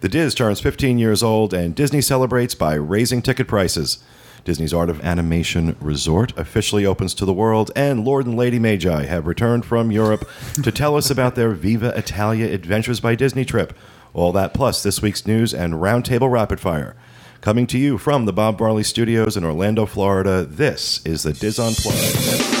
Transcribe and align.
The 0.00 0.08
Diz 0.08 0.32
turns 0.32 0.60
15 0.60 1.00
years 1.00 1.24
old, 1.24 1.52
and 1.52 1.74
Disney 1.74 2.00
celebrates 2.00 2.54
by 2.54 2.74
raising 2.74 3.20
ticket 3.20 3.48
prices. 3.48 3.98
Disney's 4.44 4.72
Art 4.72 4.90
of 4.90 5.00
Animation 5.00 5.76
Resort 5.80 6.32
officially 6.38 6.86
opens 6.86 7.14
to 7.14 7.24
the 7.24 7.32
world, 7.32 7.72
and 7.74 8.04
Lord 8.04 8.24
and 8.24 8.36
Lady 8.36 8.60
Magi 8.60 9.06
have 9.06 9.26
returned 9.26 9.64
from 9.64 9.90
Europe 9.90 10.28
to 10.62 10.70
tell 10.70 10.96
us 10.96 11.10
about 11.10 11.34
their 11.34 11.50
Viva 11.50 11.92
Italia 11.98 12.46
Adventures 12.46 13.00
by 13.00 13.16
Disney 13.16 13.44
trip. 13.44 13.76
All 14.14 14.30
that 14.30 14.54
plus 14.54 14.84
this 14.84 15.02
week's 15.02 15.26
news 15.26 15.52
and 15.52 15.74
roundtable 15.74 16.30
rapid 16.30 16.60
fire. 16.60 16.94
Coming 17.40 17.66
to 17.66 17.76
you 17.76 17.98
from 17.98 18.24
the 18.24 18.32
Bob 18.32 18.56
Barley 18.56 18.84
Studios 18.84 19.36
in 19.36 19.42
Orlando, 19.42 19.84
Florida, 19.84 20.44
this 20.44 21.04
is 21.04 21.24
the 21.24 21.32
Diz 21.32 21.58
Unplugged. 21.58 22.57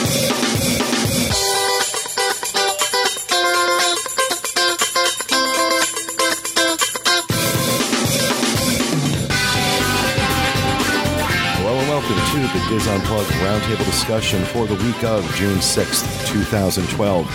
Diz 12.68 12.86
Unplugged 12.86 13.30
roundtable 13.30 13.86
discussion 13.86 14.44
for 14.44 14.66
the 14.66 14.74
week 14.84 15.02
of 15.02 15.24
June 15.36 15.56
6th, 15.56 16.28
2012. 16.30 17.30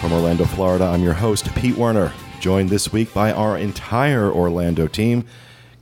From 0.00 0.14
Orlando, 0.14 0.46
Florida, 0.46 0.86
I'm 0.86 1.02
your 1.02 1.12
host, 1.12 1.54
Pete 1.54 1.76
Werner, 1.76 2.10
joined 2.40 2.70
this 2.70 2.90
week 2.90 3.12
by 3.12 3.32
our 3.32 3.58
entire 3.58 4.32
Orlando 4.32 4.86
team 4.86 5.26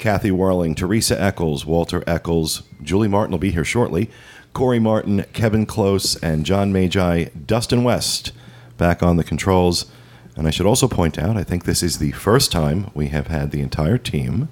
Kathy 0.00 0.30
Werling, 0.30 0.74
Teresa 0.74 1.14
Eccles, 1.22 1.64
Walter 1.64 2.02
Eccles, 2.08 2.64
Julie 2.82 3.06
Martin 3.06 3.30
will 3.30 3.38
be 3.38 3.52
here 3.52 3.64
shortly, 3.64 4.10
Corey 4.54 4.80
Martin, 4.80 5.24
Kevin 5.32 5.66
Close, 5.66 6.16
and 6.16 6.44
John 6.44 6.72
Magi, 6.72 7.26
Dustin 7.46 7.84
West 7.84 8.32
back 8.76 9.04
on 9.04 9.16
the 9.16 9.22
controls. 9.22 9.86
And 10.34 10.48
I 10.48 10.50
should 10.50 10.66
also 10.66 10.88
point 10.88 11.16
out, 11.16 11.36
I 11.36 11.44
think 11.44 11.64
this 11.64 11.84
is 11.84 11.98
the 11.98 12.10
first 12.10 12.50
time 12.50 12.90
we 12.92 13.06
have 13.06 13.28
had 13.28 13.52
the 13.52 13.60
entire 13.60 13.98
team 13.98 14.48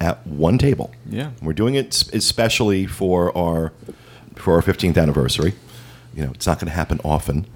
at 0.00 0.26
one 0.26 0.58
table. 0.58 0.92
Yeah. 1.08 1.30
We're 1.42 1.52
doing 1.52 1.74
it 1.74 2.12
especially 2.12 2.86
for 2.86 3.36
our 3.36 3.72
for 4.36 4.54
our 4.54 4.62
15th 4.62 4.96
anniversary. 4.96 5.54
You 6.14 6.24
know, 6.24 6.30
it's 6.32 6.46
not 6.46 6.58
going 6.58 6.68
to 6.68 6.74
happen 6.74 7.00
often. 7.04 7.46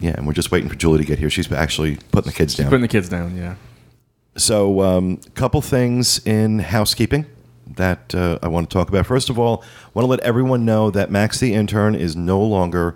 Yeah, 0.00 0.14
and 0.16 0.26
we're 0.26 0.32
just 0.32 0.52
waiting 0.52 0.68
for 0.68 0.76
Julie 0.76 0.98
to 0.98 1.04
get 1.04 1.18
here. 1.18 1.28
She's 1.28 1.50
actually 1.50 1.96
putting 2.12 2.30
the 2.30 2.36
kids 2.36 2.54
down. 2.54 2.68
Putting 2.68 2.82
the 2.82 2.88
kids 2.88 3.08
down, 3.08 3.36
yeah. 3.36 3.56
So, 4.36 4.80
a 4.80 4.98
um, 4.98 5.16
couple 5.34 5.60
things 5.60 6.24
in 6.24 6.60
housekeeping 6.60 7.26
that 7.66 8.14
uh, 8.14 8.38
I 8.40 8.48
want 8.48 8.70
to 8.70 8.74
talk 8.74 8.88
about. 8.88 9.06
First 9.06 9.28
of 9.28 9.38
all, 9.38 9.64
I 9.86 9.90
want 9.94 10.04
to 10.04 10.10
let 10.10 10.20
everyone 10.20 10.64
know 10.64 10.90
that 10.90 11.10
Max 11.10 11.40
the 11.40 11.52
intern 11.52 11.96
is 11.96 12.14
no 12.14 12.40
longer 12.40 12.94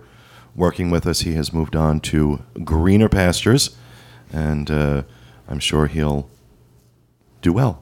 working 0.54 0.90
with 0.90 1.06
us. 1.06 1.20
He 1.20 1.32
has 1.34 1.52
moved 1.52 1.74
on 1.74 2.00
to 2.00 2.42
greener 2.64 3.08
pastures, 3.08 3.76
and 4.32 4.70
uh, 4.70 5.02
I'm 5.48 5.58
sure 5.58 5.86
he'll 5.88 6.30
do 7.40 7.52
well. 7.52 7.81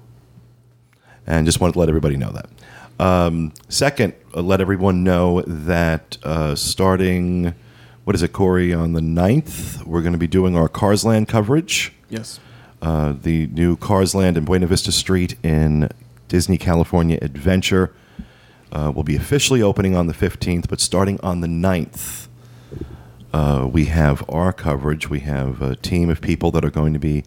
And 1.30 1.46
just 1.46 1.60
wanted 1.60 1.74
to 1.74 1.78
let 1.78 1.88
everybody 1.88 2.16
know 2.16 2.32
that. 2.32 2.50
Um, 2.98 3.52
second, 3.68 4.14
uh, 4.34 4.42
let 4.42 4.60
everyone 4.60 5.04
know 5.04 5.42
that 5.42 6.18
uh, 6.24 6.56
starting, 6.56 7.54
what 8.02 8.16
is 8.16 8.22
it, 8.24 8.32
Corey, 8.32 8.74
on 8.74 8.94
the 8.94 9.00
9th, 9.00 9.84
we're 9.84 10.02
going 10.02 10.12
to 10.12 10.18
be 10.18 10.26
doing 10.26 10.56
our 10.56 10.68
Cars 10.68 11.04
Land 11.04 11.28
coverage. 11.28 11.92
Yes. 12.08 12.40
Uh, 12.82 13.14
the 13.22 13.46
new 13.46 13.76
Cars 13.76 14.12
Land 14.12 14.38
in 14.38 14.44
Buena 14.44 14.66
Vista 14.66 14.90
Street 14.90 15.36
in 15.44 15.88
Disney 16.26 16.58
California 16.58 17.16
Adventure 17.22 17.94
uh, 18.72 18.90
will 18.92 19.04
be 19.04 19.14
officially 19.14 19.62
opening 19.62 19.94
on 19.94 20.08
the 20.08 20.14
15th, 20.14 20.68
but 20.68 20.80
starting 20.80 21.20
on 21.20 21.42
the 21.42 21.46
9th, 21.46 22.26
uh, 23.32 23.68
we 23.70 23.84
have 23.84 24.28
our 24.28 24.52
coverage. 24.52 25.08
We 25.08 25.20
have 25.20 25.62
a 25.62 25.76
team 25.76 26.10
of 26.10 26.20
people 26.20 26.50
that 26.50 26.64
are 26.64 26.70
going 26.70 26.92
to 26.92 26.98
be 26.98 27.22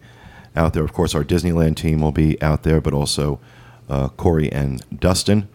out 0.54 0.74
there. 0.74 0.84
Of 0.84 0.92
course, 0.92 1.14
our 1.14 1.24
Disneyland 1.24 1.76
team 1.76 2.02
will 2.02 2.12
be 2.12 2.40
out 2.42 2.64
there, 2.64 2.82
but 2.82 2.92
also 2.92 3.40
uh, 3.88 4.08
Corey 4.10 4.50
and 4.52 4.84
Dustin 4.98 5.48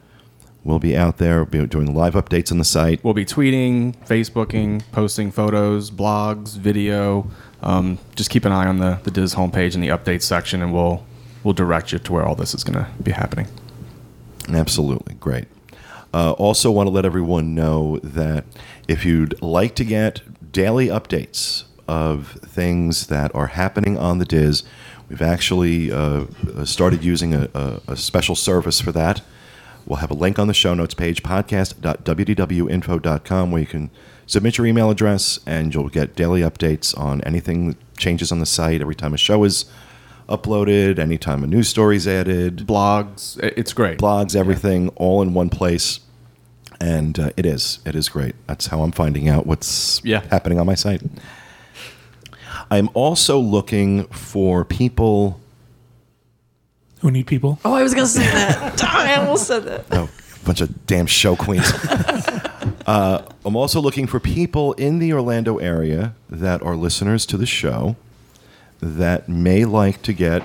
will 0.63 0.79
be 0.79 0.95
out 0.95 1.17
there 1.17 1.43
We'll 1.43 1.63
be 1.63 1.67
doing 1.67 1.93
live 1.95 2.13
updates 2.13 2.51
on 2.51 2.57
the 2.57 2.65
site. 2.65 3.03
We'll 3.03 3.13
be 3.13 3.25
tweeting, 3.25 3.95
Facebooking, 4.05 4.83
posting 4.91 5.31
photos, 5.31 5.89
blogs, 5.89 6.57
video. 6.57 7.29
Um, 7.61 7.97
just 8.15 8.29
keep 8.29 8.45
an 8.45 8.51
eye 8.51 8.67
on 8.67 8.77
the, 8.77 8.99
the 9.03 9.11
Diz 9.11 9.35
homepage 9.35 9.75
in 9.75 9.81
the 9.81 9.89
updates 9.89 10.23
section, 10.23 10.61
and 10.61 10.73
we'll 10.73 11.05
we'll 11.43 11.53
direct 11.53 11.91
you 11.91 11.99
to 11.99 12.13
where 12.13 12.25
all 12.25 12.35
this 12.35 12.53
is 12.53 12.63
going 12.63 12.77
to 12.83 12.89
be 13.01 13.11
happening. 13.11 13.47
Absolutely. 14.49 15.15
Great. 15.15 15.45
Uh, 16.13 16.31
also, 16.33 16.71
want 16.71 16.87
to 16.87 16.91
let 16.91 17.05
everyone 17.05 17.53
know 17.53 17.99
that 18.03 18.43
if 18.87 19.05
you'd 19.05 19.39
like 19.41 19.75
to 19.75 19.85
get 19.85 20.51
daily 20.51 20.87
updates 20.87 21.65
of 21.87 22.31
things 22.45 23.07
that 23.07 23.33
are 23.35 23.47
happening 23.47 23.97
on 23.97 24.17
the 24.17 24.25
Diz, 24.25 24.63
we've 25.09 25.21
actually 25.21 25.91
uh, 25.91 26.25
started 26.65 27.03
using 27.03 27.33
a, 27.33 27.49
a, 27.53 27.81
a 27.89 27.95
special 27.97 28.35
service 28.35 28.79
for 28.79 28.91
that. 28.93 29.21
We'll 29.85 29.97
have 29.97 30.11
a 30.11 30.15
link 30.15 30.39
on 30.39 30.47
the 30.47 30.53
show 30.53 30.73
notes 30.73 30.93
page, 30.93 31.21
podcast.wdwinfo.com, 31.23 33.51
where 33.51 33.61
you 33.61 33.67
can 33.67 33.89
submit 34.25 34.57
your 34.57 34.67
email 34.67 34.89
address 34.91 35.39
and 35.45 35.73
you'll 35.73 35.89
get 35.89 36.15
daily 36.15 36.41
updates 36.41 36.97
on 36.97 37.21
anything 37.21 37.69
that 37.69 37.97
changes 37.97 38.31
on 38.31 38.39
the 38.39 38.45
site 38.45 38.79
every 38.81 38.95
time 38.95 39.13
a 39.13 39.17
show 39.17 39.43
is 39.43 39.65
uploaded, 40.27 40.99
anytime 40.99 41.43
a 41.43 41.47
news 41.47 41.67
story 41.67 41.95
is 41.95 42.07
added 42.07 42.57
Blogs, 42.67 43.39
it's 43.57 43.73
great. 43.73 43.97
blogs, 43.97 44.35
everything, 44.35 44.89
all 44.89 45.21
in 45.23 45.33
one 45.33 45.49
place. 45.49 46.01
And 46.81 47.19
uh, 47.19 47.31
it 47.35 47.45
is. 47.45 47.79
It 47.85 47.93
is 47.95 48.07
great. 48.07 48.35
That's 48.47 48.67
how 48.67 48.83
I'm 48.83 48.91
finding 48.93 49.27
out 49.27 49.45
what's 49.47 49.99
Yeah. 50.05 50.21
happening 50.29 50.59
on 50.59 50.65
my 50.67 50.75
site. 50.75 51.01
I'm 52.71 52.89
also 52.93 53.39
looking 53.39 54.05
for 54.07 54.63
people. 54.63 55.39
Who 57.01 57.11
need 57.11 57.27
people? 57.27 57.59
Oh, 57.65 57.73
I 57.73 57.83
was 57.83 57.93
gonna 57.93 58.07
say 58.07 58.25
that. 58.25 58.83
I 58.93 59.15
almost 59.15 59.47
said 59.47 59.63
that. 59.63 59.85
Oh, 59.91 60.09
a 60.41 60.45
bunch 60.45 60.61
of 60.61 60.85
damn 60.85 61.05
show 61.05 61.35
queens. 61.35 61.71
uh, 62.85 63.23
I'm 63.45 63.55
also 63.55 63.79
looking 63.81 64.07
for 64.07 64.19
people 64.19 64.73
in 64.73 64.99
the 64.99 65.13
Orlando 65.13 65.57
area 65.57 66.13
that 66.29 66.61
are 66.61 66.75
listeners 66.75 67.25
to 67.27 67.37
the 67.37 67.45
show 67.45 67.95
that 68.81 69.27
may 69.27 69.65
like 69.65 70.01
to 70.03 70.13
get 70.13 70.43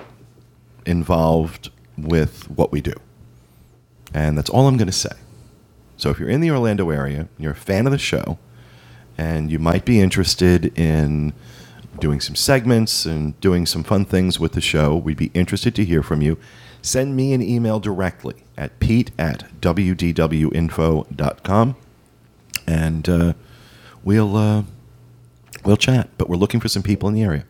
involved 0.86 1.70
with 1.96 2.50
what 2.50 2.72
we 2.72 2.80
do. 2.80 2.94
And 4.12 4.36
that's 4.38 4.50
all 4.50 4.66
I'm 4.68 4.76
going 4.76 4.86
to 4.86 4.92
say. 4.92 5.12
So 5.96 6.10
if 6.10 6.18
you're 6.18 6.28
in 6.28 6.40
the 6.40 6.50
Orlando 6.50 6.90
area, 6.90 7.28
you're 7.38 7.52
a 7.52 7.56
fan 7.56 7.86
of 7.86 7.92
the 7.92 7.98
show, 7.98 8.38
and 9.16 9.50
you 9.50 9.58
might 9.58 9.84
be 9.84 10.00
interested 10.00 10.76
in 10.78 11.32
doing 12.04 12.20
some 12.20 12.36
segments 12.36 13.06
and 13.06 13.40
doing 13.40 13.64
some 13.64 13.82
fun 13.82 14.04
things 14.04 14.38
with 14.38 14.52
the 14.52 14.60
show, 14.60 14.94
we'd 14.94 15.16
be 15.16 15.30
interested 15.32 15.74
to 15.74 15.82
hear 15.86 16.02
from 16.02 16.20
you. 16.20 16.36
Send 16.82 17.16
me 17.16 17.32
an 17.32 17.40
email 17.40 17.80
directly 17.80 18.44
at 18.58 18.78
pete 18.78 19.10
at 19.18 19.44
wdwinfo.com, 19.62 21.06
and 22.66 23.08
uh, 23.08 23.32
we'll, 24.04 24.36
uh, 24.36 24.64
we'll 25.64 25.78
chat. 25.78 26.10
But 26.18 26.28
we're 26.28 26.36
looking 26.36 26.60
for 26.60 26.68
some 26.68 26.82
people 26.82 27.08
in 27.08 27.14
the 27.14 27.22
area. 27.22 27.46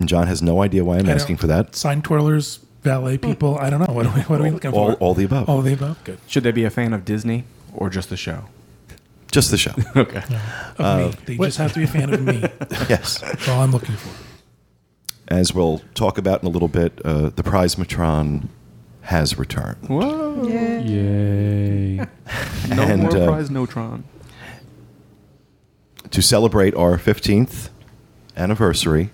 And 0.00 0.08
John 0.08 0.26
has 0.26 0.40
no 0.40 0.62
idea 0.62 0.82
why 0.82 0.96
I'm 0.96 1.06
I 1.06 1.12
asking 1.12 1.36
don't- 1.36 1.40
for 1.42 1.46
that. 1.48 1.76
Sign 1.76 2.00
twirlers, 2.00 2.60
valet 2.82 3.18
people. 3.18 3.58
I 3.58 3.68
don't 3.68 3.80
know. 3.86 3.92
What 3.92 4.06
are 4.06 4.14
we, 4.14 4.22
what 4.22 4.40
are 4.40 4.44
we 4.44 4.50
looking 4.52 4.72
All, 4.72 4.92
for? 4.92 4.98
all 5.00 5.12
the 5.12 5.24
above. 5.24 5.50
All 5.50 5.60
the 5.60 5.74
above. 5.74 6.02
Good. 6.04 6.18
Should 6.26 6.44
they 6.44 6.52
be 6.52 6.64
a 6.64 6.70
fan 6.70 6.94
of 6.94 7.04
Disney 7.04 7.44
or 7.74 7.90
just 7.90 8.08
the 8.08 8.16
show? 8.16 8.44
Just 9.30 9.50
the 9.50 9.58
show. 9.58 9.72
Okay. 9.96 10.18
Of 10.78 10.80
Uh, 10.80 10.98
me. 11.26 11.36
They 11.36 11.36
just 11.46 11.58
have 11.58 11.72
to 11.74 11.78
be 11.80 11.84
a 11.84 11.88
fan 11.88 12.12
of 12.14 12.22
me. 12.22 12.40
yes. 12.88 13.18
That's 13.20 13.48
all 13.48 13.62
I'm 13.62 13.72
looking 13.72 13.94
for. 13.96 14.10
As 15.28 15.52
we'll 15.54 15.82
talk 15.94 16.16
about 16.18 16.42
in 16.42 16.46
a 16.46 16.50
little 16.50 16.68
bit, 16.68 17.00
uh, 17.04 17.28
the 17.30 17.42
Prizematron 17.42 18.48
has 19.02 19.38
returned. 19.38 19.76
Whoa. 19.88 20.46
Yeah. 20.48 20.78
Yay. 20.78 21.96
no 22.68 22.82
And, 22.82 23.02
more 23.02 23.16
uh, 23.16 23.26
prize 23.26 23.50
Notron. 23.50 24.04
To 26.10 26.22
celebrate 26.22 26.74
our 26.74 26.96
15th 26.96 27.68
anniversary, 28.36 29.10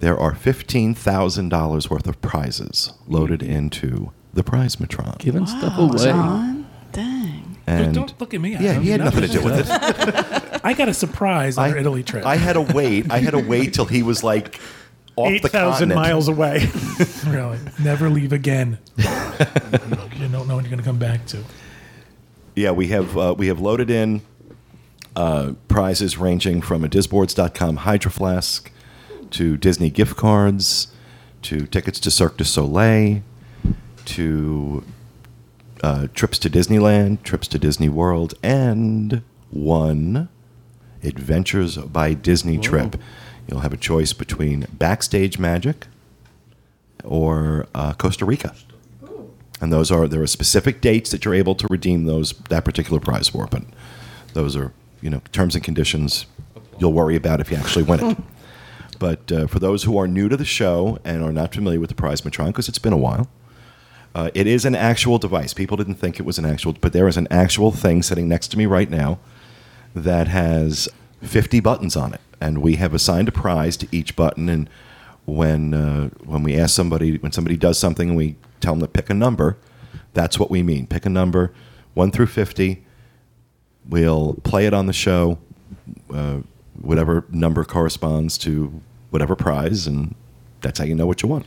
there 0.00 0.18
are 0.18 0.32
$15,000 0.32 1.90
worth 1.90 2.06
of 2.06 2.20
prizes 2.22 2.94
loaded 3.06 3.42
into 3.42 4.12
the 4.32 4.42
Prizematron. 4.42 5.18
Giving 5.18 5.46
stuff 5.46 5.76
away. 5.76 6.04
John. 6.04 6.59
And 7.66 7.94
don't 7.94 8.20
look 8.20 8.34
at 8.34 8.40
me. 8.40 8.56
I 8.56 8.60
yeah, 8.60 8.80
he 8.80 8.90
had 8.90 9.00
nothing 9.00 9.22
to 9.22 9.28
do 9.28 9.42
with 9.42 9.60
it. 9.60 10.60
I 10.64 10.74
got 10.74 10.88
a 10.88 10.94
surprise 10.94 11.56
on 11.56 11.70
our 11.70 11.76
Italy 11.76 12.02
trip. 12.02 12.26
I 12.26 12.36
had 12.36 12.54
to 12.54 12.60
wait. 12.62 13.10
I 13.10 13.18
had 13.18 13.32
to 13.32 13.38
wait 13.38 13.74
till 13.74 13.84
he 13.84 14.02
was 14.02 14.24
like 14.24 14.60
off 15.16 15.28
the 15.28 15.46
8,000 15.46 15.52
continent. 15.90 15.94
miles 15.94 16.28
away. 16.28 16.66
really. 17.26 17.58
Never 17.82 18.10
leave 18.10 18.32
again. 18.32 18.78
you 18.96 19.04
don't 19.04 20.48
know 20.48 20.56
when 20.56 20.64
you're 20.64 20.70
going 20.70 20.78
to 20.78 20.82
come 20.82 20.98
back 20.98 21.26
to. 21.26 21.44
Yeah, 22.54 22.72
we 22.72 22.88
have 22.88 23.16
uh, 23.16 23.34
we 23.36 23.46
have 23.46 23.60
loaded 23.60 23.90
in 23.90 24.22
uh, 25.16 25.52
prizes 25.68 26.18
ranging 26.18 26.60
from 26.60 26.84
a 26.84 26.88
Disboards.com 26.88 27.76
Hydro 27.76 28.10
Flask 28.10 28.70
to 29.30 29.56
Disney 29.56 29.90
gift 29.90 30.16
cards 30.16 30.88
to 31.42 31.66
tickets 31.66 32.00
to 32.00 32.10
Cirque 32.10 32.36
du 32.36 32.44
Soleil 32.44 33.22
to 34.06 34.84
uh, 35.82 36.08
trips 36.14 36.38
to 36.40 36.50
Disneyland, 36.50 37.22
trips 37.22 37.48
to 37.48 37.58
Disney 37.58 37.88
World, 37.88 38.34
and 38.42 39.22
one 39.50 40.28
Adventures 41.02 41.78
by 41.78 42.12
Disney 42.12 42.58
trip. 42.58 42.96
You'll 43.48 43.60
have 43.60 43.72
a 43.72 43.78
choice 43.78 44.12
between 44.12 44.66
Backstage 44.72 45.38
Magic 45.38 45.86
or 47.04 47.66
uh, 47.74 47.94
Costa 47.94 48.24
Rica. 48.24 48.54
And 49.60 49.72
those 49.72 49.90
are 49.90 50.06
there 50.08 50.22
are 50.22 50.26
specific 50.26 50.80
dates 50.80 51.10
that 51.10 51.24
you're 51.24 51.34
able 51.34 51.54
to 51.54 51.66
redeem 51.70 52.04
those 52.04 52.32
that 52.48 52.64
particular 52.64 53.00
prize 53.00 53.28
for, 53.28 53.46
but 53.46 53.62
those 54.32 54.56
are 54.56 54.72
you 55.00 55.10
know 55.10 55.20
terms 55.32 55.54
and 55.54 55.64
conditions 55.64 56.26
you'll 56.78 56.92
worry 56.92 57.16
about 57.16 57.40
if 57.40 57.50
you 57.50 57.56
actually 57.56 57.84
win 57.84 58.00
it. 58.00 58.18
but 58.98 59.30
uh, 59.32 59.46
for 59.46 59.58
those 59.58 59.84
who 59.84 59.98
are 59.98 60.08
new 60.08 60.28
to 60.28 60.36
the 60.36 60.44
show 60.44 60.98
and 61.04 61.22
are 61.22 61.32
not 61.32 61.54
familiar 61.54 61.80
with 61.80 61.90
the 61.90 61.94
Prizematron, 61.94 62.46
because 62.48 62.68
it's 62.68 62.78
been 62.78 62.92
a 62.92 62.98
while, 62.98 63.28
uh, 64.14 64.30
it 64.34 64.46
is 64.46 64.64
an 64.64 64.74
actual 64.74 65.18
device. 65.18 65.54
People 65.54 65.76
didn't 65.76 65.94
think 65.94 66.18
it 66.18 66.24
was 66.24 66.38
an 66.38 66.44
actual, 66.44 66.72
but 66.72 66.92
there 66.92 67.06
is 67.06 67.16
an 67.16 67.28
actual 67.30 67.70
thing 67.70 68.02
sitting 68.02 68.28
next 68.28 68.48
to 68.48 68.58
me 68.58 68.66
right 68.66 68.90
now 68.90 69.18
that 69.94 70.28
has 70.28 70.88
50 71.22 71.60
buttons 71.60 71.96
on 71.96 72.14
it, 72.14 72.20
and 72.40 72.58
we 72.58 72.76
have 72.76 72.92
assigned 72.92 73.28
a 73.28 73.32
prize 73.32 73.76
to 73.78 73.88
each 73.92 74.16
button. 74.16 74.48
And 74.48 74.68
when 75.26 75.74
uh, 75.74 76.08
when 76.24 76.42
we 76.42 76.58
ask 76.58 76.74
somebody, 76.74 77.18
when 77.18 77.32
somebody 77.32 77.56
does 77.56 77.78
something, 77.78 78.08
and 78.08 78.16
we 78.16 78.36
tell 78.60 78.74
them 78.74 78.80
to 78.80 78.88
pick 78.88 79.10
a 79.10 79.14
number, 79.14 79.56
that's 80.12 80.38
what 80.38 80.50
we 80.50 80.62
mean. 80.62 80.86
Pick 80.86 81.06
a 81.06 81.10
number, 81.10 81.52
one 81.94 82.10
through 82.10 82.26
50. 82.26 82.84
We'll 83.88 84.34
play 84.42 84.66
it 84.66 84.74
on 84.74 84.86
the 84.86 84.92
show, 84.92 85.38
uh, 86.12 86.40
whatever 86.80 87.24
number 87.30 87.64
corresponds 87.64 88.38
to 88.38 88.80
whatever 89.10 89.36
prize, 89.36 89.86
and 89.86 90.14
that's 90.60 90.78
how 90.78 90.84
you 90.84 90.94
know 90.94 91.06
what 91.06 91.22
you 91.22 91.28
want. 91.28 91.46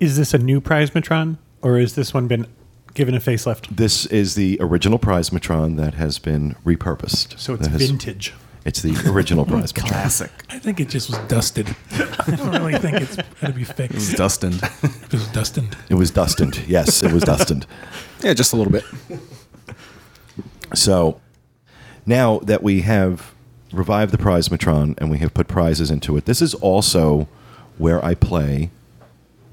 Is 0.00 0.16
this 0.16 0.34
a 0.34 0.38
new 0.38 0.60
Prizematron, 0.60 1.38
or 1.64 1.78
has 1.80 1.94
this 1.94 2.14
one 2.14 2.28
been 2.28 2.46
given 2.94 3.14
a 3.14 3.20
facelift? 3.20 3.74
This 3.74 4.06
is 4.06 4.36
the 4.36 4.58
original 4.60 4.98
Prizematron 5.00 5.76
that 5.78 5.94
has 5.94 6.18
been 6.20 6.54
repurposed. 6.64 7.38
So 7.38 7.54
it's 7.54 7.64
That 7.66 7.72
has- 7.72 7.88
vintage. 7.88 8.34
It's 8.64 8.80
the 8.80 8.96
original 9.10 9.44
Prizematron. 9.44 9.86
Classic. 9.88 10.30
I 10.48 10.58
think 10.58 10.80
it 10.80 10.88
just 10.88 11.10
was 11.10 11.18
dusted. 11.28 11.74
I 11.92 12.34
don't 12.36 12.50
really 12.50 12.78
think 12.78 12.96
it's 13.02 13.16
going 13.16 13.52
to 13.52 13.58
be 13.58 13.64
fixed. 13.64 14.16
Dustin. 14.16 14.54
It 14.82 15.12
was 15.12 15.26
dusted. 15.28 15.76
It 15.90 15.94
was 15.96 16.10
Dustined. 16.10 16.62
Yes, 16.66 17.02
it 17.02 17.12
was 17.12 17.24
Dustined. 17.24 17.66
yeah, 18.22 18.32
just 18.32 18.54
a 18.54 18.56
little 18.56 18.72
bit. 18.72 18.84
So 20.74 21.20
now 22.06 22.38
that 22.40 22.62
we 22.62 22.80
have 22.82 23.34
revived 23.72 24.12
the 24.12 24.18
Prizematron 24.18 24.94
and 24.98 25.10
we 25.10 25.18
have 25.18 25.34
put 25.34 25.46
prizes 25.46 25.90
into 25.90 26.16
it, 26.16 26.24
this 26.24 26.40
is 26.40 26.54
also 26.54 27.28
where 27.76 28.02
I 28.04 28.14
play 28.14 28.70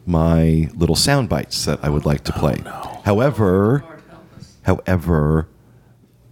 my 0.06 0.69
little 0.75 0.95
sound 0.95 1.30
bites 1.30 1.65
that 1.65 1.80
I 1.83 1.89
would 1.89 2.06
like 2.06 2.24
to 2.25 2.33
play. 2.33 2.62
Oh, 2.65 3.01
however, 3.06 3.83
however, 4.63 5.48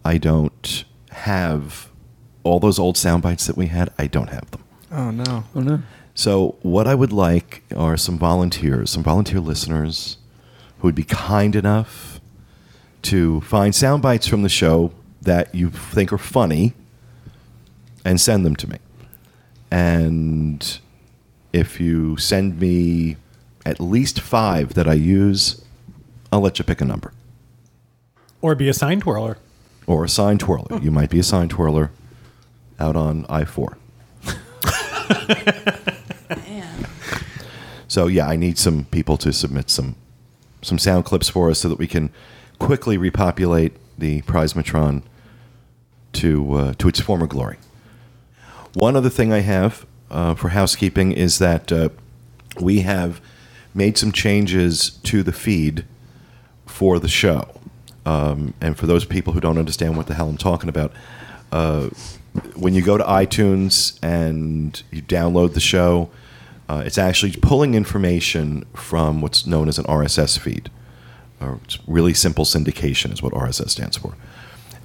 I 0.04 0.18
don't 0.18 0.86
have 1.12 1.90
all 2.44 2.60
those 2.60 2.80
old 2.80 2.98
sound 2.98 3.24
bites 3.24 3.48
that 3.48 3.58
we 3.58 3.68
had. 3.68 3.92
I 3.98 4.08
don't 4.08 4.30
have 4.30 4.50
them. 4.52 4.64
Oh 4.92 5.12
no. 5.12 5.44
Oh 5.56 5.60
no. 5.62 5.82
So, 6.16 6.58
what 6.62 6.88
I 6.88 6.96
would 6.96 7.14
like 7.14 7.64
are 7.76 7.96
some 7.96 8.18
volunteers, 8.18 8.90
some 8.90 9.04
volunteer 9.04 9.40
listeners 9.40 10.18
who 10.80 10.88
would 10.88 10.96
be 10.96 11.04
kind 11.04 11.56
enough 11.56 12.20
to 13.04 13.42
find 13.42 13.74
sound 13.74 14.02
bites 14.02 14.28
from 14.28 14.42
the 14.42 14.50
show 14.50 14.92
that 15.22 15.54
you 15.54 15.70
think 15.70 16.12
are 16.12 16.18
funny 16.18 16.74
and 18.04 18.20
send 18.20 18.46
them 18.46 18.56
to 18.58 18.70
me. 18.70 18.78
And 19.72 20.80
if 21.54 21.80
you 21.80 22.18
send 22.18 22.60
me 22.60 23.18
at 23.66 23.80
least 23.80 24.20
five 24.20 24.74
that 24.74 24.88
I 24.88 24.94
use, 24.94 25.62
I'll 26.32 26.42
let 26.42 26.60
you 26.60 26.66
pick 26.66 26.82
a 26.82 26.86
number. 26.86 27.14
Or 28.42 28.56
be 28.56 28.70
a 28.70 28.74
sign 28.74 29.02
twirler. 29.02 29.38
Or 29.88 30.06
a 30.06 30.10
sign 30.10 30.38
twirler. 30.38 30.80
You 30.82 30.92
might 30.92 31.10
be 31.10 31.20
a 31.20 31.24
sign 31.24 31.50
twirler 31.50 31.92
out 32.80 32.96
on 32.96 33.26
I 33.30 33.46
4. 33.46 33.78
Man. 36.30 36.86
So 37.90 38.06
yeah, 38.06 38.28
I 38.28 38.36
need 38.36 38.60
some 38.60 38.86
people 38.86 39.18
to 39.18 39.34
submit 39.34 39.72
some 39.72 39.96
some 40.62 40.78
sound 40.78 41.06
clips 41.06 41.28
for 41.28 41.50
us 41.50 41.60
so 41.60 41.70
that 41.70 41.80
we 41.80 41.88
can 41.88 42.12
quickly 42.60 42.98
repopulate 42.98 43.74
the 43.98 44.22
Prizematron 44.22 45.02
to 46.14 46.54
uh, 46.54 46.74
to 46.78 46.88
its 46.88 47.00
former 47.00 47.26
glory. 47.26 47.58
One 48.76 48.96
other 48.96 49.10
thing 49.10 49.34
I 49.34 49.40
have 49.40 49.88
uh, 50.12 50.36
for 50.36 50.50
housekeeping 50.50 51.14
is 51.14 51.40
that 51.40 51.72
uh, 51.72 51.90
we 52.62 52.82
have 52.82 53.20
made 53.74 53.98
some 53.98 54.12
changes 54.12 54.92
to 55.04 55.24
the 55.24 55.32
feed 55.32 55.86
for 56.66 57.00
the 57.00 57.08
show. 57.08 57.48
Um, 58.06 58.54
and 58.62 58.78
for 58.78 58.88
those 58.88 59.06
people 59.06 59.34
who 59.34 59.40
don't 59.40 59.58
understand 59.58 59.98
what 59.98 60.08
the 60.08 60.14
hell 60.14 60.30
I'm 60.30 60.38
talking 60.38 60.70
about, 60.70 60.94
uh, 61.52 61.90
when 62.56 62.74
you 62.74 62.82
go 62.82 62.98
to 62.98 63.04
iTunes 63.04 64.00
and 64.02 64.82
you 64.92 65.02
download 65.02 65.54
the 65.54 65.60
show, 65.60 66.10
uh, 66.68 66.84
it's 66.86 66.98
actually 66.98 67.34
pulling 67.34 67.74
information 67.74 68.66
from 68.76 69.22
what's 69.22 69.46
known 69.46 69.68
as 69.68 69.78
an 69.78 69.86
RSS 69.86 70.38
feed. 70.38 70.70
Or 71.42 71.60
it's 71.64 71.80
really 71.88 72.14
simple 72.14 72.46
syndication 72.46 73.12
is 73.12 73.22
what 73.22 73.34
RSS 73.34 73.70
stands 73.70 73.98
for. 73.98 74.16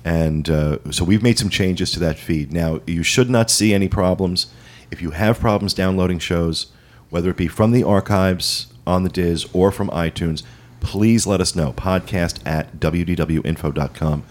And 0.05 0.49
uh, 0.51 0.79
so 0.91 1.05
we've 1.05 1.23
made 1.23 1.39
some 1.39 1.49
changes 1.49 1.91
to 1.93 2.01
that 2.01 2.19
feed. 2.19 2.53
Now, 2.53 2.81
you 2.87 3.03
should 3.03 3.31
not 3.31 3.51
see 3.51 3.73
any 3.73 3.89
problems. 3.89 4.47
If 4.91 5.01
you 5.01 5.13
have 5.13 5.41
problems 5.41 5.75
downloading 5.75 6.19
shows, 6.19 6.67
whether 7.11 7.31
it 7.31 7.37
be 7.37 7.49
from 7.49 7.73
the 7.73 7.83
archives 7.83 8.74
on 8.87 9.03
the 9.03 9.09
Diz 9.09 9.47
or 9.53 9.71
from 9.71 9.89
iTunes, 9.91 10.43
please 10.81 11.27
let 11.27 11.41
us 11.41 11.55
know. 11.55 11.73
Podcast 11.73 12.45
at 12.47 12.79
wdwinfo.com. 12.81 14.25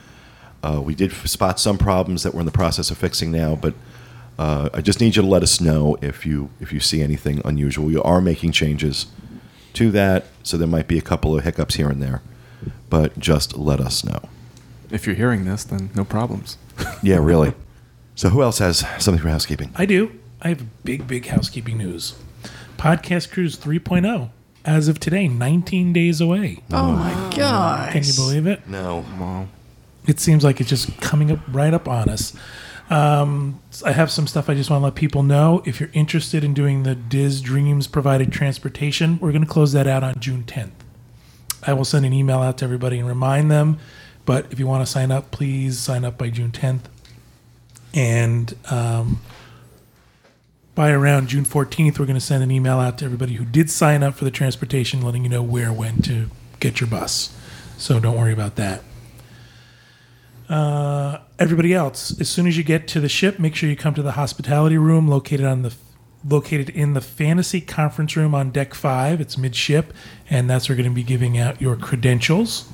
Uh, 0.63 0.81
we 0.81 0.95
did 0.95 1.11
spot 1.11 1.59
some 1.59 1.77
problems 1.77 2.23
that 2.23 2.33
we're 2.33 2.39
in 2.39 2.45
the 2.45 2.51
process 2.51 2.89
of 2.89 2.97
fixing 2.97 3.31
now, 3.31 3.55
but 3.55 3.73
uh, 4.39 4.69
I 4.73 4.81
just 4.81 4.99
need 5.01 5.15
you 5.15 5.21
to 5.21 5.27
let 5.27 5.43
us 5.43 5.59
know 5.59 5.97
if 6.01 6.25
you 6.25 6.49
if 6.59 6.71
you 6.71 6.79
see 6.79 7.01
anything 7.01 7.41
unusual. 7.43 7.85
We 7.85 7.97
are 7.97 8.21
making 8.21 8.53
changes 8.53 9.07
to 9.73 9.91
that, 9.91 10.25
so 10.41 10.55
there 10.57 10.67
might 10.67 10.87
be 10.87 10.97
a 10.97 11.01
couple 11.01 11.37
of 11.37 11.43
hiccups 11.43 11.75
here 11.75 11.89
and 11.89 12.01
there, 12.01 12.21
but 12.89 13.19
just 13.19 13.57
let 13.57 13.79
us 13.81 14.03
know. 14.03 14.21
If 14.89 15.05
you're 15.05 15.15
hearing 15.15 15.45
this, 15.45 15.63
then 15.63 15.89
no 15.95 16.05
problems. 16.05 16.57
Yeah, 17.03 17.17
really. 17.17 17.53
So 18.15 18.29
who 18.29 18.41
else 18.41 18.59
has 18.59 18.85
something 18.99 19.21
for 19.21 19.29
housekeeping? 19.29 19.71
I 19.75 19.85
do. 19.85 20.17
I 20.41 20.49
have 20.49 20.83
big, 20.83 21.07
big 21.07 21.25
housekeeping 21.27 21.77
news. 21.77 22.15
Podcast 22.77 23.31
Cruise 23.31 23.57
3.0, 23.57 24.29
as 24.65 24.87
of 24.87 24.99
today, 24.99 25.27
19 25.27 25.93
days 25.93 26.21
away. 26.21 26.59
Oh 26.71 26.91
my 26.93 27.33
gosh. 27.35 27.91
Can 27.93 28.03
you 28.03 28.13
believe 28.13 28.47
it? 28.47 28.67
No. 28.67 29.05
Well, 29.19 29.49
It 30.07 30.19
seems 30.19 30.43
like 30.43 30.59
it's 30.61 30.69
just 30.69 30.99
coming 31.01 31.31
up 31.31 31.39
right 31.49 31.73
up 31.73 31.87
on 31.87 32.09
us. 32.09 32.35
Um, 32.89 33.61
I 33.85 33.91
have 33.93 34.11
some 34.11 34.27
stuff 34.27 34.49
I 34.49 34.53
just 34.53 34.69
want 34.69 34.81
to 34.81 34.85
let 34.85 34.95
people 34.95 35.23
know. 35.23 35.63
If 35.65 35.79
you're 35.79 35.89
interested 35.93 36.43
in 36.43 36.53
doing 36.53 36.83
the 36.83 36.95
Diz 36.95 37.41
Dreams 37.41 37.87
provided 37.87 38.31
transportation, 38.31 39.17
we're 39.19 39.31
going 39.31 39.43
to 39.45 39.49
close 39.49 39.71
that 39.73 39.87
out 39.87 40.03
on 40.03 40.19
June 40.19 40.43
10th. 40.43 40.71
I 41.65 41.73
will 41.73 41.85
send 41.85 42.05
an 42.05 42.13
email 42.13 42.39
out 42.39 42.57
to 42.57 42.65
everybody 42.65 42.99
and 42.99 43.07
remind 43.07 43.49
them. 43.49 43.79
But 44.25 44.51
if 44.51 44.59
you 44.59 44.67
want 44.67 44.85
to 44.85 44.91
sign 44.91 45.11
up, 45.11 45.31
please 45.31 45.79
sign 45.79 46.03
up 46.05 46.17
by 46.17 46.29
June 46.29 46.51
10th. 46.51 46.81
And 47.93 48.55
um, 48.69 49.21
by 50.75 50.89
around 50.91 51.27
June 51.27 51.45
14th, 51.45 51.99
we're 51.99 52.05
going 52.05 52.15
to 52.15 52.21
send 52.21 52.43
an 52.43 52.51
email 52.51 52.79
out 52.79 52.97
to 52.97 53.05
everybody 53.05 53.33
who 53.33 53.45
did 53.45 53.69
sign 53.69 54.01
up 54.01 54.15
for 54.15 54.25
the 54.25 54.31
transportation, 54.31 55.01
letting 55.01 55.23
you 55.23 55.29
know 55.29 55.43
where, 55.43 55.71
when 55.71 56.01
to 56.01 56.29
get 56.59 56.79
your 56.79 56.89
bus. 56.89 57.35
So 57.77 57.99
don't 57.99 58.17
worry 58.17 58.33
about 58.33 58.55
that. 58.55 58.81
Uh, 60.49 61.19
everybody 61.37 61.73
else, 61.73 62.19
as 62.19 62.27
soon 62.27 62.47
as 62.47 62.57
you 62.57 62.63
get 62.63 62.87
to 62.89 62.99
the 62.99 63.09
ship, 63.09 63.39
make 63.39 63.55
sure 63.55 63.69
you 63.69 63.75
come 63.75 63.93
to 63.93 64.01
the 64.01 64.13
hospitality 64.13 64.77
room 64.77 65.07
located 65.07 65.45
on 65.45 65.61
the 65.61 65.73
located 66.25 66.69
in 66.69 66.93
the 66.93 67.01
fantasy 67.01 67.59
conference 67.59 68.15
room 68.15 68.33
on 68.33 68.49
deck 68.49 68.73
five. 68.73 69.19
It's 69.19 69.37
midship, 69.37 69.93
and 70.29 70.49
that's 70.49 70.69
where 70.69 70.77
we're 70.77 70.83
going 70.83 70.91
to 70.91 70.95
be 70.95 71.03
giving 71.03 71.37
out 71.37 71.61
your 71.61 71.75
credentials. 71.75 72.69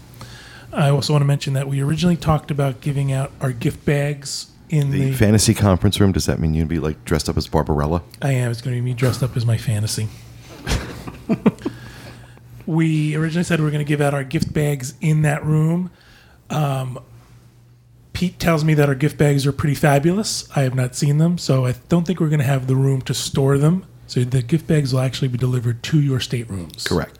I 0.72 0.90
also 0.90 1.14
want 1.14 1.22
to 1.22 1.28
mention 1.28 1.54
that 1.54 1.68
we 1.68 1.82
originally 1.82 2.18
talked 2.18 2.52
about 2.52 2.80
giving 2.80 3.12
out 3.12 3.32
our 3.42 3.52
gift 3.52 3.86
bags 3.86 4.52
in 4.70 4.92
The 4.92 5.06
the. 5.06 5.14
fantasy 5.14 5.54
conference 5.54 6.00
room, 6.00 6.12
does 6.12 6.26
that 6.28 6.40
mean 6.40 6.54
you'd 6.54 6.68
be 6.68 6.80
like 6.80 7.04
dressed 7.06 7.30
up 7.30 7.38
as 7.38 7.48
Barbarella? 7.48 8.04
I 8.22 8.34
am. 8.34 8.52
It's 8.52 8.62
going 8.62 8.76
to 8.76 8.82
be 8.82 8.86
me 8.86 8.94
dressed 8.94 9.24
up 9.24 9.36
as 9.36 9.46
my 9.46 9.58
fantasy. 9.58 10.08
we 12.66 13.16
originally 13.16 13.44
said 13.44 13.60
we 13.60 13.66
were 13.66 13.72
going 13.72 13.84
to 13.84 13.88
give 13.88 14.02
out 14.02 14.14
our 14.14 14.24
gift 14.24 14.54
bags 14.54 14.94
in 15.02 15.24
that 15.24 15.44
room. 15.44 15.90
Um, 16.50 17.00
Pete 18.14 18.40
tells 18.40 18.66
me 18.66 18.74
that 18.74 18.90
our 18.90 18.96
gift 18.96 19.18
bags 19.18 19.46
are 19.48 19.52
pretty 19.52 19.76
fabulous. 19.76 20.50
I 20.56 20.62
have 20.64 20.76
not 20.76 20.96
seen 20.96 21.18
them, 21.20 21.38
so 21.38 21.66
I 21.66 21.76
don't 21.90 22.06
think 22.06 22.20
we're 22.20 22.30
going 22.30 22.40
to 22.40 22.46
have 22.46 22.68
the 22.68 22.76
room 22.76 23.02
to 23.04 23.14
store 23.14 23.58
them. 23.58 23.86
So 24.08 24.24
the 24.24 24.42
gift 24.42 24.68
bags 24.68 24.92
will 24.92 25.02
actually 25.02 25.28
be 25.28 25.38
delivered 25.38 25.84
to 25.84 26.02
your 26.02 26.20
staterooms. 26.20 26.88
Correct. 26.88 27.19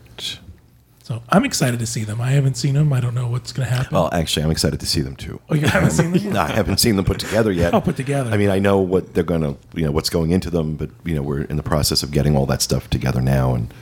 So 1.10 1.20
I'm 1.28 1.44
excited 1.44 1.80
to 1.80 1.86
see 1.86 2.04
them. 2.04 2.20
I 2.20 2.30
haven't 2.30 2.56
seen 2.56 2.74
them. 2.74 2.92
I 2.92 3.00
don't 3.00 3.16
know 3.16 3.26
what's 3.26 3.50
going 3.50 3.68
to 3.68 3.74
happen. 3.74 3.92
Well, 3.92 4.10
actually, 4.12 4.44
I'm 4.44 4.52
excited 4.52 4.78
to 4.78 4.86
see 4.86 5.00
them 5.00 5.16
too. 5.16 5.40
oh, 5.50 5.56
you 5.56 5.66
haven't 5.66 5.90
seen 5.90 6.12
them? 6.12 6.20
No, 6.32 6.40
I 6.40 6.52
haven't 6.52 6.78
seen 6.78 6.94
them 6.94 7.04
put 7.04 7.18
together 7.18 7.50
yet. 7.50 7.74
Oh, 7.74 7.80
put 7.80 7.96
together. 7.96 8.30
I 8.30 8.36
mean, 8.36 8.48
I 8.48 8.60
know 8.60 8.78
what 8.78 9.12
they're 9.12 9.24
going 9.24 9.40
to, 9.40 9.56
you 9.74 9.84
know, 9.84 9.90
what's 9.90 10.08
going 10.08 10.30
into 10.30 10.50
them, 10.50 10.76
but 10.76 10.88
you 11.04 11.16
know, 11.16 11.22
we're 11.22 11.42
in 11.42 11.56
the 11.56 11.64
process 11.64 12.04
of 12.04 12.12
getting 12.12 12.36
all 12.36 12.46
that 12.46 12.62
stuff 12.62 12.88
together 12.88 13.20
now. 13.20 13.56
And 13.56 13.74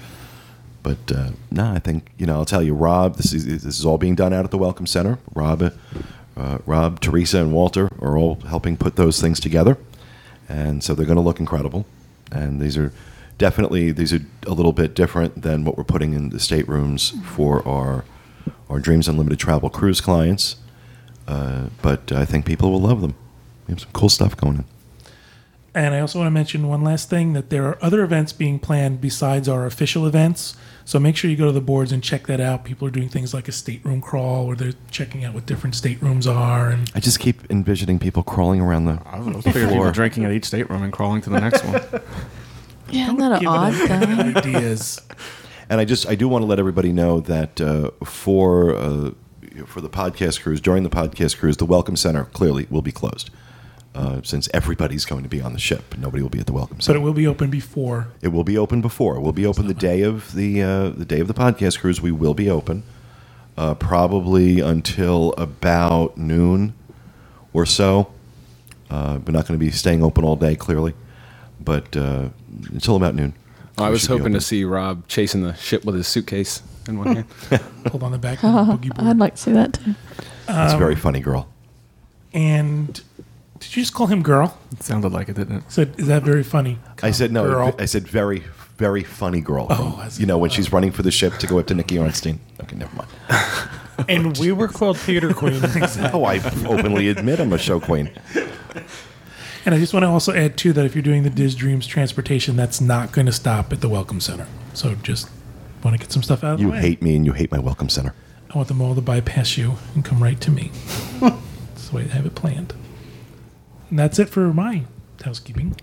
but 0.83 1.13
uh, 1.15 1.33
no, 1.51 1.71
I 1.71 1.81
think 1.81 2.11
you 2.17 2.25
know, 2.25 2.37
I'll 2.37 2.47
tell 2.47 2.63
you, 2.63 2.73
Rob, 2.73 3.17
this 3.17 3.35
is 3.35 3.45
this 3.45 3.79
is 3.79 3.85
all 3.85 3.99
being 3.99 4.15
done 4.15 4.33
out 4.33 4.47
at 4.47 4.51
the 4.51 4.57
Welcome 4.57 4.87
Center. 4.87 5.19
Rob, 5.35 5.71
uh, 6.35 6.59
Rob, 6.65 7.01
Teresa, 7.01 7.43
and 7.43 7.53
Walter 7.53 7.91
are 8.01 8.17
all 8.17 8.37
helping 8.37 8.79
put 8.79 8.97
those 8.97 9.21
things 9.21 9.39
together, 9.39 9.77
and 10.49 10.83
so 10.83 10.95
they're 10.95 11.05
going 11.05 11.17
to 11.17 11.23
look 11.23 11.41
incredible. 11.41 11.85
And 12.33 12.59
these 12.59 12.79
are 12.79 12.91
definitely 13.39 13.93
these 13.93 14.13
are 14.13 14.21
a 14.47 14.53
little 14.53 14.73
bit 14.73 14.95
different 14.95 15.43
than 15.43 15.65
what 15.65 15.79
we're 15.79 15.85
putting 15.85 16.13
in 16.13 16.31
the 16.31 16.39
staterooms 16.39 17.11
for 17.25 17.67
our 17.67 18.05
our 18.69 18.81
Dreams 18.81 19.09
Unlimited 19.09 19.39
travel 19.39 19.71
cruise 19.71 20.01
clients. 20.01 20.57
Uh, 21.27 21.69
but 21.83 22.13
I 22.13 22.25
think 22.25 22.45
people 22.45 22.71
will 22.71 22.81
love 22.81 23.01
them. 23.01 23.15
We 23.67 23.73
have 23.73 23.81
some 23.81 23.91
cool 23.93 24.09
stuff 24.09 24.37
going 24.37 24.59
on. 24.59 24.65
And 25.75 25.95
I 25.95 26.01
also 26.01 26.19
want 26.19 26.27
to 26.27 26.33
mention 26.33 26.67
one 26.67 26.83
last 26.83 27.09
thing 27.09 27.35
that 27.35 27.51
there 27.51 27.67
are 27.67 27.79
other 27.81 28.03
events 28.03 28.33
being 28.33 28.59
planned 28.59 29.01
besides 29.01 29.49
our 29.49 29.67
official 29.67 30.07
events. 30.07 30.57
So 30.85 30.99
make 30.99 31.17
sure 31.17 31.31
you 31.31 31.37
go 31.37 31.47
to 31.47 31.53
the 31.53 31.61
boards 31.61 31.93
and 31.93 32.03
check 32.03 32.27
that 32.27 32.41
out. 32.41 32.65
People 32.65 32.89
are 32.89 32.91
doing 32.91 33.09
things 33.11 33.35
like 33.35 33.47
a 33.47 33.53
stateroom 33.53 34.01
crawl 34.01 34.47
where 34.47 34.57
they're 34.57 34.73
checking 34.91 35.25
out 35.25 35.35
what 35.35 35.47
different 35.47 35.77
staterooms 35.77 36.27
are. 36.27 36.71
And 36.71 36.91
I 36.95 37.01
just 37.01 37.21
keep 37.21 37.49
envisioning 37.51 37.99
people 37.99 38.23
crawling 38.23 38.61
around 38.61 38.87
the. 38.87 39.01
I 39.05 39.21
was 39.21 39.45
figuring 39.45 39.69
people 39.69 39.93
drinking 39.93 40.25
at 40.25 40.33
each 40.33 40.47
stateroom 40.47 40.83
and 40.83 40.93
crawling 40.93 41.21
to 41.23 41.31
the 41.31 41.41
next 41.41 41.65
one. 41.65 41.83
Yeah, 42.91 43.05
isn't 43.05 43.19
that 43.19 43.41
an 43.41 43.47
odd 43.47 43.75
it 43.75 43.89
thing? 43.89 44.37
ideas. 44.37 45.01
And 45.71 45.81
I 45.81 45.85
just 45.85 46.09
I 46.09 46.15
do 46.15 46.29
want 46.29 46.43
to 46.43 46.47
let 46.47 46.59
everybody 46.59 46.93
know 46.93 47.21
that 47.21 47.61
uh, 47.61 47.91
for 48.05 48.75
uh, 48.75 49.11
for 49.67 49.81
the 49.81 49.91
podcast 49.91 50.43
cruise 50.43 50.61
during 50.61 50.83
the 50.83 50.91
podcast 50.91 51.39
cruise, 51.39 51.57
the 51.57 51.67
welcome 51.67 51.97
center 51.97 52.25
clearly 52.25 52.67
will 52.71 52.83
be 52.83 52.93
closed. 52.93 53.31
Uh, 53.95 54.21
since 54.23 54.49
everybody's 54.55 55.05
going 55.05 55.23
to 55.25 55.29
be 55.29 55.41
on 55.41 55.53
the 55.53 55.59
ship, 55.59 55.97
nobody 55.99 56.23
will 56.23 56.31
be 56.31 56.39
at 56.39 56.47
the 56.47 56.53
welcome 56.53 56.81
center. 56.81 56.99
But 56.99 57.03
it 57.03 57.05
will 57.05 57.15
be 57.15 57.27
open 57.27 57.51
before. 57.51 58.09
It 58.23 58.29
will 58.29 58.45
be 58.45 58.57
open 58.57 58.81
before. 58.81 59.17
It 59.17 59.21
will 59.21 59.33
be 59.33 59.45
open 59.45 59.67
the 59.67 59.75
day 59.75 60.03
of 60.03 60.35
the 60.35 60.63
uh, 60.63 60.89
the 60.91 61.05
day 61.05 61.21
of 61.21 61.27
the 61.29 61.35
podcast 61.35 61.81
cruise. 61.81 62.01
We 62.01 62.13
will 62.13 62.35
be 62.35 62.49
open, 62.49 62.85
uh, 63.57 63.75
probably 63.75 64.61
until 64.61 65.33
about 65.37 66.17
noon 66.17 66.75
or 67.53 67.67
so. 67.67 68.13
Uh, 68.91 69.19
we're 69.27 69.33
not 69.33 69.47
going 69.47 69.59
to 69.59 69.65
be 69.65 69.71
staying 69.71 70.03
open 70.03 70.25
all 70.25 70.37
day, 70.37 70.55
clearly, 70.55 70.95
but 71.69 71.95
uh, 71.99 72.31
until 72.71 72.97
about 72.97 73.15
noon. 73.15 73.35
I 73.77 73.91
was 73.91 74.07
hoping 74.07 74.33
to 74.33 74.41
see 74.41 74.65
Rob 74.65 75.07
chasing 75.07 75.43
the 75.43 75.55
ship 75.55 75.85
with 75.85 75.95
his 75.95 76.09
suitcase 76.09 76.63
in 76.89 76.99
one 76.99 77.15
hand. 77.15 77.27
Hold 77.91 78.03
on 78.03 78.13
the 78.13 78.19
back 78.19 78.39
of 78.43 78.55
the 78.55 78.73
boogie 78.73 78.97
board. 78.97 79.07
I'd 79.07 79.19
like 79.19 79.35
to 79.35 79.41
see 79.43 79.53
that 79.53 79.75
too. 79.75 79.95
It's 80.49 80.73
a 80.73 80.79
very 80.79 80.97
funny 80.97 81.21
girl. 81.21 81.47
And 82.33 82.95
did 83.59 83.77
you 83.77 83.83
just 83.83 83.93
call 83.93 84.07
him 84.07 84.23
girl? 84.23 84.59
It 84.73 84.83
sounded 84.83 85.13
like 85.13 85.29
it, 85.29 85.37
didn't 85.37 85.59
it? 85.59 85.65
Said, 85.69 85.95
is 85.99 86.07
that 86.07 86.23
very 86.23 86.43
funny? 86.43 86.79
I 87.03 87.11
said 87.11 87.33
no. 87.33 87.45
Girl. 87.45 87.75
I 87.79 87.85
said 87.85 88.09
very, 88.09 88.45
very 88.79 89.05
funny 89.05 89.43
girl. 89.43 89.67
Oh, 89.69 90.01
I 90.03 90.09
see. 90.09 90.23
you 90.23 90.27
know 90.27 90.39
when 90.39 90.49
she's 90.51 90.73
running 90.73 90.91
for 90.91 91.03
the 91.03 91.11
ship 91.11 91.35
to 91.35 91.47
go 91.47 91.59
up 91.59 91.67
to 91.67 91.75
Nikki 91.75 91.99
Ornstein. 91.99 92.41
Okay, 92.63 92.77
never 92.77 92.97
mind. 92.97 93.09
And 94.09 94.39
we 94.39 94.53
were 94.53 94.69
called 94.69 94.97
theater 94.99 95.35
queen. 95.35 95.61
Oh, 96.15 96.25
I 96.25 96.39
openly 96.67 97.09
admit 97.11 97.41
I'm 97.41 97.53
a 97.53 97.59
show 97.59 97.79
queen. 97.79 98.11
And 99.69 99.75
I 99.75 99.81
just 99.81 99.93
want 99.93 100.05
to 100.05 100.09
also 100.09 100.33
add 100.33 100.57
too 100.57 100.73
that 100.73 100.87
if 100.87 100.95
you're 100.95 101.03
doing 101.03 101.25
the 101.25 101.29
Diz 101.29 101.55
Dreams 101.55 101.87
transportation, 101.87 102.57
that's 102.57 102.81
not 102.81 103.13
going 103.13 103.27
to 103.27 103.33
stop 103.33 103.71
at 103.71 103.83
the 103.83 103.89
Welcome 103.91 104.19
Center. 104.19 104.47
So 104.73 104.95
just 104.95 105.29
want 105.85 105.95
to 105.95 105.99
get 105.99 106.11
some 106.11 106.23
stuff 106.23 106.43
out 106.43 106.55
of 106.55 106.61
You 106.61 106.69
the 106.69 106.73
way. 106.73 106.81
hate 106.81 107.03
me 107.03 107.15
and 107.17 107.27
you 107.27 107.35
hate 107.35 107.53
my 107.53 107.59
welcome 107.59 107.91
center. 107.91 108.15
I 108.49 108.57
want 108.57 108.69
them 108.69 108.81
all 108.81 108.95
to 108.95 109.03
bypass 109.03 109.59
you 109.59 109.75
and 109.95 110.03
come 110.03 110.23
right 110.23 110.41
to 110.41 110.51
me. 110.51 110.71
that's 111.21 111.91
the 111.91 111.97
way 111.97 112.05
I 112.05 112.15
have 112.15 112.25
it 112.25 112.35
planned. 112.35 112.73
And 113.91 113.99
that's 113.99 114.19
it 114.19 114.31
for 114.31 114.55
my 114.55 114.85
housekeeping. 115.23 115.77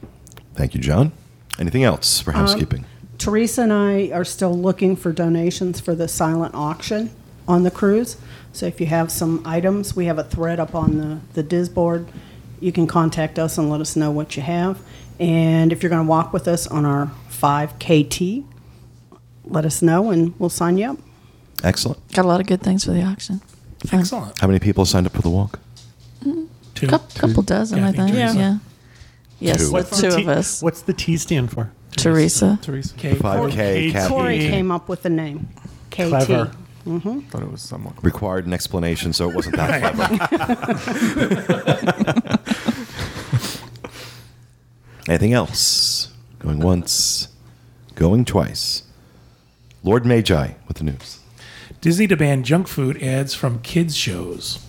Thank 0.55 0.73
you, 0.73 0.81
John. 0.81 1.11
Anything 1.59 1.83
else 1.83 2.19
for 2.19 2.31
uh, 2.31 2.37
housekeeping? 2.37 2.85
Teresa 3.19 3.61
and 3.61 3.71
I 3.71 4.09
are 4.11 4.25
still 4.25 4.57
looking 4.59 4.95
for 4.95 5.11
donations 5.13 5.79
for 5.79 5.93
the 5.93 6.07
silent 6.07 6.55
auction 6.55 7.11
on 7.47 7.61
the 7.61 7.69
cruise. 7.69 8.17
So 8.51 8.65
if 8.65 8.81
you 8.81 8.87
have 8.87 9.11
some 9.11 9.43
items, 9.45 9.95
we 9.95 10.05
have 10.05 10.17
a 10.17 10.23
thread 10.23 10.59
up 10.59 10.73
on 10.73 10.97
the, 10.97 11.19
the 11.35 11.43
DIS 11.43 11.69
board. 11.69 12.07
You 12.65 12.71
can 12.71 12.87
contact 12.87 13.37
us 13.37 13.59
and 13.59 13.69
let 13.69 13.79
us 13.79 13.95
know 13.95 14.09
what 14.09 14.35
you 14.35 14.41
have. 14.41 14.79
And 15.19 15.71
if 15.71 15.83
you're 15.83 15.91
going 15.91 16.03
to 16.03 16.09
walk 16.09 16.33
with 16.33 16.47
us 16.47 16.65
on 16.65 16.83
our 16.83 17.11
5KT, 17.29 18.43
let 19.43 19.65
us 19.65 19.83
know 19.83 20.09
and 20.09 20.33
we'll 20.39 20.49
sign 20.49 20.79
you 20.79 20.89
up. 20.89 20.97
Excellent. 21.63 21.99
Got 22.13 22.25
a 22.25 22.27
lot 22.27 22.41
of 22.41 22.47
good 22.47 22.63
things 22.63 22.83
for 22.83 22.89
the 22.91 23.03
auction. 23.03 23.39
Fun. 23.85 23.99
Excellent. 23.99 24.39
How 24.41 24.47
many 24.47 24.57
people 24.57 24.83
signed 24.83 25.05
up 25.05 25.13
for 25.13 25.21
the 25.21 25.29
walk? 25.29 25.59
Mm-hmm. 26.23 26.45
Two. 26.73 26.87
Couple, 26.87 27.19
couple 27.19 27.43
dozen, 27.43 27.77
Yeah, 27.77 27.85
I 27.85 27.89
I 27.89 27.91
think 27.91 28.03
think. 28.15 28.15
Teresa. 28.17 28.37
Yeah. 28.39 28.57
Yes, 29.39 29.57
Two. 29.59 29.65
two, 29.67 29.71
What's 29.73 30.01
the 30.01 30.07
of 30.07 30.15
T- 30.15 30.27
us. 30.27 30.61
What's 30.63 30.81
the 30.81 30.93
T 30.93 31.17
stand 31.17 31.51
for? 31.51 31.71
Teresa. 31.95 32.57
Teresa. 32.63 32.95
Okay. 32.95 33.13
5K 33.13 33.91
cap 33.91 34.09
Corey 34.09 34.39
came 34.39 34.71
up 34.71 34.89
with 34.89 35.03
the 35.03 35.09
name. 35.11 35.49
KT. 35.91 35.95
Clever. 36.09 36.51
Mm-hmm. 36.85 37.21
Thought 37.21 37.41
it 37.41 37.51
was 37.51 37.61
somewhat. 37.61 38.03
required 38.03 38.45
an 38.45 38.53
explanation, 38.53 39.11
so 39.11 39.29
it 39.29 39.35
wasn't 39.35 39.55
that 39.55 39.81
clever. 42.27 42.39
Anything 45.07 45.33
else? 45.33 46.11
Going 46.39 46.59
once, 46.59 47.27
going 47.95 48.25
twice. 48.25 48.83
Lord 49.83 50.05
Magi 50.05 50.53
with 50.67 50.77
the 50.77 50.83
news. 50.83 51.19
Disney 51.81 52.07
to 52.07 52.17
ban 52.17 52.43
junk 52.43 52.67
food 52.67 53.01
ads 53.01 53.33
from 53.35 53.59
kids' 53.61 53.95
shows. 53.95 54.59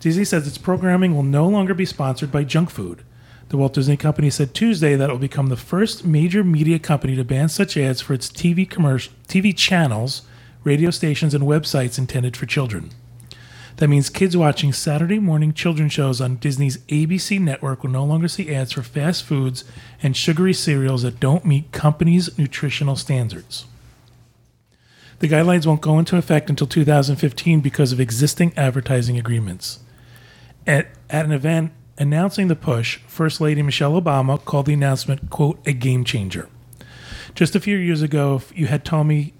Disney 0.00 0.24
says 0.24 0.46
its 0.46 0.58
programming 0.58 1.14
will 1.14 1.22
no 1.22 1.48
longer 1.48 1.74
be 1.74 1.84
sponsored 1.86 2.30
by 2.32 2.44
junk 2.44 2.70
food. 2.70 3.02
The 3.48 3.56
Walt 3.56 3.74
Disney 3.74 3.96
Company 3.96 4.28
said 4.30 4.54
Tuesday 4.54 4.96
that 4.96 5.08
it 5.08 5.12
will 5.12 5.20
become 5.20 5.46
the 5.46 5.56
first 5.56 6.04
major 6.04 6.42
media 6.42 6.80
company 6.80 7.14
to 7.14 7.24
ban 7.24 7.48
such 7.48 7.76
ads 7.76 8.00
for 8.00 8.12
its 8.12 8.28
TV 8.28 8.68
commercial, 8.68 9.12
TV 9.28 9.56
channels, 9.56 10.22
radio 10.66 10.90
stations, 10.90 11.32
and 11.32 11.44
websites 11.44 11.98
intended 11.98 12.36
for 12.36 12.44
children. 12.44 12.90
That 13.76 13.88
means 13.88 14.08
kids 14.08 14.36
watching 14.36 14.72
Saturday 14.72 15.18
morning 15.18 15.52
children's 15.52 15.92
shows 15.92 16.20
on 16.20 16.36
Disney's 16.36 16.78
ABC 16.88 17.38
network 17.38 17.82
will 17.82 17.90
no 17.90 18.04
longer 18.04 18.26
see 18.26 18.54
ads 18.54 18.72
for 18.72 18.82
fast 18.82 19.22
foods 19.22 19.64
and 20.02 20.16
sugary 20.16 20.54
cereals 20.54 21.02
that 21.02 21.20
don't 21.20 21.44
meet 21.44 21.72
companies' 21.72 22.36
nutritional 22.38 22.96
standards. 22.96 23.66
The 25.18 25.28
guidelines 25.28 25.66
won't 25.66 25.82
go 25.82 25.98
into 25.98 26.16
effect 26.16 26.50
until 26.50 26.66
2015 26.66 27.60
because 27.60 27.92
of 27.92 28.00
existing 28.00 28.52
advertising 28.56 29.18
agreements. 29.18 29.80
At, 30.66 30.88
at 31.08 31.24
an 31.24 31.32
event 31.32 31.72
announcing 31.98 32.48
the 32.48 32.56
push, 32.56 32.98
First 33.06 33.40
Lady 33.40 33.62
Michelle 33.62 34.00
Obama 34.00 34.42
called 34.42 34.66
the 34.66 34.74
announcement, 34.74 35.30
quote, 35.30 35.58
a 35.66 35.72
game 35.72 36.04
changer. 36.04 36.48
Just 37.34 37.54
a 37.54 37.60
few 37.60 37.76
years 37.76 38.02
ago, 38.02 38.42
you 38.54 38.66
had 38.66 38.84
told 38.84 39.06
me 39.06 39.34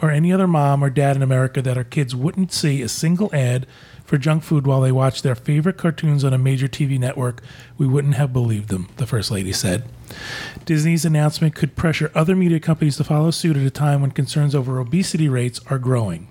or 0.00 0.10
any 0.10 0.32
other 0.32 0.46
mom 0.46 0.82
or 0.82 0.90
dad 0.90 1.16
in 1.16 1.22
America 1.22 1.60
that 1.62 1.76
our 1.76 1.84
kids 1.84 2.14
wouldn't 2.14 2.52
see 2.52 2.82
a 2.82 2.88
single 2.88 3.34
ad 3.34 3.66
for 4.10 4.18
junk 4.18 4.42
food 4.42 4.66
while 4.66 4.80
they 4.80 4.90
watch 4.90 5.22
their 5.22 5.36
favorite 5.36 5.76
cartoons 5.76 6.24
on 6.24 6.32
a 6.32 6.38
major 6.38 6.66
TV 6.66 6.98
network, 6.98 7.40
we 7.78 7.86
wouldn't 7.86 8.14
have 8.14 8.32
believed 8.32 8.68
them, 8.68 8.88
the 8.96 9.06
First 9.06 9.30
Lady 9.30 9.52
said. 9.52 9.84
Disney's 10.64 11.04
announcement 11.04 11.54
could 11.54 11.76
pressure 11.76 12.10
other 12.12 12.34
media 12.34 12.58
companies 12.58 12.96
to 12.96 13.04
follow 13.04 13.30
suit 13.30 13.56
at 13.56 13.64
a 13.64 13.70
time 13.70 14.00
when 14.00 14.10
concerns 14.10 14.52
over 14.52 14.80
obesity 14.80 15.28
rates 15.28 15.60
are 15.68 15.78
growing. 15.78 16.26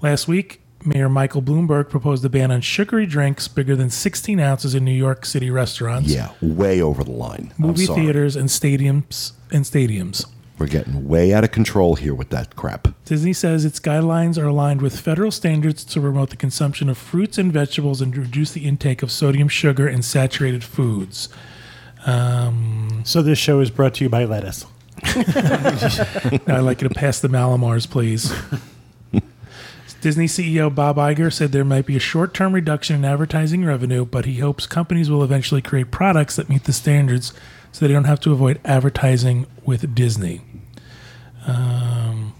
Last 0.00 0.26
week, 0.26 0.62
Mayor 0.86 1.10
Michael 1.10 1.42
Bloomberg 1.42 1.90
proposed 1.90 2.24
a 2.24 2.30
ban 2.30 2.50
on 2.50 2.62
sugary 2.62 3.04
drinks 3.04 3.46
bigger 3.46 3.76
than 3.76 3.90
16 3.90 4.40
ounces 4.40 4.74
in 4.74 4.82
New 4.84 4.90
York 4.90 5.26
City 5.26 5.50
restaurants, 5.50 6.08
Yeah, 6.08 6.30
way 6.40 6.80
over 6.80 7.04
the 7.04 7.12
line. 7.12 7.52
Movie 7.58 7.86
theaters, 7.86 8.36
and 8.36 8.48
stadiums 8.48 9.32
and 9.52 9.66
stadiums. 9.66 10.26
We're 10.58 10.66
getting 10.66 11.08
way 11.08 11.32
out 11.32 11.44
of 11.44 11.50
control 11.50 11.96
here 11.96 12.14
with 12.14 12.28
that 12.30 12.54
crap. 12.56 12.88
Disney 13.04 13.32
says 13.32 13.64
its 13.64 13.80
guidelines 13.80 14.38
are 14.38 14.46
aligned 14.46 14.80
with 14.80 15.00
federal 15.00 15.30
standards 15.30 15.82
to 15.84 16.00
promote 16.00 16.30
the 16.30 16.36
consumption 16.36 16.88
of 16.88 16.96
fruits 16.98 17.38
and 17.38 17.52
vegetables 17.52 18.00
and 18.00 18.16
reduce 18.16 18.52
the 18.52 18.64
intake 18.66 19.02
of 19.02 19.10
sodium, 19.10 19.48
sugar, 19.48 19.88
and 19.88 20.04
saturated 20.04 20.62
foods. 20.62 21.28
Um, 22.06 23.02
So 23.04 23.22
this 23.22 23.38
show 23.38 23.60
is 23.60 23.70
brought 23.70 23.94
to 23.94 24.04
you 24.04 24.10
by 24.10 24.24
lettuce. 24.24 24.66
I'd 25.04 26.60
like 26.60 26.80
you 26.82 26.88
to 26.88 26.94
pass 26.94 27.20
the 27.20 27.28
Mallomars, 27.28 27.88
please. 27.88 28.32
Disney 30.00 30.26
CEO 30.26 30.72
Bob 30.74 30.96
Iger 30.96 31.32
said 31.32 31.52
there 31.52 31.64
might 31.64 31.86
be 31.86 31.96
a 31.96 32.00
short 32.00 32.34
term 32.34 32.52
reduction 32.54 32.96
in 32.96 33.04
advertising 33.04 33.64
revenue, 33.64 34.04
but 34.04 34.24
he 34.24 34.40
hopes 34.40 34.66
companies 34.66 35.08
will 35.08 35.22
eventually 35.22 35.62
create 35.62 35.92
products 35.92 36.34
that 36.36 36.48
meet 36.48 36.64
the 36.64 36.72
standards 36.72 37.32
so 37.72 37.86
they 37.86 37.92
don't 37.92 38.04
have 38.04 38.20
to 38.20 38.32
avoid 38.32 38.60
advertising 38.64 39.46
with 39.64 39.94
Disney. 39.94 40.42
Um, 41.46 42.34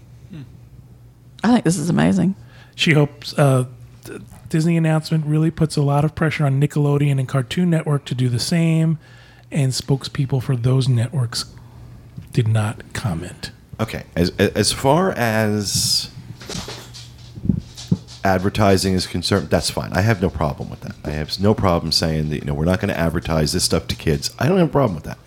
I 1.43 1.51
think 1.51 1.65
this 1.65 1.77
is 1.77 1.89
amazing. 1.89 2.35
she 2.75 2.93
hopes 2.93 3.37
uh, 3.37 3.65
th- 4.05 4.21
Disney 4.49 4.77
announcement 4.77 5.25
really 5.25 5.51
puts 5.51 5.75
a 5.75 5.81
lot 5.81 6.05
of 6.05 6.15
pressure 6.15 6.45
on 6.45 6.61
Nickelodeon 6.61 7.19
and 7.19 7.27
Cartoon 7.27 7.69
Network 7.69 8.05
to 8.05 8.15
do 8.15 8.29
the 8.29 8.39
same, 8.39 8.99
and 9.51 9.71
spokespeople 9.71 10.41
for 10.41 10.55
those 10.55 10.87
networks 10.87 11.45
did 12.31 12.47
not 12.47 12.93
comment. 12.93 13.51
Okay, 13.79 14.03
as 14.15 14.29
as 14.37 14.71
far 14.71 15.11
as 15.11 16.11
advertising 18.23 18.93
is 18.93 19.07
concerned, 19.07 19.49
that's 19.49 19.69
fine. 19.69 19.91
I 19.93 20.01
have 20.01 20.21
no 20.21 20.29
problem 20.29 20.69
with 20.69 20.81
that. 20.81 20.95
I 21.03 21.11
have 21.11 21.39
no 21.39 21.53
problem 21.53 21.91
saying 21.91 22.29
that 22.29 22.39
you 22.39 22.45
know 22.45 22.53
we're 22.53 22.65
not 22.65 22.79
going 22.79 22.93
to 22.93 22.99
advertise 22.99 23.53
this 23.53 23.63
stuff 23.63 23.87
to 23.87 23.95
kids. 23.95 24.33
I 24.39 24.47
don't 24.47 24.57
have 24.57 24.69
a 24.69 24.71
problem 24.71 24.95
with 24.95 25.03
that. 25.05 25.17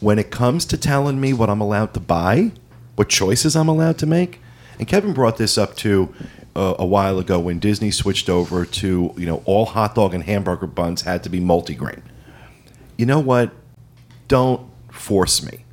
When 0.00 0.18
it 0.18 0.30
comes 0.30 0.64
to 0.66 0.76
telling 0.76 1.20
me 1.20 1.32
what 1.32 1.48
I'm 1.48 1.60
allowed 1.60 1.94
to 1.94 2.00
buy, 2.00 2.52
what 2.96 3.08
choices 3.08 3.56
I'm 3.56 3.68
allowed 3.68 3.98
to 3.98 4.06
make, 4.06 4.40
and 4.78 4.88
Kevin 4.88 5.12
brought 5.12 5.36
this 5.36 5.56
up 5.56 5.76
too 5.76 6.14
uh, 6.56 6.74
a 6.78 6.86
while 6.86 7.18
ago 7.18 7.38
when 7.38 7.58
Disney 7.58 7.90
switched 7.90 8.28
over 8.28 8.64
to 8.64 9.14
you 9.16 9.26
know 9.26 9.42
all 9.44 9.66
hot 9.66 9.94
dog 9.94 10.14
and 10.14 10.24
hamburger 10.24 10.66
buns 10.66 11.02
had 11.02 11.22
to 11.24 11.28
be 11.28 11.40
multigrain. 11.40 12.02
You 12.96 13.06
know 13.06 13.20
what? 13.20 13.52
Don't 14.28 14.68
force 14.90 15.44
me 15.44 15.64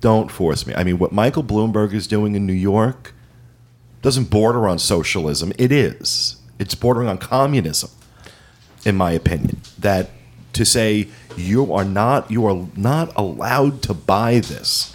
don't 0.00 0.30
force 0.30 0.66
me. 0.66 0.74
I 0.74 0.84
mean, 0.84 0.98
what 0.98 1.12
Michael 1.12 1.42
Bloomberg 1.42 1.94
is 1.94 2.06
doing 2.06 2.34
in 2.34 2.44
New 2.44 2.52
York 2.52 3.13
doesn't 4.04 4.28
border 4.28 4.68
on 4.68 4.78
socialism. 4.78 5.50
It 5.56 5.72
is. 5.72 6.36
It's 6.58 6.74
bordering 6.74 7.08
on 7.08 7.16
communism, 7.16 7.90
in 8.84 8.96
my 8.96 9.12
opinion. 9.12 9.62
That 9.78 10.10
to 10.52 10.66
say 10.66 11.08
you 11.36 11.72
are 11.72 11.86
not 11.86 12.30
you 12.30 12.46
are 12.46 12.68
not 12.76 13.12
allowed 13.16 13.82
to 13.84 13.94
buy 13.94 14.40
this 14.40 14.94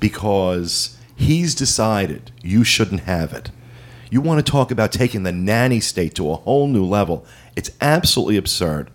because 0.00 0.98
he's 1.14 1.54
decided 1.54 2.32
you 2.42 2.64
shouldn't 2.64 3.02
have 3.02 3.32
it. 3.32 3.52
You 4.10 4.20
want 4.20 4.44
to 4.44 4.50
talk 4.50 4.72
about 4.72 4.90
taking 4.90 5.22
the 5.22 5.32
nanny 5.32 5.78
state 5.78 6.16
to 6.16 6.28
a 6.28 6.34
whole 6.34 6.66
new 6.66 6.84
level. 6.84 7.24
It's 7.54 7.70
absolutely 7.80 8.38
absurd. 8.38 8.90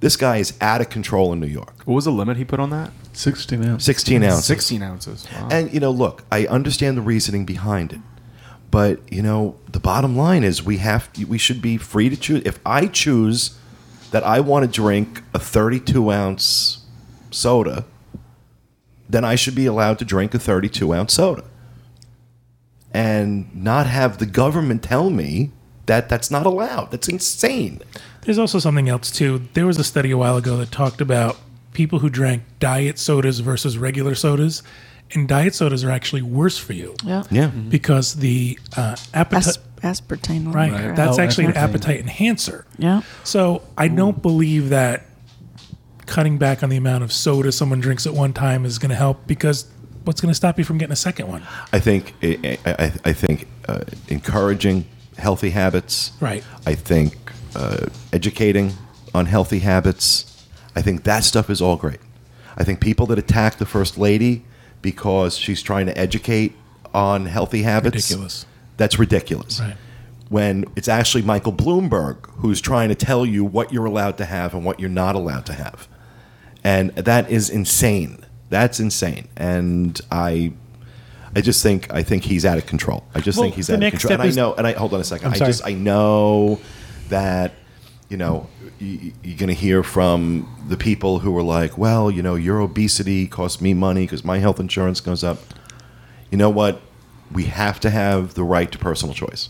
This 0.00 0.16
guy 0.16 0.38
is 0.38 0.56
out 0.62 0.80
of 0.80 0.88
control 0.88 1.34
in 1.34 1.40
New 1.40 1.46
York. 1.46 1.82
What 1.84 1.96
was 1.96 2.06
the 2.06 2.12
limit 2.12 2.38
he 2.38 2.44
put 2.46 2.60
on 2.60 2.70
that? 2.70 2.92
16 3.12 3.62
ounces. 3.62 3.84
16 3.84 4.22
ounces. 4.22 4.44
16 4.46 4.82
ounces. 4.82 5.26
Wow. 5.32 5.48
And 5.50 5.72
you 5.74 5.80
know, 5.80 5.90
look, 5.90 6.24
I 6.32 6.46
understand 6.46 6.96
the 6.96 7.02
reasoning 7.02 7.44
behind 7.44 7.92
it, 7.92 8.00
but 8.70 9.00
you 9.12 9.22
know, 9.22 9.56
the 9.70 9.80
bottom 9.80 10.16
line 10.16 10.44
is 10.44 10.62
we 10.62 10.78
have 10.78 11.08
we 11.28 11.38
should 11.38 11.62
be 11.62 11.76
free 11.76 12.08
to 12.08 12.16
choose. 12.16 12.42
If 12.44 12.58
I 12.64 12.86
choose 12.86 13.58
that 14.10 14.24
I 14.24 14.40
want 14.40 14.64
to 14.64 14.70
drink 14.70 15.22
a 15.34 15.38
32 15.38 16.10
ounce 16.10 16.84
soda, 17.30 17.84
then 19.08 19.24
I 19.24 19.34
should 19.34 19.54
be 19.54 19.66
allowed 19.66 19.98
to 20.00 20.04
drink 20.04 20.34
a 20.34 20.38
32 20.38 20.92
ounce 20.92 21.14
soda, 21.14 21.44
and 22.92 23.54
not 23.54 23.86
have 23.86 24.18
the 24.18 24.26
government 24.26 24.82
tell 24.82 25.10
me 25.10 25.52
that 25.86 26.08
that's 26.08 26.30
not 26.30 26.46
allowed. 26.46 26.90
That's 26.90 27.08
insane. 27.08 27.80
There's 28.22 28.38
also 28.38 28.58
something 28.58 28.88
else 28.88 29.10
too. 29.10 29.42
There 29.54 29.66
was 29.66 29.78
a 29.78 29.84
study 29.84 30.10
a 30.10 30.18
while 30.18 30.36
ago 30.36 30.56
that 30.56 30.72
talked 30.72 31.00
about 31.00 31.36
people 31.72 32.00
who 32.00 32.10
drank 32.10 32.42
diet 32.58 32.98
sodas 32.98 33.40
versus 33.40 33.78
regular 33.78 34.14
sodas, 34.14 34.62
and 35.14 35.28
diet 35.28 35.54
sodas 35.54 35.84
are 35.84 35.90
actually 35.90 36.22
worse 36.22 36.58
for 36.58 36.72
you 36.72 36.94
Yeah. 37.04 37.22
Yeah. 37.30 37.46
because 37.48 38.14
the 38.14 38.58
uh, 38.76 38.96
appetite. 39.14 39.46
As- 39.82 40.00
aspartame. 40.00 40.52
Right, 40.52 40.72
Correct. 40.72 40.96
that's 40.96 41.18
Oh, 41.18 41.22
actually 41.22 41.44
an 41.46 41.56
appetite 41.56 42.00
enhancer. 42.00 42.66
yeah. 42.78 43.02
So 43.24 43.62
I 43.78 43.88
don't 43.88 44.20
believe 44.22 44.70
that 44.70 45.06
cutting 46.06 46.38
back 46.38 46.62
on 46.62 46.70
the 46.70 46.76
amount 46.76 47.04
of 47.04 47.12
soda 47.12 47.52
someone 47.52 47.80
drinks 47.80 48.06
at 48.06 48.14
one 48.14 48.32
time 48.32 48.64
is 48.64 48.78
going 48.78 48.90
to 48.90 48.96
help 48.96 49.26
because 49.26 49.66
what's 50.04 50.20
going 50.20 50.30
to 50.30 50.34
stop 50.34 50.58
you 50.58 50.64
from 50.64 50.78
getting 50.78 50.92
a 50.92 50.96
second 50.96 51.28
one? 51.28 51.42
I 51.72 51.78
think 51.80 52.14
I, 52.22 52.58
I, 52.64 52.92
I 53.04 53.12
think 53.12 53.46
uh, 53.68 53.80
encouraging 54.08 54.86
healthy 55.18 55.50
habits. 55.50 56.12
Right. 56.20 56.42
I 56.64 56.74
think 56.74 57.16
uh, 57.54 57.86
educating 58.12 58.72
on 59.14 59.26
healthy 59.26 59.60
habits. 59.60 60.46
I 60.74 60.82
think 60.82 61.04
that 61.04 61.24
stuff 61.24 61.50
is 61.50 61.60
all 61.60 61.76
great. 61.76 62.00
I 62.56 62.64
think 62.64 62.80
people 62.80 63.06
that 63.06 63.18
attack 63.18 63.56
the 63.56 63.66
first 63.66 63.98
lady 63.98 64.44
because 64.86 65.36
she's 65.36 65.62
trying 65.62 65.86
to 65.86 65.98
educate 65.98 66.54
on 66.94 67.26
healthy 67.26 67.62
habits. 67.62 68.08
Ridiculous. 68.08 68.46
That's 68.76 69.00
ridiculous. 69.00 69.58
Right. 69.58 69.74
When 70.28 70.64
it's 70.76 70.86
actually 70.86 71.22
Michael 71.22 71.52
Bloomberg 71.52 72.18
who's 72.36 72.60
trying 72.60 72.88
to 72.90 72.94
tell 72.94 73.26
you 73.26 73.44
what 73.44 73.72
you're 73.72 73.84
allowed 73.84 74.16
to 74.18 74.24
have 74.24 74.54
and 74.54 74.64
what 74.64 74.78
you're 74.78 74.88
not 74.88 75.16
allowed 75.16 75.44
to 75.46 75.54
have. 75.54 75.88
And 76.62 76.90
that 76.90 77.28
is 77.28 77.50
insane. 77.50 78.24
That's 78.48 78.78
insane. 78.78 79.26
And 79.36 80.00
I 80.12 80.52
I 81.34 81.40
just 81.40 81.64
think 81.64 81.92
I 81.92 82.04
think 82.04 82.22
he's 82.22 82.44
out 82.46 82.58
of 82.58 82.66
control. 82.66 83.02
I 83.12 83.18
just 83.20 83.38
Well, 83.38 83.46
think 83.46 83.56
he's 83.56 83.68
out 83.68 83.82
of 83.82 83.90
control. 83.90 84.12
And 84.12 84.22
I 84.22 84.30
know 84.30 84.54
and 84.54 84.68
I 84.68 84.72
hold 84.72 84.94
on 84.94 85.00
a 85.00 85.02
2nd 85.02 85.24
I'm 85.24 85.32
I 85.32 85.36
sorry. 85.36 85.50
just 85.50 85.66
I 85.66 85.72
know 85.72 86.60
that 87.08 87.54
you 88.08 88.16
know 88.16 88.48
y- 88.80 89.12
you're 89.22 89.36
going 89.36 89.48
to 89.48 89.54
hear 89.54 89.82
from 89.82 90.64
the 90.68 90.76
people 90.76 91.20
who 91.20 91.36
are 91.36 91.42
like, 91.42 91.76
well, 91.76 92.10
you 92.10 92.22
know, 92.22 92.34
your 92.34 92.60
obesity 92.60 93.26
costs 93.26 93.60
me 93.60 93.74
money 93.74 94.04
because 94.04 94.24
my 94.24 94.38
health 94.38 94.60
insurance 94.60 95.00
goes 95.00 95.24
up. 95.24 95.38
You 96.30 96.38
know 96.38 96.50
what? 96.50 96.80
We 97.32 97.44
have 97.44 97.80
to 97.80 97.90
have 97.90 98.34
the 98.34 98.44
right 98.44 98.70
to 98.70 98.78
personal 98.78 99.14
choice. 99.14 99.48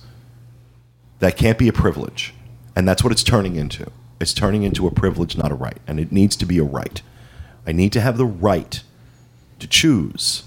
That 1.18 1.36
can't 1.36 1.58
be 1.58 1.68
a 1.68 1.72
privilege. 1.72 2.35
And 2.74 2.87
that's 2.87 3.02
what 3.02 3.12
it's 3.12 3.22
turning 3.22 3.57
into. 3.57 3.90
It's 4.20 4.33
turning 4.35 4.62
into 4.62 4.87
a 4.87 4.90
privilege, 4.90 5.37
not 5.37 5.50
a 5.50 5.54
right. 5.54 5.78
And 5.87 5.98
it 5.98 6.12
needs 6.12 6.37
to 6.37 6.46
be 6.46 6.59
a 6.59 6.64
right. 6.64 7.02
I 7.66 7.72
need 7.72 7.92
to 7.92 8.00
have 8.00 8.16
the 8.16 8.26
right 8.26 8.83
to 9.59 9.66
choose 9.66 10.44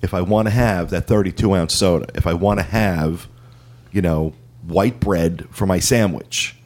if 0.00 0.14
I 0.14 0.20
want 0.20 0.46
to 0.46 0.50
have 0.50 0.90
that 0.90 1.06
32 1.06 1.54
ounce 1.54 1.74
soda, 1.74 2.06
if 2.14 2.26
I 2.26 2.34
want 2.34 2.60
to 2.60 2.64
have, 2.64 3.28
you 3.92 4.00
know, 4.00 4.34
white 4.66 5.00
bread 5.00 5.46
for 5.50 5.66
my 5.66 5.78
sandwich. 5.78 6.56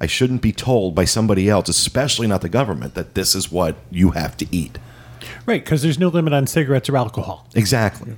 I 0.00 0.06
shouldn't 0.06 0.42
be 0.42 0.52
told 0.52 0.94
by 0.94 1.04
somebody 1.04 1.48
else, 1.48 1.68
especially 1.68 2.26
not 2.26 2.40
the 2.40 2.48
government, 2.48 2.94
that 2.94 3.14
this 3.14 3.34
is 3.34 3.50
what 3.50 3.76
you 3.90 4.10
have 4.10 4.36
to 4.38 4.46
eat. 4.50 4.78
Right, 5.46 5.62
because 5.64 5.82
there's 5.82 5.98
no 5.98 6.08
limit 6.08 6.32
on 6.32 6.46
cigarettes 6.46 6.88
or 6.88 6.96
alcohol. 6.96 7.46
Exactly. 7.54 8.14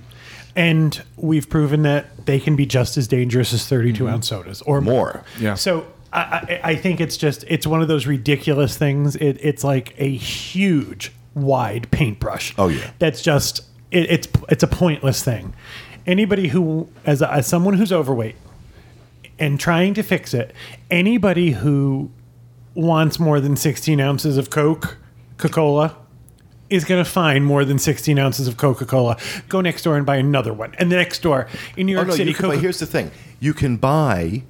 And 0.55 1.03
we've 1.17 1.49
proven 1.49 1.83
that 1.83 2.27
they 2.27 2.41
can 2.41 2.57
be 2.57 2.65
just 2.65 2.97
as 2.97 3.07
dangerous 3.07 3.53
as 3.53 3.69
32 3.69 4.05
mm-hmm. 4.05 4.15
ounce 4.15 4.29
sodas 4.29 4.63
or 4.63 4.81
More. 4.81 5.23
Yeah. 5.39 5.55
So 5.55 5.87
I, 6.13 6.21
I, 6.21 6.61
I 6.71 6.77
think 6.77 7.01
it's 7.01 7.17
just, 7.17 7.45
it's 7.47 7.67
one 7.67 7.83
of 7.83 7.89
those 7.89 8.07
ridiculous 8.07 8.77
things. 8.77 9.17
It, 9.17 9.39
it's 9.43 9.63
like 9.63 9.95
a 9.99 10.11
huge, 10.11 11.13
wide 11.35 11.91
paintbrush. 11.91 12.55
Oh, 12.57 12.69
yeah. 12.69 12.91
That's 12.99 13.21
just, 13.21 13.65
it, 13.91 14.11
it's, 14.11 14.29
it's 14.49 14.63
a 14.63 14.69
pointless 14.69 15.23
thing. 15.23 15.55
Anybody 16.07 16.49
who, 16.49 16.89
as, 17.05 17.21
a, 17.21 17.31
as 17.31 17.47
someone 17.47 17.75
who's 17.75 17.93
overweight 17.93 18.37
and 19.39 19.59
trying 19.61 19.95
to 19.95 20.03
fix 20.03 20.33
it, 20.35 20.53
anybody 20.91 21.51
who 21.53 22.11
wants 22.75 23.19
more 23.19 23.41
than 23.41 23.57
16 23.57 24.01
ounces 24.01 24.37
of 24.37 24.51
Coke, 24.51 24.99
Coca 25.39 25.53
Cola, 25.55 25.97
is 26.69 26.85
going 26.85 27.03
to 27.03 27.09
find 27.09 27.45
more 27.47 27.65
than 27.65 27.79
16 27.79 28.19
ounces 28.19 28.49
of 28.49 28.57
Coca 28.57 28.85
Cola. 28.85 29.17
Go 29.49 29.61
next 29.61 29.83
door 29.83 29.97
and 29.97 30.05
buy 30.05 30.17
another 30.17 30.53
one. 30.53 30.75
And 30.79 30.91
the 30.91 30.97
next 30.97 31.23
door 31.23 31.47
in 31.77 31.87
New 31.87 31.95
Oh, 31.95 31.99
York 31.99 32.09
no, 32.09 32.15
City, 32.15 32.31
you 32.31 32.35
can, 32.37 32.47
but 32.47 32.53
Coca 32.55 32.61
here's 32.63 32.79
the 32.81 32.87
thing 32.87 33.11
you 33.39 33.55
can 33.55 33.77
buy 33.77 34.43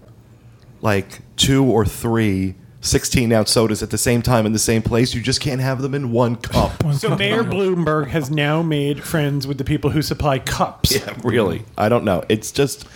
like 0.80 1.20
two 1.36 1.64
or 1.64 1.84
three 1.84 2.54
16 2.80 3.32
ounce 3.32 3.50
sodas 3.50 3.82
at 3.82 3.90
the 3.90 3.98
same 3.98 4.22
time 4.22 4.46
in 4.46 4.52
the 4.52 4.58
same 4.58 4.80
place. 4.80 5.12
You 5.14 5.20
just 5.20 5.40
can't 5.40 5.60
have 5.60 5.82
them 5.82 5.94
in 5.94 6.12
one 6.12 6.36
cup. 6.36 6.72
So 6.94 7.16
Mayor 7.16 7.42
Bloomberg 7.42 8.06
has 8.08 8.30
now 8.30 8.62
made 8.62 9.02
friends 9.02 9.46
with 9.46 9.58
the 9.58 9.64
people 9.64 9.90
who 9.90 10.00
supply 10.02 10.38
cups. 10.38 10.94
yeah, 10.94 11.14
really. 11.24 11.64
I 11.76 11.88
don't 11.88 12.04
know. 12.04 12.22
It's 12.28 12.52
just, 12.52 12.86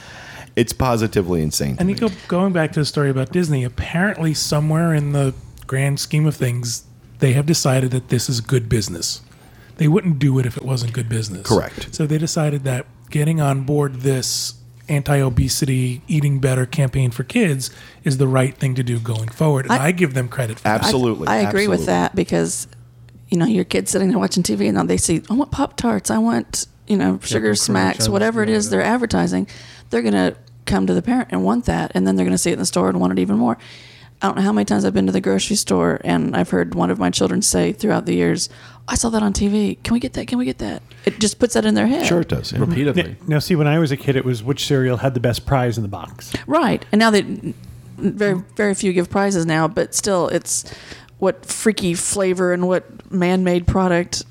it's 0.57 0.73
positively 0.73 1.43
insane. 1.43 1.75
to 1.77 1.81
And 1.81 1.87
me. 1.89 1.95
go 1.95 2.09
going 2.29 2.53
back 2.53 2.73
to 2.73 2.81
the 2.81 2.85
story 2.87 3.11
about 3.11 3.33
Disney. 3.33 3.65
Apparently, 3.65 4.35
somewhere 4.35 4.95
in 4.95 5.13
the 5.13 5.35
grand 5.67 6.01
scheme 6.01 6.27
of 6.27 6.35
things, 6.37 6.85
they 7.21 7.33
have 7.35 7.47
decided 7.47 7.91
that 7.93 8.09
this 8.09 8.29
is 8.29 8.41
good 8.41 8.69
business. 8.69 9.21
They 9.77 9.89
wouldn't 9.89 10.19
do 10.19 10.39
it 10.39 10.47
if 10.47 10.57
it 10.57 10.65
wasn't 10.65 10.93
good 10.93 11.09
business. 11.09 11.47
Correct. 11.47 11.95
So 11.95 12.07
they 12.07 12.19
decided 12.19 12.65
that 12.65 12.87
getting 13.11 13.41
on 13.41 13.63
board 13.63 14.01
this 14.03 14.55
anti-obesity, 14.89 16.03
eating 16.09 16.39
better 16.41 16.67
campaign 16.67 17.11
for 17.11 17.25
kids 17.25 17.71
is 18.05 18.19
the 18.19 18.27
right 18.29 18.57
thing 18.57 18.75
to 18.75 18.83
do 18.83 18.99
going 18.99 19.29
forward. 19.29 19.67
And 19.67 19.73
I, 19.75 19.87
I- 19.87 19.93
give 19.93 20.15
them 20.15 20.29
credit 20.29 20.59
for 20.59 20.65
that. 20.65 20.81
Absolutely. 20.85 21.29
I, 21.29 21.39
I 21.39 21.49
agree 21.49 21.69
with 21.69 21.87
that 21.87 22.15
because, 22.15 22.67
you 23.29 23.39
know, 23.39 23.47
your 23.47 23.65
kid's 23.65 23.91
sitting 23.91 24.09
there 24.09 24.19
watching 24.19 24.43
TV 24.43 24.67
and 24.67 24.75
now 24.75 24.85
they 24.85 24.97
see, 24.97 25.23
I 25.31 25.35
want 25.35 25.51
Pop 25.51 25.77
Tarts, 25.77 26.11
I 26.11 26.19
want, 26.19 26.67
you 26.87 26.97
know, 26.97 27.19
sugar 27.23 27.49
Crunch, 27.49 27.59
smacks, 27.59 28.09
whatever 28.09 28.43
it 28.43 28.49
is 28.49 28.71
they're 28.71 28.83
advertising. 28.83 29.47
They're 29.90 30.03
going 30.03 30.14
to 30.14 30.37
come 30.66 30.87
to 30.87 30.94
the 30.94 31.03
parent 31.03 31.29
and 31.31 31.44
want 31.44 31.66
that. 31.66 31.92
And 31.94 32.07
then 32.07 32.16
they're 32.16 32.24
going 32.24 32.35
to 32.35 32.38
see 32.38 32.50
it 32.50 32.55
in 32.55 32.59
the 32.59 32.66
store 32.66 32.88
and 32.88 33.00
want 33.00 33.12
it 33.12 33.18
even 33.18 33.37
more. 33.37 33.59
I 34.22 34.26
don't 34.26 34.37
know 34.37 34.42
how 34.42 34.53
many 34.53 34.66
times 34.66 34.85
I've 34.85 34.92
been 34.92 35.07
to 35.07 35.12
the 35.12 35.20
grocery 35.20 35.57
store 35.57 35.98
and 36.05 36.37
I've 36.37 36.50
heard 36.50 36.74
one 36.74 36.90
of 36.90 36.98
my 36.98 37.09
children 37.11 37.40
say 37.40 37.72
throughout 37.72 38.05
the 38.05 38.14
years, 38.14 38.50
I 38.87 38.94
saw 38.94 39.09
that 39.11 39.22
on 39.22 39.33
TV. 39.33 39.83
Can 39.83 39.94
we 39.94 40.00
get 40.00 40.12
that? 40.12 40.26
Can 40.26 40.38
we 40.38 40.44
get 40.44 40.59
that? 40.59 40.83
It 41.07 41.20
just 41.20 41.38
puts 41.38 41.55
that 41.55 41.64
in 41.64 41.74
their 41.74 41.87
head. 41.87 42.07
Sure, 42.07 42.20
it 42.20 42.29
does. 42.29 42.53
yeah. 42.53 42.59
Repeatedly. 42.59 43.16
Now, 43.26 43.38
see, 43.38 43.57
when 43.57 43.66
I 43.66 43.79
was 43.79 43.92
a 43.92 43.96
kid, 43.96 44.16
it 44.16 44.24
was 44.24 44.42
which 44.42 44.66
cereal 44.66 44.98
had 44.98 45.14
the 45.14 45.20
best 45.20 45.46
prize 45.46 45.79
in 45.79 45.83
the 45.83 45.88
box. 45.88 46.33
Right. 46.46 46.85
And 46.92 46.98
now 46.98 47.11
that 47.11 47.24
very 47.96 48.42
very 48.57 48.74
few 48.74 48.92
give 48.92 49.09
prizes 49.09 49.46
now, 49.46 49.68
but 49.68 49.94
still 49.94 50.29
it's 50.29 50.70
what 51.18 51.46
freaky 51.46 51.94
flavor 51.94 52.53
and 52.53 52.66
what 52.66 53.11
man-made 53.11 53.66
product, 53.66 54.24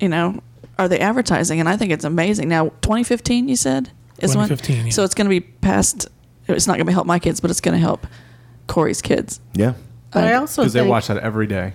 you 0.00 0.08
know, 0.08 0.40
are 0.78 0.88
they 0.88 0.98
advertising? 0.98 1.60
And 1.60 1.68
I 1.68 1.76
think 1.76 1.92
it's 1.92 2.04
amazing. 2.04 2.48
Now, 2.48 2.70
2015 2.82 3.48
you 3.48 3.56
said 3.56 3.90
is 4.22 4.36
when 4.36 4.48
2015, 4.48 4.86
yeah. 4.86 4.92
So 4.92 5.04
it's 5.04 5.14
going 5.14 5.26
to 5.26 5.30
be 5.30 5.40
past 5.40 6.08
it's 6.48 6.66
not 6.66 6.76
going 6.76 6.86
to 6.86 6.92
help 6.92 7.06
my 7.06 7.18
kids, 7.18 7.40
but 7.40 7.50
it's 7.50 7.60
going 7.60 7.74
to 7.74 7.80
help 7.80 8.06
Corey's 8.66 9.02
kids. 9.02 9.40
Yeah. 9.54 9.74
But 10.12 10.24
I 10.24 10.34
also 10.34 10.62
Because 10.62 10.72
they 10.72 10.86
watch 10.86 11.06
that 11.08 11.18
every 11.18 11.46
day. 11.46 11.74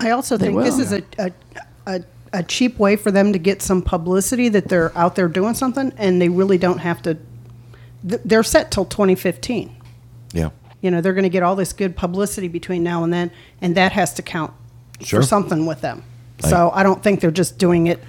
I 0.00 0.10
also 0.10 0.38
think 0.38 0.56
this 0.58 0.78
is 0.78 0.92
a, 0.92 1.02
a, 1.18 1.32
a, 1.86 2.00
a 2.32 2.42
cheap 2.42 2.78
way 2.78 2.96
for 2.96 3.10
them 3.10 3.32
to 3.32 3.38
get 3.38 3.60
some 3.62 3.82
publicity 3.82 4.48
that 4.50 4.68
they're 4.68 4.96
out 4.96 5.16
there 5.16 5.28
doing 5.28 5.54
something, 5.54 5.92
and 5.98 6.22
they 6.22 6.28
really 6.28 6.56
don't 6.56 6.78
have 6.78 7.02
to. 7.02 7.18
th- 8.08 8.22
They're 8.24 8.42
set 8.44 8.70
till 8.70 8.84
2015. 8.84 9.74
Yeah. 10.32 10.50
You 10.80 10.90
know, 10.90 11.00
they're 11.00 11.14
going 11.14 11.24
to 11.24 11.28
get 11.28 11.42
all 11.42 11.56
this 11.56 11.72
good 11.72 11.96
publicity 11.96 12.48
between 12.48 12.82
now 12.82 13.02
and 13.04 13.12
then, 13.12 13.30
and 13.60 13.74
that 13.74 13.92
has 13.92 14.14
to 14.14 14.22
count 14.22 14.52
Sure. 15.00 15.20
for 15.20 15.26
something 15.26 15.66
with 15.66 15.80
them. 15.80 16.02
So 16.40 16.70
I 16.72 16.82
don't 16.84 17.02
think 17.02 17.20
they're 17.20 17.30
just 17.32 17.58
doing 17.58 17.88
it 17.88 18.02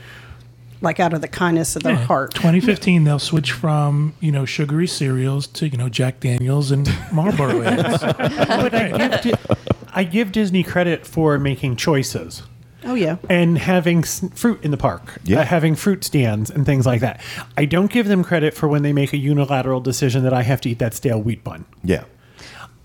like 0.81 0.99
out 0.99 1.13
of 1.13 1.21
the 1.21 1.27
kindness 1.27 1.75
of 1.75 1.83
their 1.83 1.93
Yeah. 1.93 2.05
heart. 2.05 2.33
2015, 2.33 3.03
they'll 3.03 3.19
switch 3.19 3.51
from 3.51 4.13
you 4.19 4.31
know 4.31 4.45
sugary 4.45 4.87
cereals 4.87 5.47
to 5.47 5.67
you 5.67 5.77
know 5.77 5.89
Jack 5.89 6.19
Daniels 6.19 6.71
and 6.71 6.89
Marlboro 7.11 7.61
ads. 7.63 8.01
But 8.01 8.73
I 8.73 9.17
give, 9.21 9.57
I 9.93 10.03
give 10.03 10.31
Disney 10.31 10.63
credit 10.63 11.05
for 11.05 11.37
making 11.39 11.75
choices. 11.75 12.43
Oh, 12.85 12.93
yeah. 12.95 13.17
and 13.29 13.57
having 13.57 14.03
fruit 14.03 14.63
in 14.63 14.71
the 14.71 14.77
park, 14.77 15.19
Yeah. 15.25 15.41
uh, 15.41 15.43
having 15.43 15.75
fruit 15.75 16.05
stands 16.05 16.49
and 16.49 16.65
things 16.65 16.85
like 16.85 17.01
that. 17.01 17.19
I 17.57 17.65
don't 17.65 17.91
give 17.91 18.07
them 18.07 18.23
credit 18.23 18.53
for 18.53 18.69
when 18.69 18.83
they 18.83 18.93
make 18.93 19.11
a 19.11 19.17
unilateral 19.17 19.81
decision 19.81 20.23
that 20.23 20.31
I 20.33 20.43
have 20.43 20.61
to 20.61 20.69
eat 20.69 20.79
that 20.79 20.93
stale 20.93 21.21
wheat 21.21 21.43
bun. 21.43 21.65
Yeah. 21.83 22.05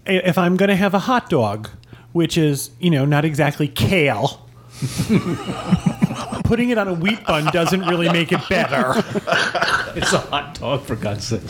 If 0.04 0.36
I'm 0.36 0.56
going 0.56 0.68
to 0.68 0.74
have 0.76 0.94
a 0.94 0.98
hot 0.98 1.30
dog, 1.30 1.68
which 2.12 2.36
is, 2.36 2.70
you 2.80 2.90
know, 2.90 3.04
not 3.04 3.24
exactly 3.24 3.68
kale, 3.68 4.48
putting 6.44 6.70
it 6.70 6.78
on 6.78 6.86
a 6.86 6.94
wheat 6.94 7.24
bun 7.26 7.46
doesn't 7.52 7.80
really 7.86 8.08
make 8.08 8.30
it 8.30 8.48
better. 8.48 9.02
It's 9.96 10.12
a 10.12 10.18
hot 10.18 10.58
dog, 10.58 10.82
for 10.82 10.96
God's 10.96 11.24
sake. 11.24 11.40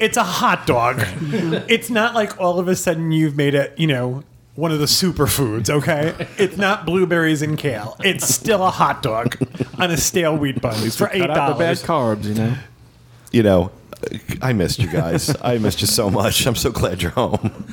It's 0.00 0.16
a 0.16 0.24
hot 0.24 0.66
dog. 0.66 1.00
it's 1.68 1.90
not 1.90 2.12
like 2.12 2.40
all 2.40 2.58
of 2.58 2.66
a 2.66 2.74
sudden 2.74 3.12
you've 3.12 3.36
made 3.36 3.54
it, 3.54 3.72
you 3.78 3.86
know, 3.86 4.24
one 4.56 4.72
of 4.72 4.80
the 4.80 4.86
superfoods, 4.86 5.70
okay? 5.70 6.26
It's 6.36 6.56
not 6.56 6.86
blueberries 6.86 7.40
and 7.40 7.56
kale. 7.56 7.96
It's 8.00 8.26
still 8.26 8.64
a 8.66 8.70
hot 8.70 9.00
dog 9.00 9.36
on 9.78 9.92
a 9.92 9.96
stale 9.96 10.36
wheat 10.36 10.60
bun 10.60 10.74
for 10.90 11.08
eight 11.12 11.20
Cut 11.20 11.30
out 11.30 11.52
the 11.52 11.58
bad 11.58 11.76
carbs, 11.76 12.24
you 12.24 12.34
know. 12.34 12.56
You 13.30 13.42
know, 13.44 13.70
I 14.42 14.52
missed 14.52 14.80
you 14.80 14.88
guys. 14.88 15.34
I 15.40 15.58
missed 15.58 15.80
you 15.80 15.86
so 15.86 16.10
much. 16.10 16.46
I'm 16.46 16.56
so 16.56 16.72
glad 16.72 17.00
you're 17.00 17.12
home. 17.12 17.72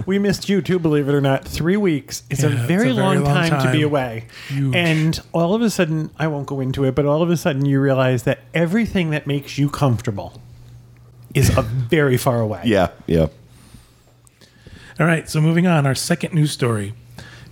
We 0.06 0.18
missed 0.18 0.48
you 0.48 0.62
too, 0.62 0.78
believe 0.78 1.08
it 1.08 1.14
or 1.14 1.20
not. 1.20 1.44
Three 1.44 1.76
weeks 1.76 2.22
is 2.30 2.44
a 2.44 2.48
Yeah, 2.48 2.54
a 2.64 2.66
very, 2.66 2.82
very 2.84 2.92
long, 2.92 3.24
long 3.24 3.48
time, 3.48 3.66
to 3.66 3.72
be 3.72 3.82
away. 3.82 4.26
Huge. 4.48 4.74
And 4.74 5.20
all 5.32 5.54
of 5.54 5.62
a 5.62 5.70
sudden, 5.70 6.10
I 6.18 6.26
won't 6.28 6.46
go 6.46 6.60
into 6.60 6.84
it, 6.84 6.94
but 6.94 7.06
all 7.06 7.22
of 7.22 7.30
a 7.30 7.36
sudden 7.36 7.64
you 7.66 7.80
realize 7.80 8.22
that 8.24 8.40
everything 8.54 9.10
that 9.10 9.26
makes 9.26 9.58
you 9.58 9.68
comfortable 9.68 10.40
is 11.34 11.56
a 11.56 11.62
very 11.62 12.16
far 12.16 12.40
away. 12.40 12.62
Yeah, 12.64 12.88
yeah. 13.06 13.28
All 15.00 15.06
right, 15.06 15.28
so 15.28 15.40
moving 15.40 15.66
on, 15.66 15.86
our 15.86 15.94
second 15.94 16.34
news 16.34 16.52
story. 16.52 16.94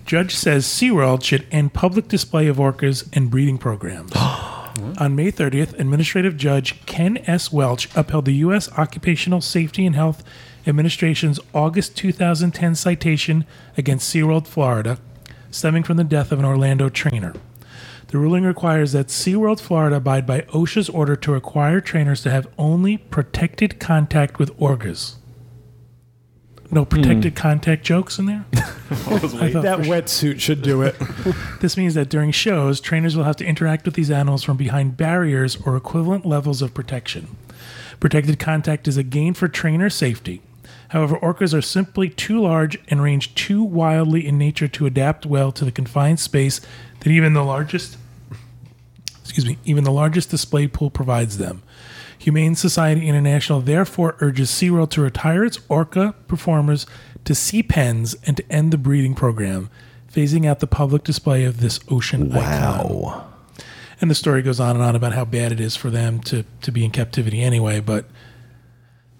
Judge 0.05 0.35
says 0.35 0.65
SeaWorld 0.65 1.23
should 1.23 1.45
end 1.51 1.73
public 1.73 2.07
display 2.07 2.47
of 2.47 2.57
orcas 2.57 3.07
and 3.13 3.29
breeding 3.29 3.57
programs. 3.57 4.11
On 4.15 5.15
May 5.15 5.31
30th, 5.31 5.77
Administrative 5.79 6.37
Judge 6.37 6.85
Ken 6.85 7.17
S. 7.27 7.51
Welsch 7.51 7.87
upheld 7.95 8.25
the 8.25 8.33
U.S. 8.35 8.71
Occupational 8.73 9.41
Safety 9.41 9.85
and 9.85 9.95
Health 9.95 10.23
Administration's 10.67 11.39
August 11.53 11.97
2010 11.97 12.75
citation 12.75 13.45
against 13.77 14.13
SeaWorld 14.13 14.47
Florida, 14.47 14.99
stemming 15.49 15.83
from 15.83 15.97
the 15.97 16.03
death 16.03 16.31
of 16.31 16.39
an 16.39 16.45
Orlando 16.45 16.89
trainer. 16.89 17.33
The 18.07 18.17
ruling 18.17 18.43
requires 18.43 18.91
that 18.91 19.07
SeaWorld 19.07 19.61
Florida 19.61 19.95
abide 19.95 20.27
by 20.27 20.41
OSHA's 20.41 20.89
order 20.89 21.15
to 21.15 21.31
require 21.31 21.79
trainers 21.79 22.21
to 22.23 22.29
have 22.29 22.47
only 22.57 22.97
protected 22.97 23.79
contact 23.79 24.37
with 24.37 24.55
orcas. 24.57 25.15
No 26.69 26.85
protected 26.85 27.33
hmm. 27.33 27.37
contact 27.37 27.83
jokes 27.83 28.17
in 28.17 28.27
there? 28.27 28.45
I 28.53 28.59
thought 28.59 29.63
That 29.63 29.77
for 29.79 29.83
sure- 29.83 29.93
wetsuit 29.93 30.39
should 30.39 30.61
do 30.61 30.81
it. 30.81 30.95
This 31.61 31.77
means 31.77 31.93
that 31.93 32.09
during 32.09 32.31
shows, 32.31 32.81
trainers 32.81 33.15
will 33.15 33.23
have 33.23 33.35
to 33.35 33.45
interact 33.45 33.85
with 33.85 33.93
these 33.93 34.09
animals 34.09 34.43
from 34.43 34.57
behind 34.57 34.97
barriers 34.97 35.57
or 35.63 35.75
equivalent 35.75 36.25
levels 36.25 36.61
of 36.61 36.73
protection. 36.73 37.35
Protected 37.99 38.39
contact 38.39 38.87
is 38.87 38.97
a 38.97 39.03
gain 39.03 39.35
for 39.35 39.47
trainer 39.47 39.89
safety. 39.89 40.41
However, 40.91 41.17
orcas 41.19 41.53
are 41.53 41.61
simply 41.61 42.09
too 42.09 42.41
large 42.41 42.77
and 42.89 43.01
range 43.01 43.33
too 43.33 43.63
wildly 43.63 44.27
in 44.27 44.37
nature 44.37 44.67
to 44.67 44.85
adapt 44.85 45.25
well 45.25 45.53
to 45.53 45.63
the 45.63 45.71
confined 45.71 46.19
space 46.19 46.59
that 46.99 47.09
even 47.09 47.33
the 47.33 47.45
largest 47.45 47.97
excuse 49.21 49.45
me, 49.45 49.57
even 49.63 49.85
the 49.85 49.91
largest 49.91 50.29
display 50.29 50.67
pool 50.67 50.89
provides 50.89 51.37
them. 51.37 51.63
Humane 52.17 52.55
Society 52.55 53.07
International 53.07 53.61
therefore 53.61 54.17
urges 54.19 54.49
SeaWorld 54.49 54.89
to 54.89 55.01
retire 55.01 55.45
its 55.45 55.59
orca 55.69 56.13
performers 56.27 56.85
to 57.23 57.33
sea 57.33 57.63
pens 57.63 58.13
and 58.25 58.35
to 58.35 58.51
end 58.51 58.73
the 58.73 58.77
breeding 58.77 59.15
program, 59.15 59.69
phasing 60.13 60.45
out 60.45 60.59
the 60.59 60.67
public 60.67 61.05
display 61.05 61.45
of 61.45 61.61
this 61.61 61.79
ocean 61.89 62.33
icon. 62.33 62.41
Wow. 62.41 63.27
And 64.01 64.11
the 64.11 64.15
story 64.15 64.41
goes 64.41 64.59
on 64.59 64.75
and 64.75 64.83
on 64.83 64.97
about 64.97 65.13
how 65.13 65.23
bad 65.23 65.53
it 65.53 65.61
is 65.61 65.77
for 65.77 65.89
them 65.89 66.19
to, 66.23 66.43
to 66.63 66.71
be 66.71 66.83
in 66.83 66.91
captivity 66.91 67.41
anyway, 67.41 67.79
but 67.79 68.07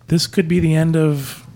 this 0.08 0.28
could 0.28 0.50
be 0.50 0.60
the 0.60 0.76
end 0.76 0.98
of 0.98 1.48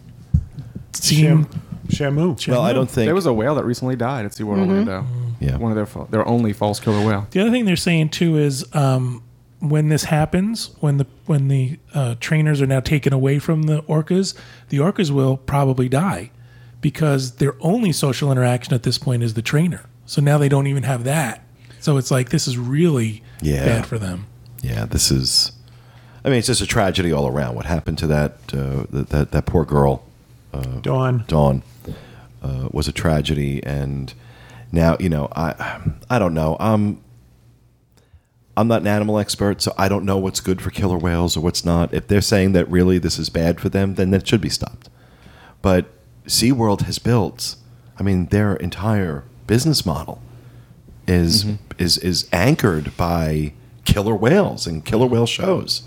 seeing 0.96 1.48
Sham- 1.90 2.16
Shamu. 2.16 2.48
Well, 2.48 2.62
I 2.62 2.74
don't 2.74 2.90
think. 2.90 3.06
There 3.08 3.16
was 3.16 3.26
a 3.26 3.34
whale 3.34 3.56
that 3.56 3.64
recently 3.66 3.96
died 3.96 4.26
at 4.26 4.32
SeaWorld 4.32 4.60
Orlando. 4.68 5.06
Yeah. 5.40 5.58
One 5.58 5.72
of 5.72 5.76
their 5.76 5.86
fa- 5.86 6.08
their 6.10 6.28
only 6.28 6.54
false 6.54 6.80
killer 6.80 7.06
whale. 7.06 7.28
The 7.32 7.42
other 7.42 7.52
thing 7.52 7.66
they're 7.66 7.76
saying 7.76 8.10
too 8.10 8.38
is 8.38 8.66
um, 8.76 9.22
when 9.60 9.90
this 9.90 10.06
happens, 10.06 10.72
when 10.80 10.98
the 10.98 11.06
when 11.26 11.48
the 11.50 11.78
uh, 11.94 12.16
trainers 12.20 12.62
are 12.62 12.66
now 12.68 12.80
taken 12.80 13.14
away 13.14 13.40
from 13.40 13.64
the 13.64 13.82
orcas, 13.84 14.34
the 14.70 14.78
orcas 14.78 15.12
will 15.12 15.38
probably 15.38 15.90
die 15.90 16.32
because 16.82 17.34
their 17.38 17.56
only 17.62 17.92
social 17.92 18.32
interaction 18.32 18.74
at 18.74 18.84
this 18.84 18.98
point 18.98 19.24
is 19.24 19.34
the 19.34 19.42
trainer. 19.42 19.86
So 20.06 20.22
now 20.22 20.38
they 20.38 20.50
don't 20.50 20.68
even 20.68 20.84
have 20.84 21.04
that. 21.04 21.42
So 21.80 21.98
it's 21.98 22.12
like 22.12 22.30
this 22.30 22.48
is 22.48 22.58
really 22.58 23.22
Yeah. 23.42 23.66
bad 23.66 23.86
for 23.86 24.00
them. 24.00 24.26
yeah, 24.62 24.86
this 24.86 25.12
is. 25.12 25.52
I 26.24 26.30
mean, 26.30 26.40
it's 26.40 26.48
just 26.48 26.62
a 26.62 26.66
tragedy 26.66 27.12
all 27.12 27.28
around. 27.28 27.54
What 27.56 27.66
happened 27.66 28.00
to 28.00 28.08
that 28.08 28.38
uh, 28.54 28.86
that, 28.90 29.10
that 29.10 29.32
that 29.32 29.46
poor 29.46 29.64
girl, 29.66 30.04
Dawn. 30.82 31.24
Dawn, 31.28 31.64
uh, 32.42 32.70
was 32.72 32.88
a 32.88 32.92
tragedy, 32.92 33.64
and 33.64 34.14
now 34.72 34.98
you 35.00 35.10
know 35.10 35.28
I 35.36 35.82
I 36.10 36.20
don't 36.20 36.34
know. 36.34 36.58
I'm 36.60 37.02
I'm 38.58 38.68
not 38.68 38.82
an 38.82 38.88
animal 38.88 39.20
expert, 39.20 39.62
so 39.62 39.74
I 39.78 39.90
don't 39.90 40.06
know 40.06 40.18
what's 40.18 40.40
good 40.40 40.62
for 40.62 40.70
killer 40.70 40.98
whales 40.98 41.36
or 41.36 41.42
what's 41.42 41.66
not. 41.66 41.94
If 41.94 42.08
they're 42.08 42.22
saying 42.22 42.54
that 42.54 42.70
really 42.70 42.98
this 42.98 43.20
is 43.20 43.30
bad 43.30 43.60
for 43.60 43.70
them, 43.70 43.96
then 43.96 44.12
that 44.12 44.28
should 44.28 44.42
be 44.42 44.50
stopped. 44.50 44.90
But 45.62 45.88
SeaWorld 46.26 46.82
has 46.84 47.00
built, 47.00 47.56
I 47.98 48.04
mean, 48.04 48.28
their 48.28 48.56
entire 48.56 49.24
business 49.48 49.86
model 49.86 50.22
is 51.08 51.46
is 51.78 51.98
is 52.00 52.28
anchored 52.32 52.96
by 52.98 53.54
killer 53.84 54.16
whales 54.16 54.66
and 54.66 54.84
killer 54.86 55.08
whale 55.08 55.28
shows. 55.28 55.84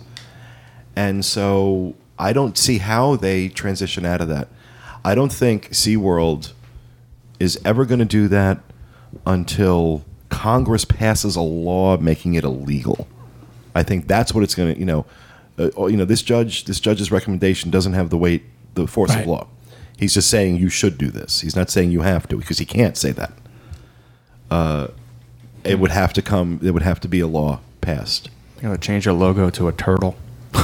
And 0.95 1.25
so 1.25 1.95
I 2.19 2.33
don't 2.33 2.59
see 2.59 2.79
how 2.79 3.17
they 3.17 3.49
transition 3.49 4.05
out 4.05 4.21
of 4.21 4.29
that. 4.29 4.49
I 5.09 5.15
don't 5.15 5.33
think 5.33 5.71
SeaWorld 5.71 6.53
is 7.41 7.59
ever 7.65 7.87
going 7.87 8.01
to 8.01 8.05
do 8.05 8.29
that 8.29 8.61
until 9.27 10.05
Congress 10.29 10.85
passes 10.85 11.35
a 11.35 11.41
law 11.41 11.97
making 11.97 12.35
it 12.35 12.45
illegal. 12.45 13.09
I 13.75 13.85
think 13.85 14.07
that's 14.07 14.35
what 14.35 14.45
it's 14.45 14.55
going 14.55 14.75
to, 14.75 14.79
you 14.79 14.85
know, 14.85 15.07
uh, 15.59 15.71
oh, 15.79 15.87
you 15.87 15.97
know, 15.97 16.05
this 16.05 16.21
judge, 16.21 16.65
this 16.65 16.79
judge's 16.79 17.11
recommendation 17.11 17.71
doesn't 17.71 17.95
have 17.95 18.11
the 18.11 18.19
weight, 18.19 18.43
the 18.75 18.87
force 18.87 19.09
Right. 19.09 19.23
of 19.23 19.29
law. 19.29 19.47
He's 19.97 20.13
just 20.13 20.29
saying 20.29 20.57
you 20.57 20.69
should 20.69 20.99
do 20.99 21.11
this. 21.11 21.41
He's 21.41 21.57
not 21.57 21.71
saying 21.71 21.91
you 21.91 22.03
have 22.03 22.29
to 22.29 22.37
because 22.37 22.59
he 22.59 22.67
can't 22.67 22.95
say 22.95 23.13
that. 23.13 23.33
Uh, 24.51 24.89
it 25.65 25.79
would 25.79 25.91
have 25.91 26.13
to 26.13 26.21
come. 26.21 26.61
It 26.63 26.73
would 26.73 26.83
have 26.83 27.01
to 27.01 27.09
be 27.09 27.21
a 27.21 27.27
law 27.27 27.61
passed. 27.81 28.29
They're 28.57 28.65
gonna 28.65 28.77
change 28.77 29.07
your 29.07 29.15
logo 29.15 29.49
to 29.49 29.69
a 29.69 29.73
turtle. 29.73 30.17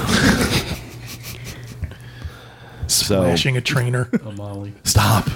So 2.94 3.20
Lashing 3.22 3.56
a 3.56 3.60
trainer. 3.60 4.08
Oh, 4.24 4.32
Molly. 4.32 4.72
stop. 4.84 5.28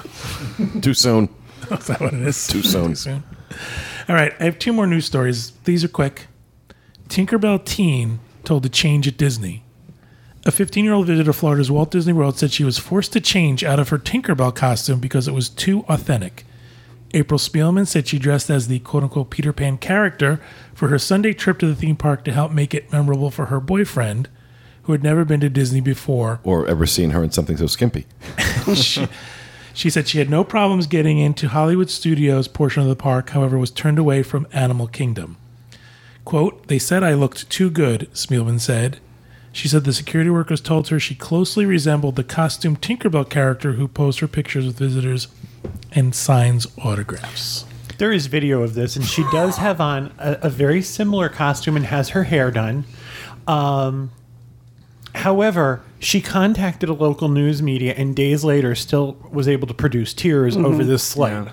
Too 0.81 0.95
soon. 0.95 1.29
is 1.71 1.87
that 1.89 2.01
what 2.01 2.15
it 2.15 2.23
is? 2.23 2.47
Too 2.47 2.63
soon. 2.63 2.91
Too 2.91 2.95
soon. 2.95 3.23
All 4.09 4.15
right, 4.15 4.33
I 4.41 4.45
have 4.45 4.59
two 4.59 4.73
more 4.73 4.87
news 4.87 5.05
stories. 5.07 5.53
These 5.65 5.85
are 5.85 5.89
quick. 5.89 6.29
Tinkerbell 7.09 7.65
teen 7.65 8.21
told 8.45 8.63
to 8.63 8.69
change 8.69 9.07
at 9.09 9.17
Disney. 9.17 9.65
A 10.47 10.51
15 10.51 10.85
year 10.85 10.95
old 10.95 11.07
visitor 11.07 11.27
to 11.27 11.33
Florida's 11.33 11.71
Walt 11.71 11.91
Disney 11.91 12.13
World 12.13 12.39
said 12.39 12.53
she 12.53 12.65
was 12.65 12.79
forced 12.79 13.13
to 13.13 13.21
change 13.21 13.65
out 13.65 13.79
of 13.79 13.89
her 13.91 13.99
Tinkerbell 13.99 14.55
costume 14.55 15.01
because 15.01 15.29
it 15.29 15.35
was 15.35 15.49
too 15.49 15.85
authentic. 15.89 16.45
April 17.15 17.39
Spielman 17.39 17.87
said 17.87 18.07
she 18.07 18.19
dressed 18.19 18.51
as 18.51 18.69
the 18.69 18.79
quote 18.81 19.03
unquote 19.03 19.31
Peter 19.31 19.53
Pan 19.53 19.79
character 19.79 20.41
for 20.75 20.89
her 20.89 20.99
Sunday 20.99 21.33
trip 21.33 21.59
to 21.59 21.67
the 21.67 21.75
theme 21.75 21.97
park 21.97 22.25
to 22.25 22.33
help 22.33 22.53
make 22.53 22.73
it 22.75 22.93
memorable 22.93 23.31
for 23.31 23.47
her 23.47 23.61
boyfriend, 23.61 24.29
who 24.89 24.93
had 24.93 25.03
never 25.03 25.23
been 25.23 25.39
to 25.39 25.51
Disney 25.51 25.83
before. 25.83 26.41
Or 26.45 26.67
ever 26.67 26.87
seen 26.87 27.11
her 27.11 27.23
in 27.23 27.31
something 27.31 27.59
so 27.59 27.67
skimpy. 27.67 28.07
she, 28.75 29.07
she 29.75 29.91
said 29.91 30.09
she 30.09 30.17
had 30.17 30.31
no 30.31 30.45
problems 30.45 30.87
getting 30.87 31.19
into 31.19 31.49
Hollywood 31.49 31.91
Studios 31.91 32.49
portion 32.49 32.85
of 32.85 32.89
the 32.89 32.97
park, 32.97 33.29
however, 33.29 33.59
was 33.59 33.71
turned 33.71 33.99
away 33.99 34.23
from 34.23 34.47
Animal 34.51 34.87
Kingdom. 34.87 35.37
Quote, 36.25 36.69
they 36.69 36.79
said 36.79 37.03
I 37.03 37.13
looked 37.13 37.51
too 37.51 37.69
good, 37.69 38.09
Spielman 38.15 38.61
said. 38.61 38.99
She 39.53 39.69
said 39.69 39.85
the 39.85 39.93
security 39.93 40.31
workers 40.31 40.63
told 40.63 40.89
her 40.89 40.99
she 40.99 41.15
closely 41.15 41.67
resembled 41.67 42.17
the 42.17 42.25
costume 42.25 42.75
Tinkerbell 42.75 43.29
character 43.29 43.73
who 43.73 43.89
posed 43.89 44.21
her 44.21 44.29
pictures 44.29 44.65
with 44.65 44.79
visitors 44.79 45.29
and 45.93 46.15
signs 46.15 46.67
autographs. 46.83 47.67
There 47.99 48.11
is 48.11 48.27
video 48.27 48.63
of 48.63 48.73
this, 48.73 48.97
and 48.97 49.05
she 49.05 49.25
does 49.33 49.59
have 49.59 49.83
on 49.83 50.15
a, 50.19 50.39
a 50.45 50.49
very 50.49 50.81
similar 50.81 51.29
costume 51.29 51.77
and 51.77 51.85
has 51.85 52.09
her 52.11 52.25
hair 52.25 52.51
done. 52.51 52.85
Um, 53.47 54.13
however, 55.15 55.83
she 55.99 56.21
contacted 56.21 56.89
a 56.89 56.93
local 56.93 57.29
news 57.29 57.63
media 57.63 57.95
and 57.97 58.15
days 58.15 58.45
later 58.45 58.75
still 58.75 59.17
was 59.33 59.49
able 59.49 59.67
to 59.67 59.75
produce 59.75 60.15
tears 60.15 60.57
mm-hmm. 60.57 60.67
over 60.67 60.85
this 60.85 61.03
slide. 61.03 61.53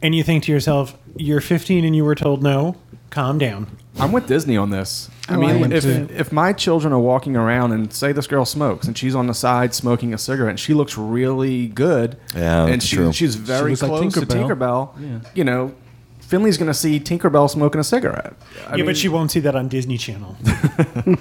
And 0.00 0.14
you 0.14 0.22
think 0.22 0.44
to 0.44 0.52
yourself, 0.52 0.96
you're 1.16 1.40
15 1.40 1.84
and 1.84 1.94
you 1.94 2.04
were 2.04 2.14
told 2.14 2.42
no, 2.42 2.76
calm 3.10 3.38
down. 3.38 3.66
I'm 3.98 4.10
with 4.12 4.26
Disney 4.26 4.56
on 4.56 4.70
this. 4.70 5.10
I 5.28 5.34
Oh, 5.34 5.38
mean, 5.40 5.64
am 5.64 5.72
if 5.72 5.82
too. 5.82 6.08
if 6.10 6.32
my 6.32 6.54
children 6.54 6.92
are 6.94 6.98
walking 6.98 7.36
around 7.36 7.72
and 7.72 7.92
say 7.92 8.12
this 8.12 8.26
girl 8.26 8.46
smokes 8.46 8.86
and 8.86 8.96
she's 8.96 9.14
on 9.14 9.26
the 9.26 9.34
side 9.34 9.74
smoking 9.74 10.14
a 10.14 10.18
cigarette 10.18 10.50
and 10.50 10.60
she 10.60 10.72
looks 10.72 10.96
really 10.96 11.68
good, 11.68 12.16
Yeah, 12.34 12.66
and 12.66 12.82
she, 12.82 12.96
true. 12.96 13.12
she's 13.12 13.34
very 13.34 13.70
looks 13.72 13.82
like 13.82 13.90
close 13.90 14.14
to 14.14 14.20
Tinkerbell. 14.20 14.94
Tinkerbell, 14.96 15.22
Yeah. 15.24 15.30
you 15.34 15.44
know, 15.44 15.74
Finley's 16.20 16.56
going 16.56 16.68
to 16.68 16.74
see 16.74 16.98
Tinkerbell 16.98 17.50
smoking 17.50 17.80
a 17.80 17.84
cigarette. 17.84 18.32
I 18.66 18.70
yeah, 18.70 18.76
mean, 18.76 18.86
but 18.86 18.96
she 18.96 19.08
won't 19.10 19.30
see 19.30 19.40
that 19.40 19.54
on 19.54 19.68
Disney 19.68 19.98
Channel. 19.98 20.36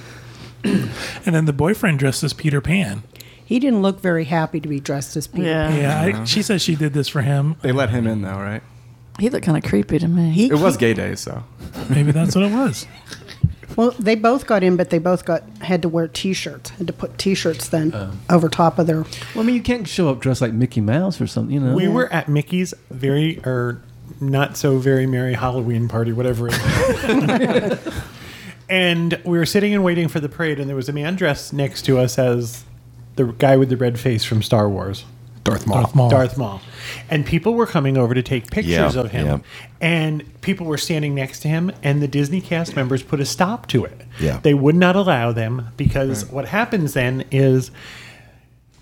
And 1.25 1.35
then 1.35 1.45
the 1.45 1.53
boyfriend 1.53 1.99
dressed 1.99 2.23
as 2.23 2.33
Peter 2.33 2.61
Pan. 2.61 3.03
He 3.45 3.59
didn't 3.59 3.81
look 3.81 3.99
very 3.99 4.25
happy 4.25 4.59
to 4.59 4.67
be 4.67 4.79
dressed 4.79 5.15
as 5.17 5.27
Peter. 5.27 5.47
Yeah. 5.47 5.75
Yeah, 5.75 6.21
I, 6.21 6.23
she 6.23 6.41
says 6.41 6.61
she 6.61 6.75
did 6.75 6.93
this 6.93 7.07
for 7.07 7.21
him. 7.21 7.57
they 7.61 7.71
let 7.71 7.89
him 7.89 8.07
in 8.07 8.21
though, 8.21 8.37
right? 8.37 8.63
He 9.19 9.29
looked 9.29 9.45
kind 9.45 9.57
of 9.57 9.69
creepy 9.69 9.99
to 9.99 10.07
me. 10.07 10.31
He, 10.31 10.45
It 10.47 10.59
was 10.59 10.75
he- 10.75 10.79
gay 10.79 10.93
days, 10.93 11.19
so 11.19 11.43
Maybe 11.89 12.11
that's 12.11 12.35
what 12.35 12.45
it 12.45 12.51
was. 12.51 12.87
well, 13.75 13.91
they 13.99 14.15
both 14.15 14.47
got 14.47 14.63
in, 14.63 14.77
but 14.77 14.89
they 14.89 14.99
both 14.99 15.25
got 15.25 15.43
had 15.61 15.81
to 15.81 15.89
wear 15.89 16.07
T-shirts. 16.07 16.69
Had 16.71 16.87
to 16.87 16.93
put 16.93 17.17
T-shirts 17.17 17.69
then 17.69 17.91
oh. 17.93 18.11
over 18.29 18.49
top 18.49 18.79
of 18.79 18.87
their. 18.87 19.01
Well, 19.01 19.09
I 19.37 19.43
mean, 19.43 19.55
you 19.55 19.61
can't 19.61 19.87
show 19.87 20.09
up 20.09 20.19
dressed 20.19 20.41
like 20.41 20.53
Mickey 20.53 20.81
Mouse 20.81 21.19
or 21.19 21.27
something, 21.27 21.53
you 21.53 21.59
know. 21.59 21.75
We 21.75 21.87
were 21.87 22.11
at 22.11 22.29
Mickey's 22.29 22.73
very 22.89 23.39
or 23.45 23.81
not 24.19 24.57
so 24.57 24.77
very 24.77 25.05
merry 25.05 25.33
Halloween 25.33 25.87
party, 25.87 26.13
whatever 26.13 26.47
it 26.49 26.53
is. 26.53 27.93
and 28.71 29.19
we 29.25 29.37
were 29.37 29.45
sitting 29.45 29.73
and 29.73 29.83
waiting 29.83 30.07
for 30.07 30.19
the 30.19 30.29
parade, 30.29 30.59
and 30.59 30.67
there 30.69 30.75
was 30.75 30.89
a 30.89 30.93
man 30.93 31.15
dressed 31.15 31.51
next 31.53 31.83
to 31.83 31.99
us 31.99 32.17
as 32.17 32.63
the 33.17 33.25
guy 33.25 33.57
with 33.57 33.69
the 33.69 33.77
red 33.77 33.99
face 33.99 34.23
from 34.23 34.41
Star 34.41 34.69
Wars. 34.69 35.03
Darth 35.43 35.65
Maul. 35.67 35.81
Darth 35.81 35.95
Maul. 35.95 36.09
Darth 36.09 36.37
Maul. 36.37 36.61
And 37.09 37.25
people 37.25 37.55
were 37.55 37.65
coming 37.65 37.97
over 37.97 38.13
to 38.13 38.21
take 38.21 38.49
pictures 38.51 38.95
Yeah, 38.95 39.01
of 39.01 39.11
him. 39.11 39.25
yeah. 39.25 39.37
And 39.81 40.41
people 40.41 40.67
were 40.67 40.77
standing 40.77 41.13
next 41.15 41.39
to 41.41 41.47
him, 41.47 41.71
and 41.83 42.01
the 42.01 42.07
Disney 42.07 42.41
cast 42.41 42.75
members 42.75 43.01
put 43.03 43.19
a 43.19 43.25
stop 43.25 43.67
to 43.67 43.83
it. 43.83 44.01
Yeah. 44.19 44.39
They 44.41 44.53
would 44.53 44.75
not 44.75 44.95
allow 44.95 45.31
them 45.31 45.69
because 45.77 46.25
what 46.27 46.47
happens 46.47 46.93
then 46.93 47.25
is 47.31 47.71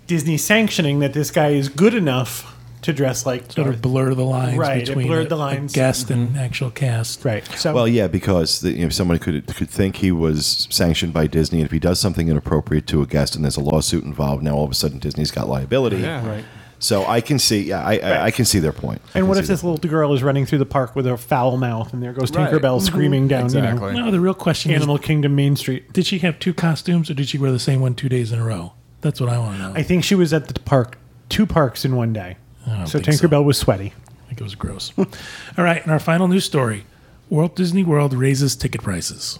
Disney 0.05 0.37
sanctioning 0.37 0.99
that 0.99 1.13
this 1.13 1.31
guy 1.31 1.49
is 1.49 1.69
good 1.69 1.93
enough 1.93 2.55
to 2.81 2.93
dress 2.93 3.25
like 3.25 3.51
Sort 3.51 3.67
of 3.67 3.81
blur 3.81 4.13
the 4.13 4.23
lines 4.25 4.57
Right, 4.57 4.77
it 4.83 4.87
between 4.87 5.07
blurred 5.07 5.25
a- 5.25 5.29
the 5.29 5.35
a 5.35 5.37
lines. 5.37 5.73
guest 5.73 6.09
and 6.09 6.37
actual 6.37 6.69
cast. 6.71 7.25
Right. 7.25 7.45
So 7.57 7.73
Well, 7.73 7.87
yeah, 7.87 8.07
because 8.07 8.61
the, 8.61 8.71
you 8.71 8.83
know, 8.83 8.89
someone 8.89 9.19
could 9.19 9.45
could 9.47 9.69
think 9.69 9.97
he 9.97 10.11
was 10.11 10.67
sanctioned 10.69 11.13
by 11.13 11.27
Disney, 11.27 11.59
and 11.59 11.65
if 11.65 11.71
he 11.71 11.79
does 11.79 11.99
something 11.99 12.27
inappropriate 12.29 12.87
to 12.87 13.01
a 13.01 13.05
guest, 13.05 13.35
and 13.35 13.43
there's 13.43 13.57
a 13.57 13.61
lawsuit 13.61 14.03
involved, 14.03 14.43
now 14.43 14.55
all 14.55 14.63
of 14.63 14.71
a 14.71 14.75
sudden 14.75 14.99
Disney's 14.99 15.31
got 15.31 15.49
liability. 15.49 15.97
Yeah. 15.97 16.25
Right. 16.27 16.45
So 16.81 17.05
I 17.05 17.19
can 17.19 17.39
see, 17.39 17.63
yeah, 17.63 17.83
I, 17.83 17.97
I, 17.97 18.23
I 18.27 18.31
can 18.31 18.45
see 18.45 18.59
their 18.59 18.71
point. 18.71 19.01
I 19.13 19.19
And 19.19 19.27
what 19.27 19.37
if 19.37 19.47
this 19.47 19.59
their- 19.61 19.69
little 19.69 19.89
girl 19.89 20.13
is 20.13 20.23
running 20.23 20.45
through 20.45 20.59
the 20.59 20.65
park 20.65 20.95
with 20.95 21.05
a 21.07 21.17
foul 21.17 21.57
mouth, 21.57 21.91
and 21.91 22.01
there 22.01 22.13
goes 22.13 22.31
Right. 22.31 22.49
Tinkerbell 22.49 22.77
mm-hmm. 22.77 22.85
screaming 22.85 23.27
down, 23.27 23.41
you 23.41 23.45
Exactly. 23.59 23.93
know, 23.95 24.05
No, 24.05 24.11
the 24.11 24.21
real 24.21 24.33
question 24.33 24.71
Animal 24.71 24.95
is: 24.95 25.01
Kingdom 25.03 25.35
Main 25.35 25.57
Street. 25.57 25.91
Did 25.91 26.05
she 26.05 26.19
have 26.19 26.39
two 26.39 26.53
costumes, 26.53 27.09
or 27.09 27.13
did 27.15 27.27
she 27.27 27.37
wear 27.37 27.51
the 27.51 27.59
same 27.59 27.81
one 27.81 27.95
two 27.95 28.07
days 28.07 28.31
in 28.31 28.39
a 28.39 28.45
row? 28.45 28.71
That's 29.01 29.19
what 29.19 29.29
I 29.29 29.37
want 29.37 29.57
to 29.57 29.63
know. 29.63 29.73
I 29.75 29.83
think 29.83 30.05
she 30.05 30.15
was 30.15 30.31
at 30.31 30.47
the 30.47 30.57
park, 30.61 30.97
two 31.27 31.45
parks 31.45 31.83
in 31.83 31.97
one 31.97 32.13
day. 32.13 32.37
I 32.67 32.77
don't 32.77 32.87
So 32.87 32.99
think. 32.99 33.19
Tinkerbell 33.19 33.43
was 33.43 33.57
sweaty. 33.57 33.93
I 34.07 34.27
think 34.27 34.41
it 34.41 34.43
was 34.43 34.55
gross. 34.55 34.93
All 34.97 35.05
right, 35.57 35.81
and 35.81 35.91
our 35.91 35.99
final 35.99 36.27
news 36.27 36.45
story: 36.45 36.85
Walt 37.29 37.55
Disney 37.55 37.83
World 37.83 38.13
raises 38.13 38.55
ticket 38.55 38.81
prices. 38.81 39.39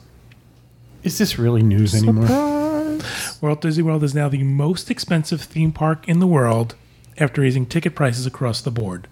Is 1.03 1.17
this 1.17 1.39
really 1.39 1.61
news 1.63 1.95
anymore? 1.95 2.99
Walt 3.41 3.61
Disney 3.61 3.83
World 3.83 4.03
is 4.03 4.13
now 4.13 4.27
the 4.27 4.43
most 4.43 4.91
expensive 4.91 5.41
theme 5.41 5.71
park 5.71 6.07
in 6.07 6.19
the 6.19 6.27
world 6.27 6.75
after 7.17 7.41
raising 7.41 7.65
ticket 7.65 7.95
prices 7.95 8.25
across 8.25 8.61
the 8.61 8.71
board. 8.71 9.07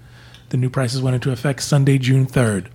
The 0.50 0.58
new 0.58 0.70
prices 0.70 1.02
went 1.02 1.16
into 1.16 1.32
effect 1.32 1.62
Sunday, 1.64 1.98
June 1.98 2.26
3rd. 2.26 2.68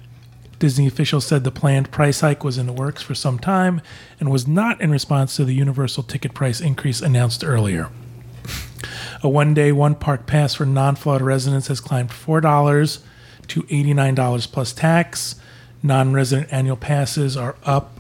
Disney 0.59 0.87
officials 0.87 1.27
said 1.27 1.43
the 1.43 1.51
planned 1.51 1.91
price 1.91 2.21
hike 2.21 2.45
was 2.45 2.57
in 2.57 2.67
the 2.67 2.73
works 2.73 3.03
for 3.03 3.15
some 3.15 3.39
time 3.39 3.81
and 4.21 4.31
was 4.31 4.47
not 4.47 4.81
in 4.81 4.91
response 4.91 5.35
to 5.37 5.45
the 5.45 5.55
universal 5.55 6.03
ticket 6.03 6.35
price 6.35 6.61
increase 6.61 7.01
announced 7.01 7.43
earlier. 7.43 7.89
A 9.23 9.29
one 9.29 9.55
day, 9.55 9.73
one 9.73 9.95
park 9.95 10.27
pass 10.27 10.55
for 10.55 10.67
non 10.67 10.97
Florida 10.97 11.25
residents 11.25 11.69
has 11.69 11.81
climbed 11.81 12.11
$4 12.11 12.99
to 13.49 13.63
$89 13.63 14.53
plus 14.53 14.73
tax. 14.73 15.37
Non 15.83 16.13
resident 16.13 16.53
annual 16.53 16.77
passes 16.77 17.37
are 17.37 17.57
up 17.65 17.99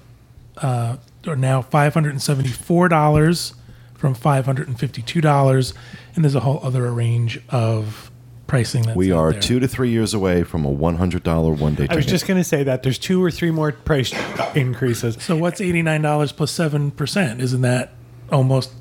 uh, 0.59 0.97
are 1.27 1.37
now 1.37 1.62
$574 1.62 3.55
from 3.95 4.14
$552 4.14 5.75
and 6.14 6.25
there's 6.25 6.35
a 6.35 6.40
whole 6.40 6.61
other 6.62 6.90
range 6.92 7.40
of 7.49 8.11
pricing 8.47 8.83
that's 8.83 8.97
we 8.97 9.12
out 9.12 9.16
are 9.18 9.33
there. 9.33 9.40
two 9.40 9.61
to 9.61 9.66
three 9.68 9.90
years 9.90 10.12
away 10.12 10.42
from 10.42 10.64
a 10.64 10.68
one 10.68 10.97
hundred 10.97 11.23
dollar 11.23 11.53
one 11.53 11.75
day 11.75 11.87
I 11.88 11.97
was 11.97 12.05
just 12.05 12.27
going 12.27 12.38
to 12.38 12.45
say 12.45 12.62
that 12.64 12.83
there's 12.83 12.99
two 12.99 13.23
or 13.25 13.31
three 13.31 13.51
more 13.51 13.73
price 13.73 14.12
increases. 14.55 15.16
so 15.23 15.37
what's 15.37 15.61
$89 15.61 16.37
plus 16.37 16.53
7% 16.53 17.40
isn't 17.40 17.61
that 17.62 17.92
almost 18.31 18.73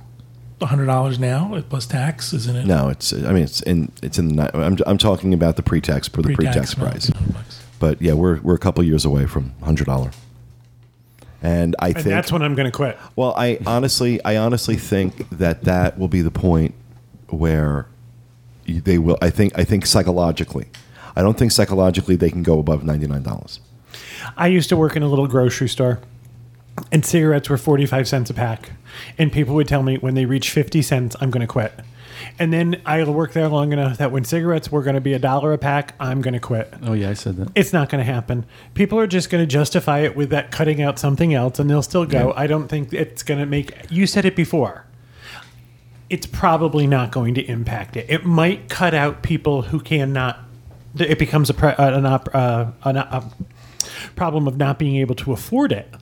$100 0.61 1.19
now 1.19 1.61
plus 1.69 1.85
tax 1.85 2.33
isn't 2.33 2.55
it 2.55 2.65
no, 2.65 2.89
it's 2.89 3.11
I 3.13 3.31
mean 3.33 3.43
it's 3.43 3.61
in 3.61 3.91
it's 4.01 4.17
in 4.17 4.35
the, 4.35 4.55
I'm 4.57 4.77
I'm 4.85 4.97
talking 4.97 5.33
about 5.33 5.55
the 5.55 5.63
pre-tax 5.63 6.07
for 6.07 6.21
the 6.21 6.33
pre-tax, 6.33 6.77
no, 6.77 6.85
price. 6.85 7.11
But 7.79 8.01
yeah, 8.01 8.13
we're 8.13 8.39
we're 8.41 8.55
a 8.55 8.59
couple 8.59 8.83
years 8.83 9.05
away 9.05 9.25
from 9.25 9.53
hundred 9.63 9.87
dollar. 9.87 10.11
And 11.41 11.75
I 11.79 11.87
And 11.87 11.95
think 11.95 12.07
that's 12.07 12.31
when 12.31 12.43
I'm 12.43 12.53
going 12.53 12.67
to 12.67 12.71
quit. 12.71 12.97
Well, 13.15 13.33
I 13.35 13.57
honestly, 13.65 14.23
I 14.23 14.37
honestly 14.37 14.75
think 14.75 15.27
that 15.31 15.63
that 15.63 15.97
will 15.97 16.07
be 16.07 16.21
the 16.21 16.29
point 16.29 16.75
where 17.29 17.87
they 18.67 18.99
will. 18.99 19.17
I 19.21 19.31
think. 19.31 19.57
I 19.57 19.63
think 19.63 19.87
psychologically, 19.87 20.67
I 21.15 21.23
don't 21.23 21.37
think 21.39 21.51
psychologically 21.51 22.15
they 22.15 22.29
can 22.29 22.43
go 22.43 22.59
above 22.59 22.83
ninety 22.83 23.07
nine 23.07 23.23
dollars. 23.23 23.59
I 24.37 24.47
used 24.47 24.69
to 24.69 24.77
work 24.77 24.95
in 24.95 25.01
a 25.01 25.07
little 25.07 25.25
grocery 25.27 25.67
store, 25.67 25.99
and 26.91 27.05
cigarettes 27.05 27.49
were 27.49 27.57
45 27.57 28.07
cents 28.07 28.29
a 28.29 28.33
pack. 28.33 28.71
And 29.17 29.31
people 29.31 29.55
would 29.55 29.67
tell 29.67 29.83
me 29.83 29.97
when 29.97 30.15
they 30.15 30.25
reach 30.25 30.49
50 30.51 30.81
cents, 30.81 31.15
I'm 31.21 31.31
going 31.31 31.41
to 31.41 31.47
quit. 31.47 31.73
And 32.39 32.51
then 32.51 32.81
I'll 32.85 33.13
work 33.13 33.33
there 33.33 33.47
long 33.47 33.73
enough 33.73 33.97
that 33.97 34.11
when 34.11 34.23
cigarettes 34.23 34.71
were 34.71 34.83
going 34.83 34.95
to 34.95 35.01
be 35.01 35.13
a 35.13 35.19
dollar 35.19 35.53
a 35.53 35.57
pack, 35.57 35.95
I'm 35.99 36.21
going 36.21 36.33
to 36.33 36.39
quit. 36.39 36.73
Oh 36.83 36.93
yeah, 36.93 37.09
I 37.09 37.13
said 37.13 37.37
that. 37.37 37.49
It's 37.55 37.73
not 37.73 37.89
going 37.89 38.03
to 38.03 38.11
happen. 38.11 38.45
People 38.73 38.99
are 38.99 39.07
just 39.07 39.29
going 39.29 39.41
to 39.41 39.47
justify 39.47 39.99
it 39.99 40.15
with 40.15 40.29
that 40.29 40.51
cutting 40.51 40.81
out 40.81 40.99
something 40.99 41.33
else, 41.33 41.59
and 41.59 41.69
they'll 41.69 41.81
still 41.81 42.05
go. 42.05 42.33
I 42.35 42.47
don't 42.47 42.67
think 42.67 42.93
it's 42.93 43.23
going 43.23 43.39
to 43.39 43.45
make. 43.45 43.73
You 43.89 44.07
said 44.07 44.25
it 44.25 44.35
before. 44.35 44.85
It's 46.09 46.25
probably 46.25 46.87
not 46.87 47.11
going 47.11 47.35
to 47.35 47.41
impact 47.41 47.95
it. 47.95 48.05
It 48.09 48.25
might 48.25 48.69
cut 48.69 48.93
out 48.93 49.23
people 49.23 49.63
who 49.63 49.79
cannot. 49.79 50.39
It 50.99 51.17
becomes 51.17 51.49
a, 51.49 51.81
an, 51.81 52.05
op, 52.05 52.29
uh, 52.35 52.71
an, 52.83 52.97
a 52.97 53.31
problem 54.15 54.45
of 54.47 54.57
not 54.57 54.77
being 54.77 54.97
able 54.97 55.15
to 55.15 55.31
afford 55.31 55.71
it. 55.71 55.93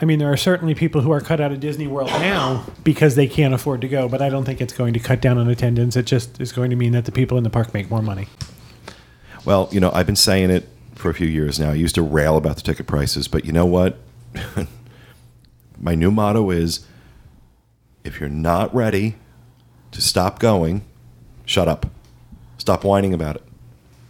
I 0.00 0.04
mean, 0.06 0.18
there 0.18 0.32
are 0.32 0.36
certainly 0.36 0.74
people 0.74 1.02
who 1.02 1.12
are 1.12 1.20
cut 1.20 1.40
out 1.40 1.52
of 1.52 1.60
Disney 1.60 1.86
World 1.86 2.10
now 2.10 2.66
because 2.82 3.14
they 3.14 3.28
can't 3.28 3.54
afford 3.54 3.80
to 3.82 3.88
go, 3.88 4.08
but 4.08 4.20
I 4.20 4.28
don't 4.28 4.44
think 4.44 4.60
it's 4.60 4.72
going 4.72 4.92
to 4.94 5.00
cut 5.00 5.20
down 5.20 5.38
on 5.38 5.48
attendance. 5.48 5.94
It 5.94 6.06
just 6.06 6.40
is 6.40 6.50
going 6.52 6.70
to 6.70 6.76
mean 6.76 6.92
that 6.92 7.04
the 7.04 7.12
people 7.12 7.38
in 7.38 7.44
the 7.44 7.50
park 7.50 7.72
make 7.72 7.90
more 7.90 8.02
money. 8.02 8.26
Well, 9.44 9.68
you 9.70 9.78
know, 9.78 9.92
I've 9.92 10.06
been 10.06 10.16
saying 10.16 10.50
it 10.50 10.68
for 10.94 11.10
a 11.10 11.14
few 11.14 11.28
years 11.28 11.60
now. 11.60 11.70
I 11.70 11.74
used 11.74 11.94
to 11.94 12.02
rail 12.02 12.36
about 12.36 12.56
the 12.56 12.62
ticket 12.62 12.86
prices, 12.86 13.28
but 13.28 13.44
you 13.44 13.52
know 13.52 13.66
what? 13.66 13.98
My 15.78 15.94
new 15.94 16.10
motto 16.10 16.50
is: 16.50 16.86
if 18.02 18.18
you're 18.18 18.28
not 18.28 18.74
ready 18.74 19.14
to 19.92 20.00
stop 20.00 20.40
going, 20.40 20.82
shut 21.44 21.68
up. 21.68 21.86
Stop 22.58 22.84
whining 22.84 23.14
about 23.14 23.36
it. 23.36 23.42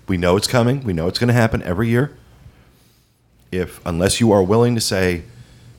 We 0.09 0.17
know 0.17 0.37
it's 0.37 0.47
coming. 0.47 0.83
We 0.83 0.93
know 0.93 1.09
it's 1.09 1.19
going 1.19 1.29
to 1.29 1.35
happen 1.35 1.63
every 1.63 1.89
year. 1.89 2.17
If 3.51 3.85
unless 3.85 4.21
you 4.21 4.33
are 4.33 4.43
willing 4.43 4.75
to 4.75 4.81
say 4.81 5.25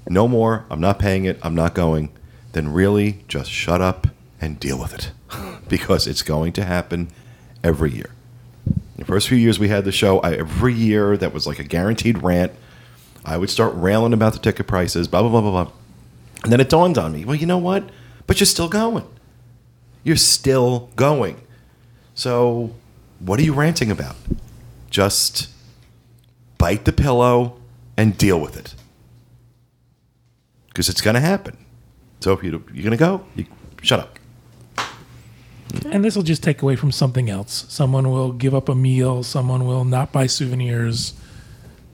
no 0.08 0.28
more, 0.28 0.66
I'm 0.70 0.80
not 0.80 1.00
paying 1.00 1.26
it, 1.26 1.40
I'm 1.42 1.56
not 1.56 1.74
going, 1.74 2.10
then 2.54 2.72
really 2.72 3.24
just 3.28 3.50
shut 3.50 3.82
up 3.82 4.08
and 4.40 4.60
deal 4.60 4.80
with 4.80 4.94
it. 4.94 5.12
because 5.70 6.08
it's 6.08 6.22
going 6.22 6.54
to 6.54 6.64
happen 6.64 7.10
every 7.64 7.92
year. 7.92 8.12
The 8.98 9.06
first 9.06 9.28
few 9.28 9.38
years 9.38 9.60
we 9.60 9.68
had 9.68 9.86
the 9.86 9.92
show, 9.92 10.20
I, 10.20 10.34
every 10.34 10.74
year 10.74 11.18
that 11.18 11.34
was 11.34 11.46
like 11.46 11.60
a 11.60 11.64
guaranteed 11.64 12.24
rant. 12.24 12.54
I 13.26 13.38
would 13.38 13.50
start 13.50 13.74
railing 13.76 14.14
about 14.14 14.34
the 14.34 14.40
ticket 14.40 14.68
prices, 14.68 15.08
blah, 15.08 15.22
blah, 15.22 15.30
blah, 15.30 15.42
blah, 15.42 15.64
blah. 15.64 15.74
And 16.44 16.52
then 16.52 16.60
it 16.60 16.70
dawned 16.70 16.98
on 16.98 17.12
me, 17.12 17.26
well, 17.26 17.36
you 17.36 17.46
know 17.46 17.58
what? 17.58 17.90
But 18.28 18.40
you're 18.40 18.46
still 18.46 18.70
going. 18.70 19.08
You're 20.04 20.16
still 20.16 20.90
going. 20.96 21.42
So 22.14 22.76
what 23.20 23.40
are 23.40 23.44
you 23.44 23.54
ranting 23.54 23.92
about? 23.92 24.16
Just 24.90 25.50
bite 26.58 26.86
the 26.86 26.94
pillow 26.94 27.60
and 27.98 28.18
deal 28.18 28.40
with 28.40 28.56
it. 28.56 28.76
Because 30.76 30.90
it's 30.90 31.00
going 31.00 31.14
to 31.14 31.22
happen. 31.22 31.56
So 32.20 32.34
if 32.34 32.44
you, 32.44 32.50
you're 32.74 32.84
going 32.84 32.92
to 32.92 32.98
go, 32.98 33.26
you, 33.34 33.46
shut 33.82 34.02
up. 34.02 34.20
And 35.90 36.04
this 36.04 36.18
will 36.18 36.24
just 36.24 36.44
take 36.44 36.62
away 36.62 36.76
from 36.76 36.92
something 36.92 37.30
else. 37.30 37.66
Someone 37.70 38.12
will 38.12 38.34
give 38.34 38.54
up 38.54 38.68
a 38.68 38.76
meal. 38.76 39.24
Someone 39.24 39.66
will 39.66 39.86
not 39.86 40.12
buy 40.12 40.28
souvenirs 40.28 41.14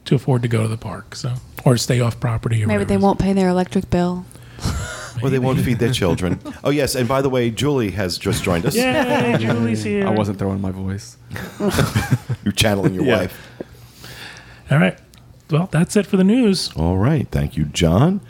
to 0.06 0.16
afford 0.16 0.42
to 0.42 0.48
go 0.48 0.64
to 0.64 0.68
the 0.68 0.78
park. 0.78 1.14
So, 1.16 1.36
or 1.64 1.78
stay 1.78 2.00
off 2.00 2.20
property. 2.20 2.64
Or 2.64 2.68
Maybe 2.68 2.84
they 2.86 2.98
won't 2.98 3.20
pay 3.20 3.34
their 3.34 3.50
electric 3.50 3.92
bill. 3.92 4.26
Or 5.22 5.30
they 5.30 5.38
won't 5.38 5.60
feed 5.60 5.78
their 5.78 5.94
children. 5.94 6.40
Oh, 6.64 6.72
yes. 6.72 6.96
And 6.96 7.08
by 7.08 7.22
the 7.22 7.30
way, 7.30 7.52
Julie 7.52 7.92
has 7.92 8.18
just 8.18 8.44
joined 8.44 8.66
us. 8.66 8.76
Yay, 8.76 9.36
Julie's 9.40 9.84
here. 9.84 10.08
I 10.08 10.10
wasn't 10.12 10.40
throwing 10.40 10.60
my 10.60 10.72
voice. 10.72 11.18
You're 12.44 12.52
channeling 12.54 12.96
your 12.96 13.04
Yeah. 13.06 13.18
wife. 13.18 13.48
All 14.72 14.80
right. 14.80 14.98
Well, 15.52 15.68
that's 15.72 15.96
it 15.98 16.06
for 16.08 16.16
the 16.18 16.24
news. 16.24 16.72
All 16.78 16.98
right. 16.98 17.28
Thank 17.30 17.58
you, 17.58 17.66
John. 17.66 18.22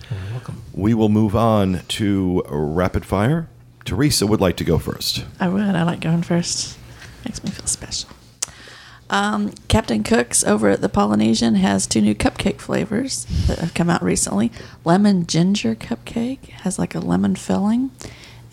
You're 0.73 0.81
welcome. 0.81 0.81
We 0.81 0.93
will 0.93 1.10
move 1.10 1.36
on 1.36 1.81
to 1.89 2.43
rapid 2.49 3.05
fire. 3.05 3.47
Teresa 3.86 4.27
would 4.27 4.41
like 4.41 4.57
to 4.57 4.63
go 4.63 4.77
first. 4.77 5.25
I 5.39 5.47
would. 5.47 5.62
I 5.62 5.84
like 5.84 5.99
going 6.01 6.21
first. 6.23 6.77
Makes 7.25 7.43
me 7.43 7.49
feel 7.51 7.67
special. 7.67 8.10
Um, 9.10 9.51
Captain 9.67 10.03
Cook's 10.03 10.43
over 10.43 10.69
at 10.69 10.79
the 10.79 10.88
Polynesian 10.88 11.55
has 11.55 11.86
two 11.86 11.99
new 12.01 12.15
cupcake 12.15 12.60
flavors 12.60 13.25
that 13.47 13.60
have 13.60 13.73
come 13.73 13.89
out 13.89 14.01
recently. 14.01 14.51
Lemon 14.86 15.27
ginger 15.27 15.75
cupcake 15.75 16.45
has 16.49 16.79
like 16.79 16.95
a 16.95 16.99
lemon 16.99 17.36
filling, 17.36 17.91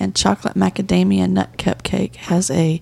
and 0.01 0.17
chocolate 0.17 0.55
macadamia 0.55 1.31
nut 1.31 1.57
cupcake 1.59 2.17
has 2.17 2.51
a 2.51 2.81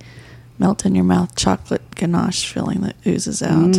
melt 0.59 0.87
in 0.87 0.94
your 0.94 1.05
mouth 1.05 1.37
chocolate 1.37 1.94
ganache 1.96 2.51
filling 2.51 2.81
that 2.81 2.96
oozes 3.07 3.42
out. 3.42 3.77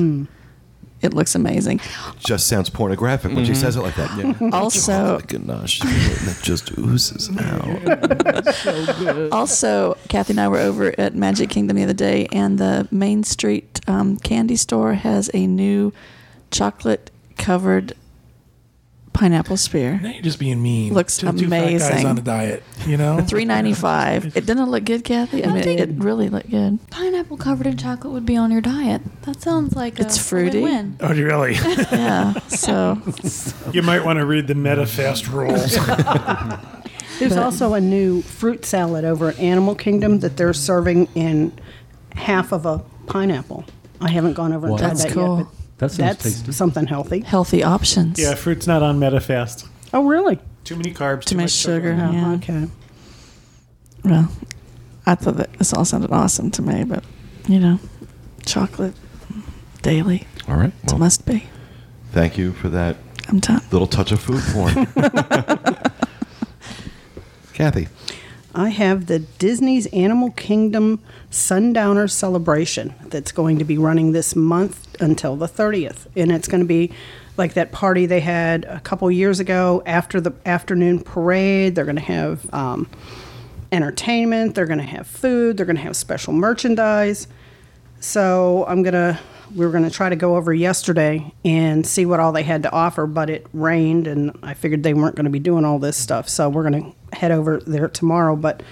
It 1.02 1.14
looks 1.14 1.36
amazing. 1.36 1.80
Just 2.18 2.48
sounds 2.48 2.70
pornographic 2.72 3.32
when 3.36 3.46
she 3.46 3.54
says 3.54 3.76
it 3.76 3.82
like 3.82 3.96
that. 3.96 4.18
Yeah. 4.18 4.34
Also, 4.58 5.20
Ganache, 5.28 5.80
that 5.80 6.40
just 6.42 6.76
oozes 6.78 7.30
out. 7.40 9.32
Also, 9.32 9.96
Kathy 10.10 10.34
and 10.34 10.40
I 10.42 10.48
were 10.48 10.58
over 10.58 10.94
at 11.00 11.14
Magic 11.16 11.50
Kingdom 11.50 11.78
the 11.78 11.84
other 11.84 11.94
day, 11.94 12.28
and 12.32 12.58
the 12.58 12.88
Main 12.92 13.24
Street 13.24 13.80
um, 13.88 14.18
candy 14.18 14.56
store 14.56 14.94
has 14.96 15.30
a 15.34 15.46
new 15.46 15.94
chocolate 16.50 17.12
covered 17.38 17.94
pineapple 19.18 19.58
spear. 19.58 20.00
Now 20.02 20.10
you're 20.12 20.22
just 20.22 20.38
being 20.40 20.62
mean. 20.62 20.94
Looks 20.94 21.18
to 21.18 21.26
the 21.26 21.32
two 21.34 21.50
fat 21.50 21.62
guys 21.72 21.88
amazing. 21.90 22.06
on 22.06 22.18
a 22.18 22.22
diet. 22.22 22.64
You 22.86 22.98
know, 22.98 23.20
Three 23.28 23.46
ninety 23.46 23.74
five. 23.74 24.26
It 24.38 24.46
didn't 24.46 24.70
look 24.70 24.84
good, 24.86 25.04
Kathy. 25.04 25.44
I 25.44 25.50
I 25.50 25.54
mean, 25.54 25.64
think- 25.64 25.80
it 25.80 25.90
really 25.98 26.30
looked 26.30 26.50
good. 26.52 26.80
Pineapple 26.92 27.38
covered 27.38 27.66
in 27.68 27.78
chocolate 27.78 28.14
would 28.14 28.26
be 28.26 28.38
on 28.38 28.52
your 28.52 28.62
diet. 28.62 29.02
That 29.24 29.42
sounds 29.42 29.76
like 29.76 30.00
It's 30.00 30.18
a 30.18 30.22
fruity. 30.24 30.62
win-win. 30.62 30.98
Oh, 31.02 31.10
really? 31.14 31.56
Yeah. 31.92 32.34
So 32.48 33.02
you 33.74 33.82
might 33.82 34.06
want 34.06 34.20
to 34.20 34.26
read 34.26 34.48
the 34.48 34.54
Medifast 34.54 35.32
rules. 35.32 35.76
There's 37.20 37.36
also 37.36 37.74
a 37.74 37.82
new 37.82 38.22
fruit 38.22 38.64
salad 38.66 39.04
over 39.04 39.30
at 39.30 39.40
Animal 39.40 39.74
Kingdom 39.74 40.20
that 40.20 40.38
they're 40.38 40.54
serving 40.54 41.08
in 41.16 41.52
half 42.16 42.52
of 42.52 42.66
a 42.68 42.80
pineapple. 43.08 43.66
I 44.00 44.10
haven't 44.12 44.34
gone 44.34 44.54
over 44.54 44.68
and 44.68 44.74
Wow. 44.74 44.78
tried 44.78 44.98
that 44.98 45.12
cool. 45.12 45.38
yet, 45.40 45.46
but 45.48 45.54
That 45.78 45.90
sounds 45.92 45.98
that's 45.98 46.24
tasty. 46.24 46.52
something 46.52 46.88
healthy. 46.88 47.20
healthy 47.22 47.64
options. 47.64 48.18
Yeah, 48.20 48.34
fruit's 48.36 48.66
not 48.68 48.82
on 48.84 49.00
Medifast. 49.00 49.68
Oh, 49.94 50.06
really? 50.08 50.40
Too 50.64 50.76
many 50.76 50.92
carbs. 50.94 51.26
Too 51.26 51.38
much 51.38 51.52
sugar. 51.52 51.94
Oh, 52.00 52.12
Yeah. 52.12 52.34
Okay. 52.34 52.68
Well, 54.04 54.32
I 55.06 55.16
thought 55.16 55.38
that 55.38 55.54
this 55.54 55.74
all 55.74 55.86
sounded 55.86 56.12
awesome 56.12 56.50
to 56.52 56.62
me, 56.62 56.84
but 56.84 57.04
you 57.48 57.60
know, 57.60 57.80
chocolate 58.46 58.96
daily. 59.82 60.26
All 60.48 60.56
right. 60.56 60.74
It 60.84 60.90
Well, 60.92 60.98
must 61.00 61.26
be. 61.26 61.46
thank 62.12 62.38
you 62.38 62.54
for 62.54 62.70
that 62.70 62.98
I'm 63.30 63.40
done. 63.40 63.62
little 63.72 63.88
touch 63.88 64.12
of 64.12 64.20
food 64.20 64.42
porn. 64.54 64.86
Kathy. 67.54 67.88
I 68.58 68.70
have 68.70 69.06
the 69.06 69.20
Disney's 69.20 69.86
Animal 69.94 70.32
Kingdom 70.32 71.00
Sundowner 71.30 72.08
Celebration 72.08 72.96
that's 73.04 73.32
going 73.32 73.60
to 73.60 73.64
be 73.64 73.78
running 73.78 74.14
this 74.14 74.36
month 74.36 75.00
until 75.00 75.36
the 75.36 75.46
30th. 75.46 76.08
And 76.16 76.32
it's 76.32 76.48
going 76.48 76.62
to 76.62 76.68
be 76.68 76.92
like 77.38 77.54
that 77.54 77.72
party 77.72 78.08
they 78.08 78.20
had 78.20 78.66
a 78.66 78.80
couple 78.80 79.12
years 79.12 79.40
ago 79.40 79.84
after 79.86 80.20
the 80.20 80.34
afternoon 80.44 81.02
parade. 81.02 81.76
They're 81.76 81.86
going 81.86 81.98
to 81.98 82.02
have 82.02 82.52
um, 82.52 82.90
entertainment, 83.72 84.56
they're 84.56 84.66
going 84.66 84.80
to 84.80 84.86
have 84.86 85.06
food, 85.06 85.58
they're 85.58 85.66
going 85.68 85.76
to 85.76 85.84
have 85.84 85.96
special 85.96 86.34
merchandise. 86.34 87.28
So 88.00 88.66
I'm 88.68 88.82
gonna 88.82 89.20
we 89.56 89.66
were 89.66 89.72
gonna 89.72 89.90
try 89.90 90.10
to 90.10 90.16
go 90.16 90.36
over 90.36 90.54
yesterday 90.54 91.34
and 91.44 91.86
see 91.86 92.06
what 92.06 92.20
all 92.20 92.32
they 92.32 92.44
had 92.44 92.62
to 92.64 92.72
offer, 92.72 93.08
but 93.08 93.30
it 93.30 93.48
rained 93.54 94.06
and 94.06 94.38
I 94.44 94.54
figured 94.54 94.84
they 94.84 94.94
weren't 94.94 95.16
gonna 95.16 95.32
be 95.32 95.40
doing 95.40 95.66
all 95.66 95.80
this 95.80 95.98
stuff. 95.98 96.30
So 96.30 96.48
we're 96.48 96.64
gonna 96.64 96.94
head 97.14 97.32
over 97.32 97.60
there 97.60 97.88
tomorrow. 97.88 98.36
But 98.36 98.64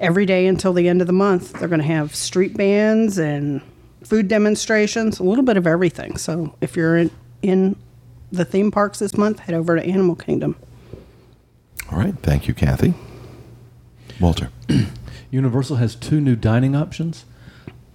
every 0.00 0.26
day 0.26 0.46
until 0.46 0.72
the 0.72 0.88
end 0.88 1.00
of 1.00 1.06
the 1.06 1.12
month, 1.12 1.52
they're 1.54 1.68
gonna 1.68 1.82
have 1.82 2.14
street 2.14 2.56
bands 2.56 3.18
and 3.18 3.62
food 4.04 4.28
demonstrations, 4.28 5.18
a 5.20 5.22
little 5.22 5.44
bit 5.44 5.56
of 5.56 5.66
everything. 5.66 6.16
So 6.16 6.54
if 6.60 6.76
you're 6.76 6.96
in, 6.96 7.10
in 7.42 7.76
the 8.30 8.44
theme 8.44 8.70
parks 8.70 8.98
this 8.98 9.16
month, 9.16 9.40
head 9.40 9.54
over 9.54 9.76
to 9.76 9.84
Animal 9.84 10.16
Kingdom. 10.16 10.56
All 11.90 11.98
right. 11.98 12.14
Thank 12.22 12.48
you, 12.48 12.54
Kathy. 12.54 12.94
Walter. 14.20 14.50
Universal 15.30 15.76
has 15.76 15.94
two 15.94 16.20
new 16.20 16.36
dining 16.36 16.74
options. 16.74 17.24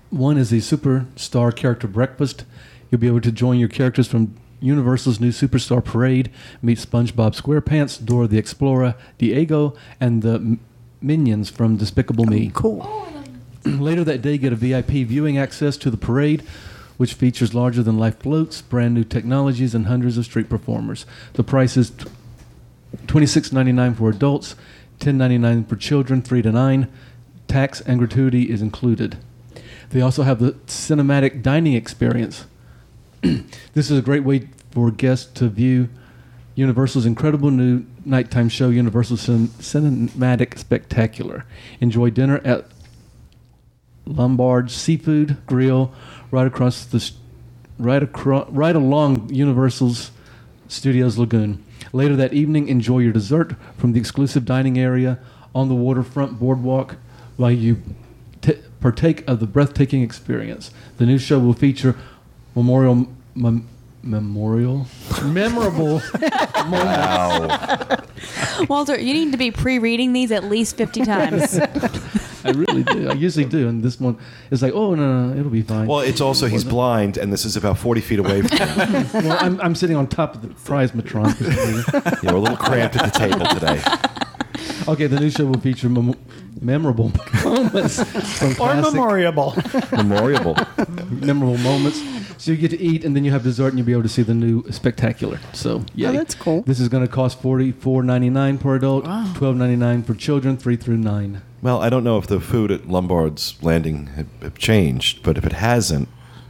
One 0.09 0.37
is 0.37 0.49
the 0.49 0.59
Superstar 0.59 1.55
Character 1.55 1.87
Breakfast. 1.87 2.45
You'll 2.89 3.01
be 3.01 3.07
able 3.07 3.21
to 3.21 3.31
join 3.31 3.59
your 3.59 3.69
characters 3.69 4.07
from 4.07 4.35
Universal's 4.59 5.19
new 5.19 5.29
Superstar 5.29 5.83
Parade, 5.83 6.31
meet 6.61 6.77
SpongeBob 6.77 7.39
SquarePants, 7.39 8.03
Dora 8.03 8.27
the 8.27 8.37
Explorer, 8.37 8.95
Diego, 9.17 9.75
and 9.99 10.21
the 10.21 10.35
M- 10.35 10.59
Minions 11.01 11.49
from 11.49 11.77
Despicable 11.77 12.25
Me. 12.25 12.51
Oh, 12.55 12.59
cool. 12.59 13.07
Later 13.65 14.03
that 14.03 14.21
day, 14.21 14.37
get 14.37 14.53
a 14.53 14.55
VIP 14.55 15.07
viewing 15.07 15.37
access 15.37 15.77
to 15.77 15.91
the 15.91 15.97
parade, 15.97 16.41
which 16.97 17.13
features 17.13 17.53
larger 17.53 17.83
than 17.83 17.97
life 17.99 18.19
floats, 18.19 18.61
brand 18.61 18.95
new 18.95 19.03
technologies, 19.03 19.75
and 19.75 19.85
hundreds 19.85 20.17
of 20.17 20.25
street 20.25 20.49
performers. 20.49 21.05
The 21.33 21.43
price 21.43 21.77
is 21.77 21.91
$26.99 23.05 23.97
for 23.97 24.09
adults, 24.09 24.55
$10.99 24.99 25.67
for 25.69 25.75
children, 25.75 26.21
three 26.21 26.41
to 26.41 26.51
nine. 26.51 26.91
Tax 27.47 27.81
and 27.81 27.99
gratuity 27.99 28.49
is 28.49 28.61
included. 28.61 29.17
They 29.91 30.01
also 30.01 30.23
have 30.23 30.39
the 30.39 30.53
cinematic 30.65 31.41
dining 31.41 31.73
experience. 31.73 32.45
this 33.73 33.91
is 33.91 33.97
a 33.97 34.01
great 34.01 34.23
way 34.23 34.47
for 34.71 34.91
guests 34.91 35.31
to 35.33 35.47
view 35.49 35.89
Universal's 36.55 37.05
incredible 37.05 37.51
new 37.51 37.85
nighttime 38.05 38.49
show, 38.49 38.69
Universal 38.69 39.17
Cin- 39.17 39.47
Cinematic 39.59 40.57
Spectacular. 40.57 41.45
Enjoy 41.79 42.09
dinner 42.09 42.41
at 42.43 42.65
Lombard's 44.05 44.73
Seafood 44.73 45.37
Grill, 45.45 45.93
right 46.31 46.47
across 46.47 46.85
the, 46.85 47.11
right 47.77 48.01
across, 48.01 48.49
right 48.49 48.75
along 48.75 49.29
Universal's 49.33 50.11
Studios 50.67 51.17
Lagoon. 51.17 51.63
Later 51.93 52.15
that 52.15 52.33
evening, 52.33 52.67
enjoy 52.67 52.99
your 52.99 53.13
dessert 53.13 53.55
from 53.77 53.93
the 53.93 53.99
exclusive 53.99 54.45
dining 54.45 54.79
area 54.79 55.19
on 55.53 55.67
the 55.67 55.75
waterfront 55.75 56.39
boardwalk 56.39 56.95
while 57.35 57.51
you 57.51 57.81
t- 58.41 58.59
partake 58.79 59.27
of 59.27 59.39
the 59.39 59.47
breathtaking 59.47 60.01
experience. 60.01 60.71
The 60.97 61.05
new 61.05 61.17
show 61.17 61.39
will 61.39 61.53
feature 61.53 61.95
memorial. 62.55 63.07
Mem- 63.37 63.67
memorial 64.03 64.85
memorable 65.25 66.01
Wow. 66.55 67.97
Walter, 68.69 68.97
you 68.99 69.13
need 69.13 69.31
to 69.31 69.37
be 69.37 69.51
pre-reading 69.51 70.13
these 70.13 70.31
at 70.31 70.45
least 70.45 70.75
50 70.77 71.01
times. 71.05 71.59
I 72.43 72.51
really 72.51 72.83
do. 72.83 73.09
I 73.09 73.13
usually 73.13 73.45
do, 73.45 73.67
and 73.67 73.83
this 73.83 73.99
one 73.99 74.17
is 74.51 74.61
like, 74.61 74.73
oh 74.73 74.95
no, 74.95 75.27
no, 75.27 75.37
it'll 75.39 75.51
be 75.51 75.61
fine. 75.61 75.87
Well, 75.87 75.99
it's 75.99 76.21
also 76.21 76.47
he's 76.47 76.63
blind, 76.63 77.17
and 77.17 77.33
this 77.33 77.43
is 77.43 77.57
about 77.57 77.77
forty 77.77 77.99
feet 77.99 78.19
away 78.19 78.41
from 78.41 78.57
him. 78.57 79.07
Well, 79.27 79.37
I'm, 79.41 79.59
I'm 79.59 79.75
sitting 79.75 79.97
on 79.97 80.07
top 80.07 80.35
of 80.35 80.41
the 80.41 80.47
prize 80.63 80.93
matron. 80.93 81.29
for 81.33 81.43
some 81.43 81.75
reason. 81.75 82.01
Yeah, 82.23 82.31
we're 82.31 82.37
a 82.37 82.39
little 82.39 82.55
cramped 82.57 82.95
at 82.95 83.11
the 83.13 83.19
table 83.19 83.45
today. 83.47 83.81
okay, 84.91 85.07
the 85.07 85.19
new 85.19 85.29
show 85.29 85.45
will 85.45 85.59
feature 85.59 85.89
mem- 85.89 86.15
memorable 86.61 87.11
moments 87.43 88.01
from 88.37 88.51
Or 88.51 88.55
classic, 88.55 88.93
memorable. 88.93 89.53
Memorable. 89.91 90.55
memorable 91.09 91.57
moments. 91.57 91.99
So 92.37 92.51
you 92.51 92.57
get 92.57 92.71
to 92.71 92.79
eat, 92.79 93.03
and 93.03 93.15
then 93.15 93.25
you 93.25 93.31
have 93.31 93.43
dessert, 93.43 93.69
and 93.69 93.77
you'll 93.77 93.85
be 93.87 93.91
able 93.93 94.03
to 94.03 94.09
see 94.09 94.21
the 94.21 94.33
new 94.33 94.63
spectacular. 94.71 95.39
So 95.53 95.83
yeah, 95.95 96.09
Oh, 96.09 96.13
that's 96.13 96.35
cool. 96.35 96.61
This 96.63 96.79
is 96.79 96.87
going 96.89 97.05
to 97.05 97.11
cost 97.11 97.41
forty 97.41 97.71
four 97.71 98.03
ninety 98.03 98.29
nine 98.29 98.57
per 98.57 98.75
adult, 98.75 99.05
Wow. 99.05 99.31
twelve 99.35 99.55
ninety 99.55 99.75
nine 99.75 100.03
for 100.03 100.13
children, 100.13 100.57
three 100.57 100.75
through 100.75 100.97
nine. 100.97 101.41
Well, 101.61 101.81
I 101.81 101.89
don't 101.89 102.03
know 102.03 102.17
if 102.19 102.27
the 102.27 102.39
food 102.39 102.69
at 102.71 102.87
Lombard's 102.87 103.55
Landing 103.63 104.07
had, 104.07 104.27
had 104.41 104.55
changed, 104.55 105.23
but 105.23 105.37
if 105.37 105.45
it 105.45 105.53
hasn't, 105.53 106.07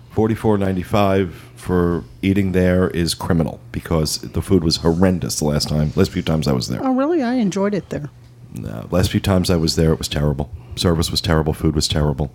forty 0.10 0.36
four 0.36 0.58
ninety 0.58 0.84
five 0.84 1.34
for 1.56 2.04
eating 2.21 2.52
there 2.52 2.89
is 2.89 3.13
criminal 3.13 3.60
because 3.71 4.17
the 4.19 4.41
food 4.41 4.63
was 4.63 4.78
horrendous 4.78 5.39
the 5.39 5.45
last 5.45 5.69
time. 5.69 5.91
Last 5.95 6.12
few 6.12 6.21
times 6.21 6.47
I 6.47 6.52
was 6.54 6.67
there. 6.67 6.84
Oh, 6.84 6.93
really? 6.93 7.23
I 7.23 7.36
enjoyed 7.36 7.73
it 7.73 7.89
there. 7.89 8.10
No, 8.54 8.88
last 8.91 9.12
few 9.12 9.19
times 9.19 9.50
I 9.50 9.56
was 9.56 9.76
there, 9.76 9.91
it 9.93 9.97
was 10.00 10.08
terrible. 10.08 10.50
Service 10.76 11.10
was 11.12 11.21
terrible. 11.21 11.54
Food 11.54 11.76
was 11.76 11.88
terrible. 11.88 12.32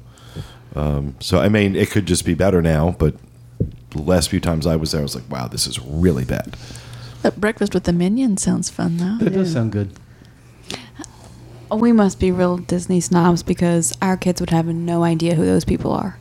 Um, 0.75 1.17
so 1.21 1.39
I 1.39 1.49
mean, 1.51 1.77
it 1.77 1.91
could 1.91 2.07
just 2.07 2.25
be 2.25 2.35
better 2.35 2.63
now, 2.63 2.97
but 2.99 3.15
the 3.91 4.03
last 4.03 4.29
few 4.31 4.41
times 4.41 4.67
I 4.67 4.77
was 4.77 4.93
there, 4.93 5.01
I 5.01 5.03
was 5.03 5.15
like, 5.15 5.29
wow, 5.31 5.47
this 5.49 5.67
is 5.67 5.79
really 5.81 6.25
bad. 6.25 6.57
That 7.23 7.41
breakfast 7.41 7.75
with 7.75 7.85
the 7.85 7.93
minions 7.93 8.43
sounds 8.43 8.69
fun 8.71 8.97
though. 8.97 9.19
That 9.25 9.31
does 9.33 9.53
sound 9.53 9.73
good. 9.73 9.91
Uh, 11.71 11.77
we 11.77 11.93
must 11.93 12.19
be 12.21 12.31
real 12.33 12.57
Disney 12.59 13.01
snobs 13.01 13.43
because 13.43 13.97
our 14.03 14.17
kids 14.17 14.41
would 14.41 14.51
have 14.51 14.67
no 14.67 15.05
idea 15.05 15.35
who 15.35 15.45
those 15.45 15.65
people 15.65 15.93
are. 15.93 16.17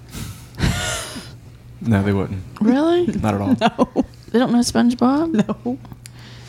No, 1.83 2.03
they 2.03 2.13
wouldn't. 2.13 2.43
Really? 2.61 3.07
Not 3.21 3.33
at 3.33 3.41
all. 3.41 3.55
No. 3.59 4.05
They 4.31 4.37
don't 4.37 4.51
know 4.51 4.59
SpongeBob? 4.59 5.47
No. 5.47 5.77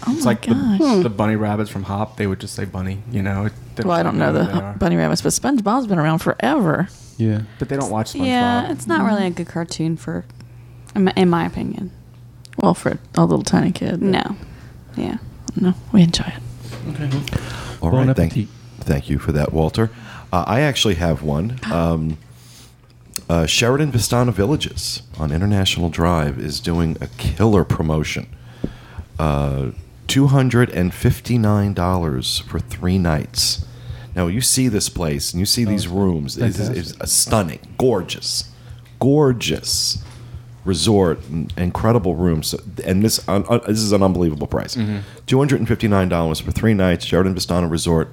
Oh 0.06 0.12
It's 0.14 0.24
my 0.24 0.32
like 0.32 0.46
gosh. 0.46 0.78
the, 0.78 1.00
the 1.04 1.08
bunny 1.10 1.36
rabbits 1.36 1.70
from 1.70 1.84
Hop. 1.84 2.16
They 2.18 2.26
would 2.26 2.38
just 2.38 2.54
say 2.54 2.64
bunny. 2.66 2.98
You 3.10 3.22
know. 3.22 3.46
It, 3.46 3.52
they 3.76 3.82
well, 3.84 3.96
I 3.96 4.02
don't 4.02 4.18
know 4.18 4.30
who 4.32 4.38
they 4.40 4.52
the 4.52 4.60
are. 4.60 4.74
bunny 4.74 4.96
rabbits, 4.96 5.22
but 5.22 5.30
SpongeBob's 5.30 5.86
been 5.86 5.98
around 5.98 6.18
forever. 6.18 6.88
Yeah. 7.16 7.42
But 7.58 7.70
they 7.70 7.76
don't 7.76 7.90
watch 7.90 8.12
SpongeBob. 8.12 8.26
Yeah, 8.26 8.70
it's 8.72 8.86
not 8.86 9.06
really 9.06 9.26
a 9.26 9.30
good 9.30 9.46
cartoon 9.48 9.96
for, 9.96 10.26
in 10.94 11.04
my, 11.04 11.12
in 11.16 11.30
my 11.30 11.46
opinion. 11.46 11.90
Well, 12.58 12.74
for 12.74 12.98
a 13.14 13.24
little 13.24 13.42
tiny 13.44 13.72
kid. 13.72 14.02
No. 14.02 14.36
Yeah. 14.96 15.16
No, 15.56 15.74
we 15.92 16.02
enjoy 16.02 16.24
it. 16.26 16.42
All 17.82 17.90
Bon 17.90 18.06
right, 18.08 18.16
thank, 18.16 18.32
thank 18.80 19.08
you 19.10 19.18
for 19.18 19.32
that, 19.32 19.52
Walter. 19.52 19.90
Uh, 20.32 20.44
I 20.46 20.60
actually 20.60 20.94
have 20.94 21.22
one. 21.22 21.58
Um, 21.72 22.18
Uh, 23.28 23.46
Sheraton 23.46 23.92
Vistana 23.92 24.32
Villages 24.32 25.02
on 25.18 25.30
International 25.32 25.88
Drive 25.88 26.38
is 26.38 26.60
doing 26.60 26.96
a 27.00 27.06
killer 27.18 27.64
promotion. 27.64 28.26
Uh, 29.18 29.70
$259 30.08 32.42
for 32.42 32.58
three 32.58 32.98
nights. 32.98 33.64
Now, 34.14 34.26
you 34.26 34.40
see 34.42 34.68
this 34.68 34.88
place 34.88 35.32
and 35.32 35.40
you 35.40 35.46
see 35.46 35.64
these 35.64 35.88
rooms. 35.88 36.36
It's, 36.36 36.58
it's 36.58 36.92
a 37.00 37.06
stunning, 37.06 37.60
gorgeous, 37.78 38.50
gorgeous 38.98 40.02
resort, 40.64 41.18
and 41.28 41.52
incredible 41.56 42.14
rooms. 42.14 42.54
And 42.84 43.02
this, 43.04 43.26
uh, 43.28 43.40
uh, 43.48 43.58
this 43.66 43.80
is 43.80 43.92
an 43.92 44.02
unbelievable 44.02 44.46
price 44.46 44.76
$259 44.76 46.42
for 46.42 46.50
three 46.52 46.74
nights, 46.74 47.04
Sheraton 47.04 47.34
Vistana 47.34 47.70
Resort. 47.70 48.12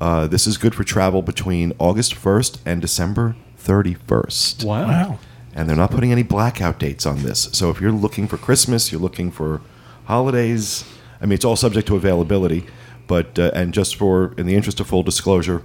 Uh, 0.00 0.26
this 0.26 0.46
is 0.46 0.56
good 0.58 0.74
for 0.74 0.84
travel 0.84 1.22
between 1.22 1.72
August 1.78 2.14
1st 2.14 2.58
and 2.66 2.80
December 2.80 3.36
31st 3.58 4.64
Wow. 4.64 4.86
Wow. 4.86 5.18
and 5.54 5.68
they're 5.68 5.76
not 5.76 5.90
putting 5.90 6.12
any 6.12 6.22
blackout 6.22 6.78
dates 6.78 7.06
on 7.06 7.22
this. 7.22 7.48
So 7.52 7.70
if 7.70 7.80
you're 7.80 7.90
looking 7.92 8.28
for 8.28 8.36
Christmas, 8.36 8.92
you're 8.92 9.00
looking 9.00 9.30
for 9.30 9.60
holidays. 10.04 10.84
I 11.20 11.26
mean, 11.26 11.32
it's 11.32 11.44
all 11.44 11.56
subject 11.56 11.86
to 11.88 11.96
availability, 11.96 12.66
but 13.06 13.38
uh, 13.38 13.50
and 13.54 13.72
just 13.74 13.96
for 13.96 14.34
in 14.38 14.46
the 14.46 14.54
interest 14.54 14.78
of 14.80 14.86
full 14.86 15.02
disclosure, 15.02 15.62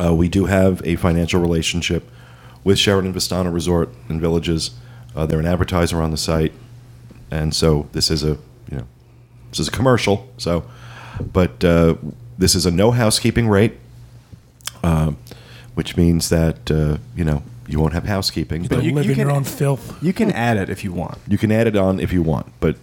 uh, 0.00 0.14
we 0.14 0.28
do 0.28 0.44
have 0.46 0.80
a 0.84 0.96
financial 0.96 1.40
relationship 1.40 2.08
with 2.64 2.78
Sheraton 2.78 3.12
Vistana 3.12 3.52
Resort 3.52 3.88
and 4.08 4.20
Villages. 4.20 4.70
Uh, 5.14 5.26
they're 5.26 5.40
an 5.40 5.46
advertiser 5.46 6.00
on 6.02 6.10
the 6.10 6.16
site, 6.16 6.52
and 7.30 7.54
so 7.54 7.88
this 7.92 8.10
is 8.10 8.22
a 8.24 8.38
you 8.70 8.78
know 8.78 8.86
this 9.50 9.60
is 9.60 9.68
a 9.68 9.70
commercial. 9.70 10.28
So, 10.38 10.64
but 11.32 11.62
uh, 11.64 11.96
this 12.38 12.54
is 12.54 12.64
a 12.66 12.70
no 12.70 12.90
housekeeping 12.92 13.48
rate, 13.48 13.74
uh, 14.82 15.12
which 15.74 15.96
means 15.96 16.28
that 16.30 16.70
uh, 16.70 16.98
you 17.16 17.24
know 17.24 17.42
you 17.68 17.78
won't 17.78 17.92
have 17.92 18.04
housekeeping, 18.04 18.62
but 18.62 18.70
But 18.76 18.84
you- 18.84 18.94
live 18.94 19.04
you 19.04 19.12
in 19.12 19.18
your 19.18 19.28
can- 19.28 19.36
own 19.36 19.44
filth. 19.44 20.02
You 20.02 20.12
can 20.12 20.30
add 20.32 20.56
it 20.56 20.68
if 20.70 20.82
you 20.84 20.92
want. 20.92 21.18
you 21.28 21.38
can 21.38 21.52
add 21.52 21.66
it 21.66 21.76
on 21.76 22.00
if 22.00 22.12
you 22.12 22.22
want. 22.22 22.46
But 22.60 22.76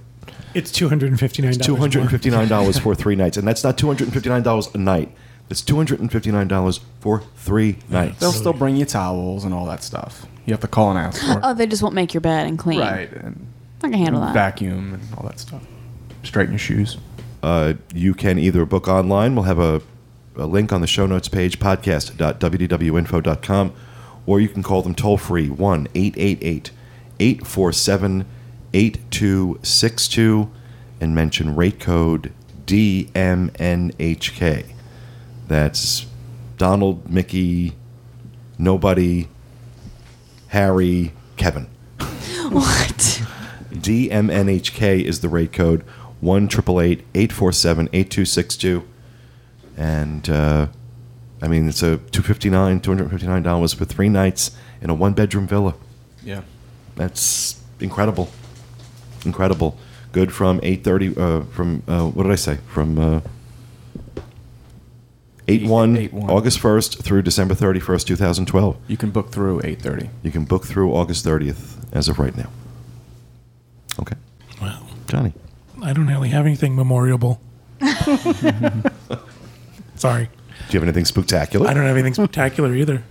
It's 0.53 0.71
two 0.71 0.89
hundred 0.89 1.09
and 1.09 1.19
fifty 1.19 1.41
nine. 1.41 1.53
Two 1.53 1.75
hundred 1.75 2.01
and 2.01 2.11
fifty 2.11 2.29
nine 2.29 2.47
dollars 2.47 2.77
for 2.79 2.95
three 2.95 3.15
nights, 3.15 3.37
and 3.37 3.47
that's 3.47 3.63
not 3.63 3.77
two 3.77 3.87
hundred 3.87 4.05
and 4.05 4.13
fifty 4.13 4.29
nine 4.29 4.43
dollars 4.43 4.69
a 4.73 4.77
night. 4.77 5.09
It's 5.49 5.61
two 5.61 5.75
hundred 5.77 5.99
and 5.99 6.11
fifty 6.11 6.31
nine 6.31 6.47
dollars 6.47 6.79
for 6.99 7.23
three 7.37 7.77
nights. 7.89 8.19
They'll 8.19 8.31
still 8.31 8.53
bring 8.53 8.75
you 8.75 8.85
towels 8.85 9.45
and 9.45 9.53
all 9.53 9.65
that 9.65 9.81
stuff. 9.83 10.25
You 10.49 10.53
have 10.53 10.61
to 10.61 10.67
call 10.67 10.89
and 10.89 10.97
ask 10.97 11.23
for 11.23 11.33
it. 11.33 11.39
Oh, 11.43 11.53
they 11.53 11.67
just 11.67 11.83
won't 11.83 11.93
make 11.93 12.15
your 12.15 12.21
bed 12.21 12.47
and 12.47 12.57
clean. 12.57 12.79
right. 12.79 13.11
And 13.11 13.45
I 13.83 13.89
can 13.89 13.99
handle 13.99 14.19
that. 14.21 14.33
vacuum 14.33 14.95
and 14.95 15.03
all 15.15 15.21
that 15.27 15.39
stuff. 15.39 15.61
Straighten 16.23 16.53
your 16.53 16.59
shoes. 16.59 16.97
Uh, 17.43 17.73
you 17.93 18.15
can 18.15 18.39
either 18.39 18.65
book 18.65 18.87
online. 18.87 19.35
We'll 19.35 19.43
have 19.43 19.59
a, 19.59 19.83
a 20.35 20.47
link 20.47 20.73
on 20.73 20.81
the 20.81 20.87
show 20.87 21.05
notes 21.05 21.27
page, 21.27 21.59
podcast.wdwinfo.com, 21.59 23.73
or 24.25 24.39
you 24.39 24.49
can 24.49 24.63
call 24.63 24.81
them 24.81 24.95
toll 24.95 25.17
free 25.17 25.49
1 25.51 25.87
888 25.93 26.71
847 27.19 28.25
8262 28.73 30.49
and 30.99 31.13
mention 31.13 31.55
rate 31.55 31.79
code 31.79 32.33
DMNHK. 32.65 34.65
That's 35.47 36.07
Donald, 36.57 37.07
Mickey, 37.07 37.75
Nobody, 38.61 39.29
Harry, 40.49 41.13
Kevin. 41.37 41.67
What? 42.49 43.23
DMNHK 43.71 45.03
is 45.03 45.21
the 45.21 45.29
rate 45.29 45.53
code 45.53 45.83
1 46.21 46.45
847 46.45 47.89
8262. 47.93 48.87
And, 49.77 50.29
uh, 50.29 50.67
I 51.41 51.47
mean, 51.47 51.67
it's 51.67 51.83
a 51.83 51.97
259, 51.97 52.81
$259 52.81 53.75
for 53.75 53.85
three 53.85 54.09
nights 54.09 54.51
in 54.81 54.89
a 54.89 54.93
one 54.93 55.13
bedroom 55.13 55.47
villa. 55.47 55.75
Yeah. 56.23 56.41
That's 56.95 57.61
incredible. 57.79 58.29
Incredible. 59.25 59.77
Good 60.11 60.33
from 60.33 60.59
8.30, 60.61 61.17
uh, 61.17 61.45
from, 61.51 61.83
uh, 61.87 62.07
what 62.07 62.23
did 62.23 62.31
I 62.31 62.35
say? 62.35 62.57
From 62.67 63.21
8 65.49 65.63
1, 65.67 65.95
8/1. 65.97 66.29
August 66.29 66.59
1st 66.59 67.01
through 67.01 67.23
December 67.23 67.55
31st, 67.55 68.05
2012. 68.05 68.77
You 68.87 68.97
can 68.97 69.09
book 69.09 69.31
through 69.31 69.61
8:30. 69.61 70.09
You 70.21 70.29
can 70.31 70.45
book 70.45 70.67
through 70.67 70.93
August 70.93 71.25
30th 71.25 71.77
as 71.91 72.07
of 72.07 72.19
right 72.19 72.37
now. 72.37 72.49
Okay. 73.99 74.15
Wow. 74.61 74.83
Johnny. 75.07 75.33
I 75.81 75.93
don't 75.93 76.05
really 76.05 76.29
have 76.29 76.45
anything 76.45 76.75
memorable. 76.75 77.41
Sorry. 79.95 80.25
Do 80.25 80.73
you 80.73 80.79
have 80.79 80.83
anything 80.83 81.05
spectacular? 81.05 81.67
I 81.67 81.73
don't 81.73 81.85
have 81.85 81.95
anything 81.95 82.13
spectacular 82.13 82.75
either. 82.75 83.03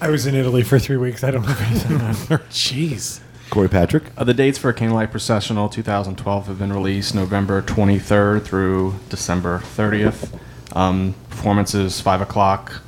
I 0.00 0.10
was 0.10 0.26
in 0.26 0.36
Italy 0.36 0.62
for 0.62 0.78
three 0.78 0.96
weeks. 0.96 1.24
I 1.24 1.32
don't 1.32 1.42
have 1.42 1.60
anything. 1.60 1.98
Jeez. 2.50 3.20
Corey 3.50 3.68
Patrick. 3.68 4.04
Uh, 4.16 4.22
the 4.22 4.32
dates 4.32 4.58
for 4.58 4.72
Candlelight 4.72 5.10
Processional 5.10 5.68
2012 5.68 6.46
have 6.46 6.58
been 6.60 6.72
released 6.72 7.16
November 7.16 7.62
23rd 7.62 8.44
through 8.44 8.94
December 9.08 9.58
30th. 9.58 10.38
Um, 10.72 11.14
performances 11.30 12.00
5 12.00 12.20
o'clock, 12.20 12.82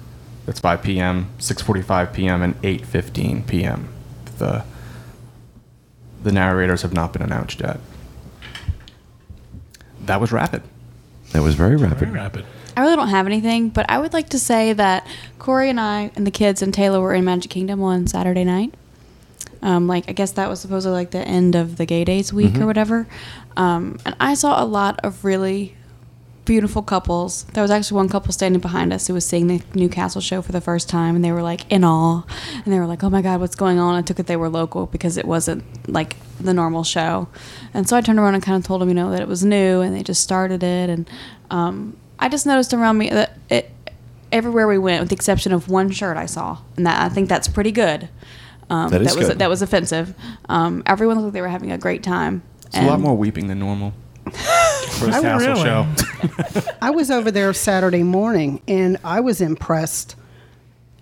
that's 0.46 0.60
5 0.60 0.82
p.m., 0.82 1.30
6.45 1.38 2.12
p.m., 2.12 2.42
and 2.42 2.60
8.15 2.62 3.46
p.m. 3.46 3.88
The, 4.38 4.64
the 6.22 6.32
narrators 6.32 6.82
have 6.82 6.92
not 6.92 7.12
been 7.12 7.22
announced 7.22 7.60
yet. 7.60 7.80
That 10.06 10.20
was 10.20 10.32
rapid. 10.32 10.62
That 11.32 11.42
was 11.42 11.54
very 11.54 11.76
rapid. 11.76 11.98
Very 11.98 12.10
rapid. 12.12 12.44
I 12.76 12.80
really 12.82 12.96
don't 12.96 13.08
have 13.08 13.26
anything, 13.26 13.68
but 13.68 13.88
I 13.88 13.98
would 13.98 14.12
like 14.12 14.30
to 14.30 14.38
say 14.38 14.72
that 14.72 15.06
Corey 15.38 15.68
and 15.68 15.78
I 15.78 16.10
and 16.16 16.26
the 16.26 16.30
kids 16.30 16.62
and 16.62 16.72
Taylor 16.72 17.00
were 17.00 17.14
in 17.14 17.24
Magic 17.24 17.50
Kingdom 17.50 17.82
on 17.82 18.06
Saturday 18.06 18.44
night. 18.44 18.74
Um, 19.60 19.86
like 19.86 20.08
I 20.08 20.12
guess 20.12 20.32
that 20.32 20.48
was 20.48 20.60
supposedly 20.60 20.96
like 20.96 21.10
the 21.12 21.20
end 21.20 21.54
of 21.54 21.76
the 21.76 21.86
Gay 21.86 22.04
Days 22.04 22.32
week 22.32 22.58
or 22.58 22.66
whatever. 22.66 23.06
Um, 23.56 23.98
and 24.04 24.16
I 24.18 24.34
saw 24.34 24.62
a 24.62 24.64
lot 24.64 24.98
of 25.04 25.24
really 25.24 25.76
beautiful 26.45 26.82
couples. 26.82 27.45
There 27.55 27.62
was 27.62 27.70
actually 27.70 27.97
one 27.97 28.09
couple 28.09 28.32
standing 28.32 28.61
behind 28.61 28.93
us 28.93 29.07
who 29.07 29.14
was 29.14 29.24
seeing 29.24 29.47
the 29.47 29.62
Newcastle 29.74 30.20
show 30.20 30.43
for 30.43 30.53
the 30.53 30.61
first 30.61 30.88
time, 30.88 31.14
and 31.16 31.24
they 31.24 31.32
were 31.32 31.43
like 31.43 31.70
in 31.70 31.84
awe, 31.84 32.22
and 32.64 32.72
they 32.72 32.78
were 32.78 32.86
like, 32.86 33.03
"Oh 33.05 33.11
my 33.11 33.22
God, 33.22 33.40
what's 33.40 33.55
going 33.55 33.78
on?" 33.78 33.95
I 33.95 34.03
took 34.03 34.18
it 34.18 34.26
they 34.26 34.36
were 34.36 34.49
local 34.49 34.86
because 34.86 35.16
it 35.16 35.24
wasn't 35.24 35.64
like 35.88 36.16
the 36.40 36.53
normal 36.55 36.84
show, 36.84 37.28
and 37.74 37.88
so 37.88 37.97
I 37.97 38.01
turned 38.01 38.18
around 38.18 38.34
and 38.34 38.43
kind 38.43 38.57
of 38.57 38.66
told 38.66 38.80
them, 38.80 38.88
you 38.88 38.95
know, 38.95 39.11
that 39.11 39.20
it 39.20 39.28
was 39.28 39.45
new, 39.45 39.80
and 39.80 39.95
they 39.95 40.03
just 40.03 40.22
started 40.22 40.62
it, 40.62 40.90
and 40.90 41.09
um, 41.51 41.97
I 42.18 42.28
just 42.28 42.47
noticed 42.47 42.74
around 42.74 42.99
me 42.99 43.11
that 43.11 43.38
it 43.49 43.70
everywhere 44.32 44.66
we 44.66 44.78
went, 44.78 45.01
with 45.01 45.11
the 45.11 45.14
exception 45.14 45.53
of 45.53 45.68
one 45.68 45.90
shirt 45.90 46.16
I 46.16 46.26
saw, 46.26 46.59
and 46.76 46.86
that 46.86 47.01
I 47.01 47.09
think 47.09 47.28
that's 47.28 47.49
pretty 47.49 47.72
good. 47.72 48.09
Um, 48.70 48.88
That 48.90 49.03
is 49.03 49.14
was 49.16 49.28
good. 49.28 49.38
that 49.40 49.51
was 49.51 49.61
offensive. 49.61 50.14
Um, 50.49 50.82
everyone 50.86 51.16
looked 51.16 51.26
like 51.26 51.32
they 51.34 51.40
were 51.43 51.49
having 51.49 51.70
a 51.72 51.78
great 51.78 52.03
time. 52.03 52.43
It's 52.66 52.78
a 52.78 52.86
lot 52.86 53.01
more 53.01 53.14
weeping 53.14 53.49
than 53.49 53.59
normal 53.59 53.93
for 54.84 55.08
a 55.08 55.10
Tassel 55.10 55.38
really? 55.38 55.62
show. 55.62 56.72
I 56.82 56.90
was 56.90 57.10
over 57.10 57.30
there 57.30 57.52
Saturday 57.52 58.02
morning 58.02 58.62
and 58.68 58.98
I 59.04 59.20
was 59.20 59.40
impressed. 59.40 60.16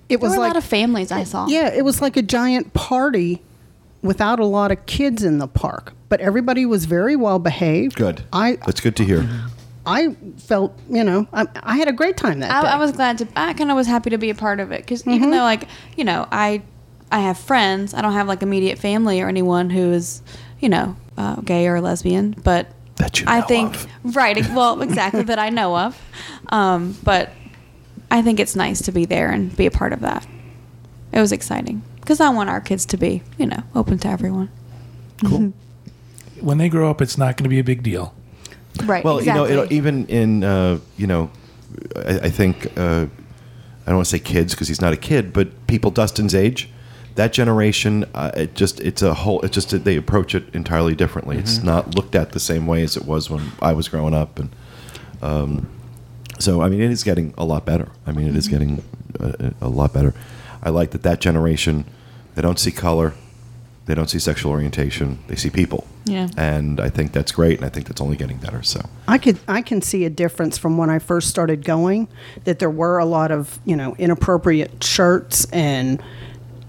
It 0.08 0.18
There 0.20 0.28
was 0.28 0.36
were 0.36 0.44
a 0.44 0.46
lot 0.48 0.56
of 0.56 0.64
families 0.64 1.12
I 1.12 1.24
saw. 1.24 1.46
yeah, 1.46 1.68
it 1.72 1.84
was 1.84 2.00
like 2.02 2.16
a 2.16 2.22
giant 2.22 2.72
party 2.74 3.42
without 4.02 4.40
a 4.40 4.46
lot 4.46 4.72
of 4.72 4.86
kids 4.86 5.22
in 5.22 5.38
the 5.38 5.46
park, 5.46 5.92
but 6.08 6.20
everybody 6.20 6.66
was 6.66 6.84
very 6.86 7.14
well 7.16 7.38
behaved. 7.38 7.96
Good. 7.96 8.22
I 8.32 8.56
That's 8.66 8.80
good 8.80 8.96
to 8.96 9.04
hear. 9.04 9.28
I 9.86 10.14
felt 10.36 10.78
you 10.90 11.02
know 11.04 11.26
I, 11.32 11.46
I 11.62 11.76
had 11.76 11.88
a 11.88 11.92
great 11.92 12.16
time 12.16 12.40
that 12.40 12.50
I, 12.50 12.62
day. 12.62 12.68
I 12.68 12.76
was 12.76 12.92
glad 12.92 13.18
to. 13.18 13.28
I 13.36 13.52
kind 13.54 13.70
of 13.70 13.76
was 13.76 13.86
happy 13.86 14.10
to 14.10 14.18
be 14.18 14.30
a 14.30 14.34
part 14.34 14.60
of 14.60 14.72
it 14.72 14.82
because 14.82 15.06
even 15.06 15.30
though 15.30 15.38
like 15.38 15.68
you 15.96 16.04
know 16.04 16.26
I 16.30 16.62
I 17.12 17.20
have 17.20 17.38
friends, 17.38 17.94
I 17.94 18.02
don't 18.02 18.12
have 18.12 18.26
like 18.28 18.42
immediate 18.42 18.78
family 18.78 19.20
or 19.20 19.28
anyone 19.28 19.70
who 19.70 19.92
is 19.92 20.22
you 20.60 20.68
know 20.68 20.96
uh, 21.16 21.36
gay 21.36 21.66
or 21.68 21.80
lesbian, 21.80 22.32
but 22.44 22.66
That 23.01 23.20
you 23.20 23.26
I 23.28 23.40
know 23.40 23.46
think 23.46 23.74
of. 23.74 23.88
right. 24.16 24.51
Well, 24.51 24.82
exactly 24.82 25.22
that 25.22 25.38
I 25.38 25.51
know 25.51 25.76
of, 25.76 26.01
um, 26.51 26.96
but 27.03 27.30
I 28.11 28.22
think 28.22 28.40
it's 28.40 28.55
nice 28.55 28.82
to 28.82 28.92
be 28.92 29.05
there 29.05 29.30
and 29.30 29.55
be 29.57 29.66
a 29.66 29.70
part 29.70 29.92
of 29.92 30.01
that. 30.01 30.26
It 31.12 31.20
was 31.20 31.32
exciting 31.32 31.82
because 32.01 32.20
I 32.20 32.30
want 32.30 32.51
our 32.51 32.61
kids 32.61 32.86
to 32.86 32.96
be 32.96 33.22
you 33.38 33.46
know 33.46 33.62
open 33.74 33.98
to 33.98 34.09
everyone. 34.09 34.51
Cool. 35.24 35.53
when 36.40 36.59
they 36.59 36.68
grow 36.68 36.90
up, 36.90 37.01
it's 37.01 37.18
not 37.18 37.36
going 37.36 37.44
to 37.44 37.51
be 37.51 37.59
a 37.59 37.64
big 37.64 37.82
deal. 37.82 38.14
Right. 38.84 39.05
Well, 39.05 39.18
exactly. 39.18 39.51
you 39.51 39.57
know, 39.57 39.62
it, 39.62 39.72
even 39.72 40.07
in, 40.07 40.44
uh, 40.44 40.78
you 40.96 41.07
know, 41.07 41.30
I, 41.96 42.20
I 42.20 42.30
think, 42.30 42.66
uh, 42.78 43.07
I 43.07 43.86
don't 43.86 43.96
want 43.96 44.07
to 44.07 44.11
say 44.11 44.18
kids 44.18 44.55
because 44.55 44.68
he's 44.68 44.80
not 44.80 44.92
a 44.92 44.96
kid, 44.96 45.32
but 45.32 45.66
people 45.66 45.90
Dustin's 45.90 46.34
age, 46.34 46.70
that 47.14 47.32
generation, 47.32 48.04
uh, 48.14 48.30
it 48.36 48.54
just, 48.54 48.80
it's 48.80 49.02
a 49.02 49.14
whole, 49.14 49.40
it 49.42 49.52
just, 49.52 49.84
they 49.84 49.96
approach 49.96 50.34
it 50.34 50.54
entirely 50.54 50.94
differently. 50.94 51.36
It's 51.36 51.62
not 51.62 51.94
looked 51.94 52.14
at 52.14 52.32
the 52.32 52.40
same 52.40 52.66
way 52.66 52.82
as 52.82 52.96
it 52.96 53.04
was 53.04 53.28
when 53.28 53.52
I 53.61 53.72
was 53.72 53.88
growing 53.88 54.14
up. 54.14 54.38
And 54.38 54.50
um, 55.22 55.68
so, 56.38 56.62
I 56.62 56.68
mean, 56.68 56.80
it 56.80 56.90
is 56.90 57.04
getting 57.04 57.34
a 57.36 57.44
lot 57.44 57.66
better. 57.66 57.88
I 58.06 58.12
mean, 58.12 58.28
it 58.28 58.36
is 58.36 58.48
getting 58.48 58.82
a, 59.18 59.52
a 59.61 59.68
lot 59.68 59.92
better. 59.92 60.14
I 60.62 60.70
like 60.70 60.90
that 60.92 61.02
that 61.02 61.20
generation, 61.20 61.84
they 62.34 62.42
don't 62.42 62.58
see 62.58 62.70
color, 62.70 63.14
they 63.86 63.94
don't 63.94 64.08
see 64.08 64.18
sexual 64.18 64.52
orientation, 64.52 65.18
they 65.26 65.36
see 65.36 65.50
people. 65.50 65.86
Yeah. 66.04 66.28
And 66.36 66.80
I 66.80 66.88
think 66.88 67.12
that's 67.12 67.32
great, 67.32 67.58
and 67.58 67.66
I 67.66 67.68
think 67.68 67.86
that's 67.86 68.00
only 68.00 68.16
getting 68.16 68.38
better. 68.38 68.62
So, 68.62 68.80
I 69.08 69.18
could 69.18 69.38
I 69.48 69.62
can 69.62 69.82
see 69.82 70.04
a 70.04 70.11
difference 70.11 70.56
from 70.58 70.78
when 70.78 70.90
I 70.90 70.98
first 70.98 71.28
started 71.28 71.64
going 71.64 72.08
that 72.44 72.58
there 72.58 72.70
were 72.70 72.98
a 72.98 73.04
lot 73.04 73.30
of 73.30 73.58
you 73.64 73.76
know 73.76 73.94
inappropriate 73.96 74.82
shirts 74.82 75.44
and 75.52 76.02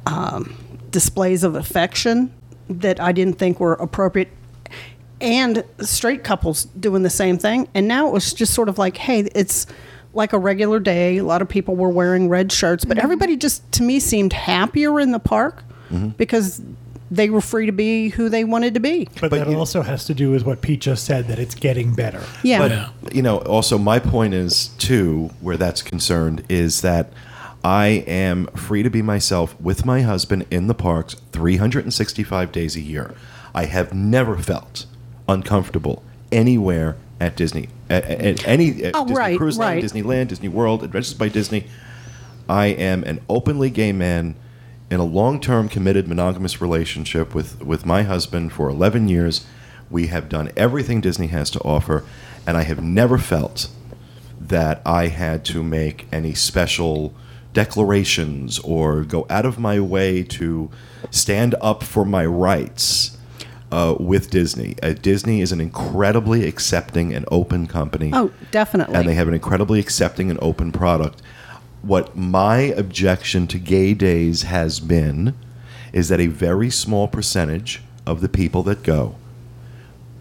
um, 0.05 0.55
displays 0.91 1.43
of 1.43 1.55
affection 1.55 2.31
that 2.69 2.99
I 2.99 3.11
didn't 3.11 3.37
think 3.37 3.59
were 3.59 3.73
appropriate. 3.73 4.29
And 5.19 5.63
straight 5.81 6.23
couples 6.23 6.65
doing 6.65 7.03
the 7.03 7.09
same 7.09 7.37
thing. 7.37 7.67
And 7.75 7.87
now 7.87 8.07
it 8.07 8.13
was 8.13 8.33
just 8.33 8.53
sort 8.53 8.69
of 8.69 8.77
like, 8.79 8.97
hey, 8.97 9.19
it's 9.35 9.67
like 10.13 10.33
a 10.33 10.39
regular 10.39 10.79
day. 10.79 11.17
A 11.17 11.23
lot 11.23 11.41
of 11.43 11.47
people 11.49 11.75
were 11.75 11.89
wearing 11.89 12.27
red 12.27 12.51
shirts, 12.51 12.85
but 12.85 12.97
everybody 12.97 13.37
just, 13.37 13.69
to 13.73 13.83
me, 13.83 13.99
seemed 13.99 14.33
happier 14.33 14.99
in 14.99 15.11
the 15.11 15.19
park 15.19 15.63
because 16.17 16.61
they 17.11 17.29
were 17.29 17.41
free 17.41 17.65
to 17.65 17.71
be 17.73 18.07
who 18.09 18.29
they 18.29 18.45
wanted 18.45 18.73
to 18.73 18.79
be. 18.79 19.05
But, 19.19 19.29
But 19.29 19.31
that 19.31 19.49
you- 19.49 19.57
also 19.57 19.81
has 19.81 20.05
to 20.05 20.13
do 20.13 20.31
with 20.31 20.45
what 20.45 20.61
Pete 20.61 20.79
just 20.81 21.03
said 21.03 21.27
that 21.27 21.37
it's 21.37 21.53
getting 21.55 21.93
better. 21.93 22.23
Yeah. 22.41 22.59
But 22.59 22.71
Yeah. 22.71 22.89
you 23.11 23.21
know, 23.21 23.39
also 23.39 23.77
my 23.77 23.99
point 23.99 24.33
is 24.33 24.67
too, 24.79 25.29
where 25.41 25.57
that's 25.57 25.81
concerned, 25.81 26.43
is 26.49 26.79
that 26.81 27.11
I 27.63 27.87
am 28.07 28.47
free 28.47 28.83
to 28.83 28.89
be 28.89 29.01
myself 29.01 29.59
with 29.61 29.85
my 29.85 30.01
husband 30.01 30.45
in 30.49 30.67
the 30.67 30.73
parks 30.73 31.15
365 31.31 32.51
days 32.51 32.75
a 32.75 32.81
year. 32.81 33.13
I 33.53 33.65
have 33.65 33.93
never 33.93 34.37
felt 34.37 34.85
uncomfortable 35.27 36.03
anywhere 36.31 36.95
at 37.19 37.35
Disney, 37.35 37.69
at, 37.89 38.03
at 38.05 38.47
any 38.47 38.83
at 38.83 38.95
Oh, 38.95 39.03
Disney 39.05 39.17
right, 39.17 39.37
Cruise 39.37 39.57
Line, 39.59 39.75
right. 39.75 39.83
Disneyland, 39.83 40.29
Disney 40.29 40.47
World, 40.47 40.83
Adventures 40.83 41.13
by 41.13 41.29
Disney. 41.29 41.67
I 42.49 42.67
am 42.67 43.03
an 43.03 43.21
openly 43.29 43.69
gay 43.69 43.91
man 43.91 44.35
in 44.89 44.99
a 44.99 45.05
long-term 45.05 45.69
committed 45.69 46.07
monogamous 46.07 46.59
relationship 46.61 47.35
with 47.35 47.61
with 47.61 47.85
my 47.85 48.03
husband 48.03 48.53
for 48.53 48.69
11 48.69 49.07
years. 49.07 49.45
We 49.89 50.07
have 50.07 50.29
done 50.29 50.51
everything 50.57 50.99
Disney 50.99 51.27
has 51.27 51.51
to 51.51 51.59
offer, 51.59 52.03
and 52.47 52.57
I 52.57 52.63
have 52.63 52.81
never 52.81 53.17
felt 53.19 53.69
that 54.39 54.81
I 54.83 55.07
had 55.07 55.45
to 55.45 55.61
make 55.61 56.07
any 56.11 56.33
special 56.33 57.13
declarations 57.53 58.59
or 58.59 59.03
go 59.03 59.25
out 59.29 59.45
of 59.45 59.59
my 59.59 59.79
way 59.79 60.23
to 60.23 60.69
stand 61.09 61.55
up 61.61 61.83
for 61.83 62.05
my 62.05 62.25
rights 62.25 63.17
uh, 63.71 63.95
with 63.99 64.29
Disney. 64.29 64.75
Uh, 64.83 64.93
Disney 64.93 65.41
is 65.41 65.51
an 65.51 65.61
incredibly 65.61 66.47
accepting 66.47 67.13
and 67.13 67.25
open 67.31 67.67
company 67.67 68.11
Oh, 68.13 68.31
definitely. 68.51 68.95
and 68.95 69.07
they 69.07 69.13
have 69.15 69.27
an 69.27 69.33
incredibly 69.33 69.79
accepting 69.79 70.29
and 70.29 70.39
open 70.41 70.71
product. 70.71 71.21
What 71.81 72.15
my 72.15 72.57
objection 72.59 73.47
to 73.47 73.57
gay 73.57 73.93
days 73.93 74.43
has 74.43 74.79
been 74.79 75.33
is 75.93 76.09
that 76.09 76.19
a 76.19 76.27
very 76.27 76.69
small 76.69 77.07
percentage 77.07 77.81
of 78.05 78.21
the 78.21 78.29
people 78.29 78.63
that 78.63 78.83
go 78.83 79.15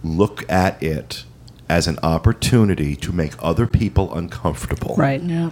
look 0.03 0.51
at 0.51 0.83
it 0.83 1.25
as 1.69 1.87
an 1.87 1.99
opportunity 2.03 2.97
to 2.97 3.13
make 3.13 3.33
other 3.41 3.67
people 3.67 4.13
uncomfortable. 4.15 4.95
right. 4.97 5.23
Yeah. 5.23 5.51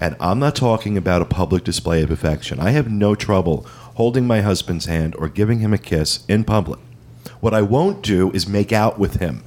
And 0.00 0.16
I'm 0.20 0.38
not 0.38 0.56
talking 0.56 0.96
about 0.96 1.22
a 1.22 1.26
public 1.26 1.64
display 1.64 2.02
of 2.02 2.10
affection. 2.10 2.60
I 2.60 2.70
have 2.70 2.90
no 2.90 3.14
trouble 3.14 3.66
holding 3.94 4.26
my 4.26 4.42
husband's 4.42 4.86
hand 4.86 5.14
or 5.16 5.28
giving 5.28 5.60
him 5.60 5.72
a 5.72 5.78
kiss 5.78 6.24
in 6.26 6.44
public. 6.44 6.80
What 7.40 7.54
I 7.54 7.62
won't 7.62 8.02
do 8.02 8.30
is 8.32 8.46
make 8.46 8.72
out 8.72 8.98
with 8.98 9.20
him 9.20 9.42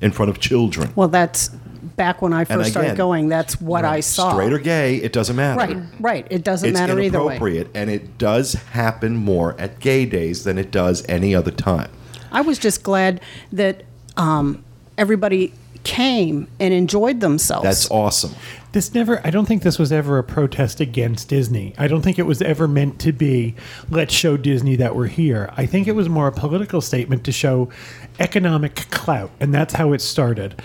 in 0.00 0.12
front 0.12 0.30
of 0.30 0.38
children. 0.38 0.92
Well, 0.94 1.08
that's 1.08 1.48
back 1.48 2.22
when 2.22 2.32
I 2.32 2.44
first 2.44 2.60
again, 2.60 2.70
started 2.70 2.96
going. 2.96 3.28
That's 3.28 3.60
what 3.60 3.84
I 3.84 4.00
saw. 4.00 4.32
Straight 4.32 4.52
or 4.52 4.58
gay, 4.58 4.96
it 4.96 5.12
doesn't 5.12 5.36
matter. 5.36 5.58
right, 5.58 5.76
right. 6.00 6.26
It 6.30 6.44
doesn't 6.44 6.68
it's 6.68 6.78
matter 6.78 6.98
either 7.00 7.18
way. 7.22 7.34
It's 7.34 7.42
inappropriate, 7.42 7.68
and 7.74 7.90
it 7.90 8.18
does 8.18 8.54
happen 8.54 9.16
more 9.16 9.58
at 9.60 9.80
gay 9.80 10.04
days 10.06 10.44
than 10.44 10.58
it 10.58 10.70
does 10.70 11.04
any 11.08 11.34
other 11.34 11.50
time. 11.50 11.90
I 12.32 12.40
was 12.40 12.58
just 12.58 12.82
glad 12.82 13.20
that 13.52 13.84
um, 14.16 14.64
everybody 14.98 15.52
came 15.84 16.48
and 16.58 16.74
enjoyed 16.74 17.20
themselves. 17.20 17.64
That's 17.64 17.90
awesome. 17.90 18.34
This 18.74 18.92
never, 18.92 19.24
I 19.24 19.30
don't 19.30 19.46
think 19.46 19.62
this 19.62 19.78
was 19.78 19.92
ever 19.92 20.18
a 20.18 20.24
protest 20.24 20.80
against 20.80 21.28
Disney. 21.28 21.74
I 21.78 21.86
don't 21.86 22.02
think 22.02 22.18
it 22.18 22.24
was 22.26 22.42
ever 22.42 22.66
meant 22.66 22.98
to 23.02 23.12
be, 23.12 23.54
let's 23.88 24.12
show 24.12 24.36
Disney 24.36 24.74
that 24.74 24.96
we're 24.96 25.06
here. 25.06 25.48
I 25.56 25.64
think 25.64 25.86
it 25.86 25.92
was 25.92 26.08
more 26.08 26.26
a 26.26 26.32
political 26.32 26.80
statement 26.80 27.22
to 27.26 27.30
show 27.30 27.70
economic 28.18 28.74
clout, 28.90 29.30
and 29.38 29.54
that's 29.54 29.74
how 29.74 29.92
it 29.92 30.00
started. 30.00 30.60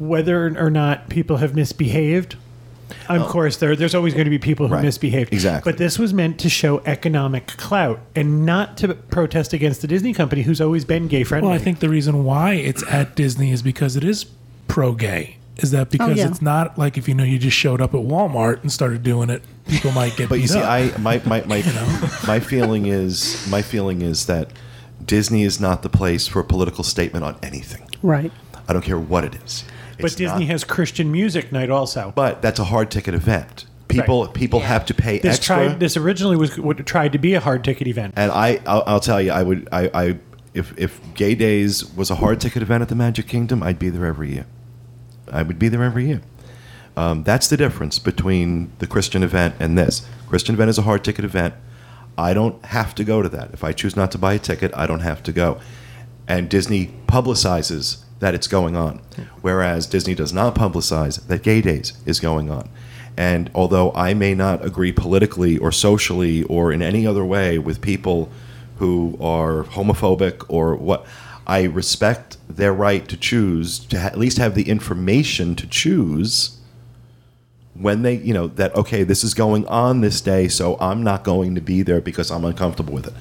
Whether 0.00 0.58
or 0.58 0.70
not 0.70 1.08
people 1.08 1.36
have 1.36 1.54
misbehaved, 1.54 2.34
of 3.08 3.28
course, 3.28 3.58
there, 3.58 3.76
there's 3.76 3.94
always 3.94 4.12
going 4.12 4.24
to 4.24 4.30
be 4.30 4.40
people 4.40 4.66
who 4.66 4.74
Right. 4.74 4.82
misbehaved. 4.82 5.32
Exactly. 5.32 5.70
But 5.70 5.78
this 5.78 6.00
was 6.00 6.12
meant 6.12 6.40
to 6.40 6.48
show 6.50 6.82
economic 6.84 7.46
clout 7.46 8.00
and 8.16 8.44
not 8.44 8.76
to 8.78 8.94
protest 8.94 9.52
against 9.52 9.82
the 9.82 9.86
Disney 9.86 10.12
company, 10.12 10.42
who's 10.42 10.60
always 10.60 10.84
been 10.84 11.06
gay 11.06 11.22
friendly. 11.22 11.46
Well, 11.50 11.54
I 11.56 11.60
think 11.62 11.78
the 11.78 11.88
reason 11.88 12.24
why 12.24 12.54
it's 12.54 12.82
at 12.90 13.14
Disney 13.14 13.52
is 13.52 13.62
because 13.62 13.94
it 13.94 14.02
is 14.02 14.26
pro 14.66 14.94
gay. 14.94 15.36
Is 15.58 15.70
that 15.72 15.88
oh, 15.88 15.90
because 15.90 16.16
yeah. 16.18 16.28
it's 16.28 16.40
not 16.42 16.78
like 16.78 16.96
if 16.96 17.08
you 17.08 17.14
know 17.14 17.24
you 17.24 17.38
just 17.38 17.56
showed 17.56 17.80
up 17.80 17.92
at 17.94 18.00
Walmart 18.00 18.62
and 18.62 18.72
started 18.72 19.02
doing 19.02 19.28
it, 19.30 19.42
people 19.68 19.92
might 19.92 20.16
get 20.16 20.28
But 20.28 20.40
you 20.40 20.48
see, 20.48 20.58
up. 20.58 20.64
I 20.66 20.96
my 20.98 21.20
my 21.26 21.42
my, 21.46 21.62
my 22.26 22.40
feeling 22.40 22.86
is 22.86 23.46
my 23.50 23.60
feeling 23.62 24.00
is 24.02 24.26
that 24.26 24.50
Disney 25.04 25.42
is 25.42 25.60
not 25.60 25.82
the 25.82 25.88
place 25.88 26.26
for 26.26 26.40
a 26.40 26.44
political 26.44 26.84
statement 26.84 27.24
on 27.24 27.36
anything. 27.42 27.86
right. 28.02 28.32
I 28.68 28.72
don't 28.72 28.82
care 28.84 28.98
what 28.98 29.24
it 29.24 29.34
is. 29.34 29.64
but 29.98 30.12
Disney 30.16 30.24
not- 30.24 30.50
has 30.52 30.64
Christian 30.64 31.10
music 31.10 31.50
night 31.52 31.68
also. 31.68 32.12
But 32.14 32.40
that's 32.40 32.60
a 32.60 32.64
hard 32.64 32.90
ticket 32.90 33.12
event. 33.14 33.66
People 33.88 34.28
people 34.28 34.60
have 34.60 34.86
to 34.86 34.94
pay 34.94 35.18
This 35.18 35.36
extra. 35.36 35.56
tried. 35.66 35.80
This 35.80 35.96
originally 35.98 36.36
was 36.36 36.58
what 36.58 36.78
tried 36.86 37.12
to 37.12 37.18
be 37.18 37.34
a 37.34 37.40
hard 37.40 37.62
ticket 37.62 37.86
event. 37.88 38.14
and 38.16 38.32
I 38.32 38.60
I'll, 38.66 38.84
I'll 38.86 39.00
tell 39.00 39.20
you, 39.20 39.32
I 39.32 39.42
would 39.42 39.68
I, 39.70 39.90
I 39.92 40.18
if 40.54 40.72
if 40.78 40.98
Gay 41.14 41.34
Days 41.34 41.84
was 41.94 42.10
a 42.10 42.14
hard 42.14 42.40
ticket 42.40 42.62
event 42.62 42.80
at 42.80 42.88
the 42.88 42.94
Magic 42.94 43.26
Kingdom, 43.26 43.62
I'd 43.62 43.78
be 43.78 43.90
there 43.90 44.06
every 44.06 44.32
year. 44.32 44.46
I 45.32 45.42
would 45.42 45.58
be 45.58 45.68
there 45.68 45.82
every 45.82 46.06
year. 46.06 46.22
Um, 46.96 47.22
that's 47.24 47.48
the 47.48 47.56
difference 47.56 47.98
between 47.98 48.70
the 48.78 48.86
Christian 48.86 49.22
event 49.22 49.54
and 49.58 49.78
this. 49.78 50.06
Christian 50.28 50.54
event 50.54 50.70
is 50.70 50.78
a 50.78 50.82
hard 50.82 51.04
ticket 51.04 51.24
event. 51.24 51.54
I 52.18 52.34
don't 52.34 52.62
have 52.66 52.94
to 52.96 53.04
go 53.04 53.22
to 53.22 53.28
that. 53.30 53.52
If 53.54 53.64
I 53.64 53.72
choose 53.72 53.96
not 53.96 54.10
to 54.12 54.18
buy 54.18 54.34
a 54.34 54.38
ticket, 54.38 54.70
I 54.74 54.86
don't 54.86 55.00
have 55.00 55.22
to 55.24 55.32
go. 55.32 55.60
And 56.28 56.48
Disney 56.48 56.94
publicizes 57.06 58.02
that 58.20 58.34
it's 58.34 58.46
going 58.46 58.76
on, 58.76 59.00
whereas 59.40 59.86
Disney 59.86 60.14
does 60.14 60.32
not 60.32 60.54
publicize 60.54 61.26
that 61.26 61.42
Gay 61.42 61.60
Days 61.60 61.94
is 62.06 62.20
going 62.20 62.50
on. 62.50 62.68
And 63.16 63.50
although 63.54 63.92
I 63.92 64.14
may 64.14 64.34
not 64.34 64.64
agree 64.64 64.92
politically 64.92 65.58
or 65.58 65.72
socially 65.72 66.44
or 66.44 66.72
in 66.72 66.82
any 66.82 67.06
other 67.06 67.24
way 67.24 67.58
with 67.58 67.80
people 67.80 68.30
who 68.76 69.18
are 69.20 69.64
homophobic 69.64 70.44
or 70.48 70.76
what, 70.76 71.06
I 71.46 71.64
respect 71.64 72.36
their 72.48 72.72
right 72.72 73.06
to 73.08 73.16
choose, 73.16 73.78
to 73.86 74.00
ha- 74.00 74.08
at 74.08 74.18
least 74.18 74.38
have 74.38 74.54
the 74.54 74.68
information 74.68 75.54
to 75.56 75.66
choose 75.66 76.58
when 77.74 78.02
they, 78.02 78.16
you 78.16 78.34
know, 78.34 78.48
that, 78.48 78.74
okay, 78.76 79.02
this 79.02 79.24
is 79.24 79.34
going 79.34 79.66
on 79.66 80.02
this 80.02 80.20
day, 80.20 80.46
so 80.48 80.76
I'm 80.78 81.02
not 81.02 81.24
going 81.24 81.54
to 81.54 81.60
be 81.60 81.82
there 81.82 82.00
because 82.00 82.30
I'm 82.30 82.44
uncomfortable 82.44 82.92
with 82.92 83.06
it. 83.06 83.14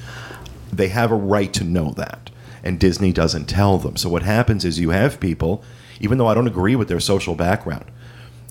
They 0.71 0.89
have 0.89 1.11
a 1.11 1.15
right 1.15 1.53
to 1.53 1.63
know 1.63 1.91
that. 1.91 2.29
And 2.63 2.79
Disney 2.79 3.11
doesn't 3.11 3.45
tell 3.45 3.77
them. 3.77 3.97
So 3.97 4.09
what 4.09 4.23
happens 4.23 4.65
is 4.65 4.79
you 4.79 4.91
have 4.91 5.19
people, 5.19 5.63
even 5.99 6.17
though 6.17 6.27
I 6.27 6.33
don't 6.33 6.47
agree 6.47 6.75
with 6.75 6.89
their 6.89 6.99
social 6.99 7.33
background 7.33 7.85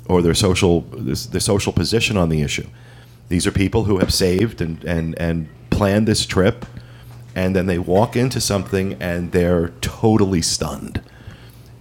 or 0.06 0.20
their 0.22 0.34
social 0.34 0.80
their 0.80 1.40
social 1.40 1.72
position 1.72 2.16
on 2.16 2.28
the 2.28 2.42
issue, 2.42 2.66
these 3.28 3.46
are 3.46 3.52
people 3.52 3.84
who 3.84 3.98
have 3.98 4.12
saved 4.12 4.60
and, 4.60 4.82
and, 4.84 5.16
and 5.20 5.48
planned 5.70 6.08
this 6.08 6.26
trip, 6.26 6.66
and 7.34 7.54
then 7.54 7.66
they 7.66 7.78
walk 7.78 8.16
into 8.16 8.40
something 8.40 8.94
and 9.00 9.32
they're 9.32 9.68
totally 9.80 10.42
stunned. 10.42 11.00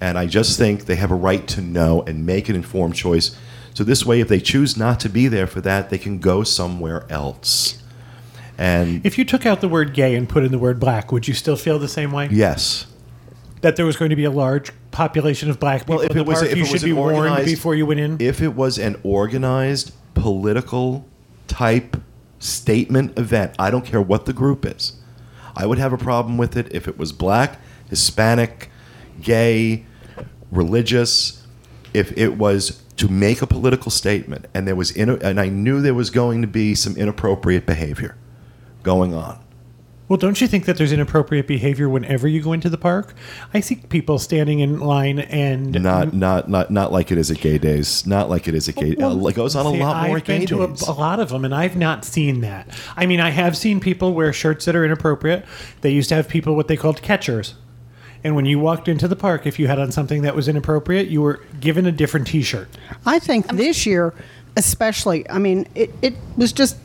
And 0.02 0.18
I 0.18 0.28
just 0.28 0.58
think 0.58 0.86
they 0.86 0.95
have 0.95 1.12
a 1.12 1.16
right 1.16 1.45
to 1.50 1.62
know 1.62 2.04
and 2.04 2.26
make 2.26 2.47
an 2.50 2.56
informed 2.56 2.95
choice. 2.95 3.36
So 3.74 3.84
this 3.84 4.06
way, 4.06 4.20
if 4.22 4.28
they 4.28 4.39
choose 4.39 4.78
not 4.78 5.00
to 5.02 5.10
be 5.10 5.28
there 5.28 5.47
for 5.47 5.62
that, 5.62 5.89
they 5.89 5.97
can 5.97 6.20
go 6.20 6.43
somewhere 6.43 7.06
else. 7.10 7.82
And 8.58 9.06
If 9.06 9.18
you 9.18 9.24
took 9.26 9.45
out 9.45 9.62
the 9.62 9.70
word 9.70 9.93
gay 9.93 10.16
and 10.16 10.28
put 10.28 10.43
in 10.43 10.52
the 10.52 10.60
word 10.60 10.80
black, 10.80 11.12
would 11.12 11.28
you 11.28 11.34
still 11.34 11.56
feel 11.56 11.80
the 11.80 11.88
same 11.88 12.12
way? 12.12 12.28
yes, 12.32 12.86
That 13.62 13.76
there 13.76 13.86
was 13.86 13.95
going 13.97 14.10
to 14.10 14.16
be 14.16 14.24
a 14.26 14.32
large 14.32 14.72
population 14.91 15.50
of 15.50 15.60
black 15.60 15.82
people 15.82 15.95
Well, 15.95 16.06
if 16.06 16.12
in 16.12 16.18
the 16.18 16.24
it 16.24 16.28
was- 16.28 16.39
park, 16.39 16.52
if 16.52 16.58
you 16.58 16.64
it 16.64 16.68
should 16.68 16.82
be 16.84 16.93
warned 16.93 17.45
before 17.45 17.76
you 17.76 17.86
went 17.86 18.00
in. 18.00 18.18
if 18.20 18.41
it 18.41 18.56
was 18.56 18.78
an 18.78 18.97
organized 19.04 19.91
political 20.14 21.06
type 21.47 21.97
statement 22.39 23.18
event, 23.20 23.54
I 23.60 23.70
don't 23.72 23.86
care 23.86 24.02
what 24.02 24.26
the 24.26 24.34
group 24.34 24.66
is. 24.66 24.93
I 25.60 25.66
would 25.66 25.78
have 25.78 25.91
a 25.91 25.97
problem 25.97 26.38
with 26.38 26.55
it 26.55 26.74
if 26.74 26.88
it 26.88 26.97
was 26.97 27.12
black, 27.12 27.60
Hispanic, 27.89 28.72
gay, 29.22 29.86
religious. 30.51 31.45
If 31.93 32.18
it 32.18 32.38
was 32.38 32.82
to 32.95 33.10
make 33.10 33.41
a 33.41 33.47
political 33.47 33.91
statement 33.91 34.45
and 34.53 34.66
there 34.66 34.76
was 34.76 34.91
in, 34.91 35.10
and 35.10 35.38
I 35.38 35.49
knew 35.49 35.82
there 35.82 35.93
was 35.93 36.12
going 36.12 36.41
to 36.41 36.47
be 36.47 36.76
some 36.76 36.95
inappropriate 36.95 37.66
behavior 37.66 38.16
going 38.84 39.14
on. 39.14 39.43
Well, 40.10 40.18
don't 40.18 40.41
you 40.41 40.47
think 40.47 40.66
that 40.66 40.76
there's 40.76 40.91
inappropriate 40.91 41.45
behavior 41.45 41.88
whenever 41.88 42.28
you 42.28 42.41
go 42.41 42.51
into 42.51 42.68
the 42.68 42.80
park? 42.80 43.14
I 43.53 43.60
see 43.60 43.76
people 43.76 44.18
standing 44.18 44.60
in 44.60 44.80
line 44.80 45.20
and 45.20 45.72
Not 45.72 46.14
not 46.14 46.49
not 46.49 46.72
not 46.72 46.91
like 46.91 47.12
it 47.12 47.20
is 47.20 47.30
at 47.30 47.39
gay 47.39 47.60
days. 47.60 48.07
Not 48.07 48.28
like 48.28 48.47
it 48.47 48.55
is 48.55 48.68
at 48.68 48.76
gay. 48.76 48.95
Well, 48.97 49.24
uh, 49.24 49.30
it 49.30 49.36
goes 49.36 49.55
on 49.55 49.68
a 49.68 49.72
see, 49.72 49.80
lot 49.80 50.07
more 50.07 50.16
I've 50.18 50.24
at 50.24 50.28
gay 50.28 50.39
been 50.39 50.47
to 50.47 50.64
a, 50.64 50.68
days. 50.68 50.82
a 50.82 50.93
lot 50.93 51.20
of 51.20 51.30
them, 51.30 51.45
and 51.45 51.53
I've 51.53 51.76
not 51.76 52.05
seen 52.05 52.41
that. 52.41 52.68
I 52.97 53.05
mean, 53.05 53.20
I 53.20 53.30
have 53.30 53.55
seen 53.55 53.80
people 53.80 54.16
wear 54.16 54.34
shirts 54.34 54.66
that 54.66 54.76
are 54.76 54.84
inappropriate. 54.84 55.45
They 55.82 55.91
used 55.91 56.10
to 56.10 56.16
have 56.16 56.28
people 56.28 56.55
what 56.55 56.68
they 56.68 56.76
called 56.76 57.03
catchers, 57.03 57.53
and 58.24 58.36
when 58.36 58.45
you 58.45 58.57
walked 58.57 58.88
into 58.88 59.07
the 59.07 59.16
park, 59.16 59.45
if 59.45 59.60
you 59.60 59.68
had 59.68 59.78
on 59.78 59.91
something 59.91 60.24
that 60.24 60.36
was 60.36 60.47
inappropriate, 60.47 61.10
you 61.10 61.22
were 61.22 61.39
given 61.60 61.86
a 61.86 61.91
different 61.91 62.26
T-shirt. 62.26 62.68
I 63.05 63.20
think 63.20 63.47
this 63.49 63.86
year, 63.86 64.16
especially, 64.57 65.30
I 65.30 65.38
mean, 65.38 65.68
it, 65.76 65.93
it 66.01 66.16
was 66.36 66.51
just 66.51 66.78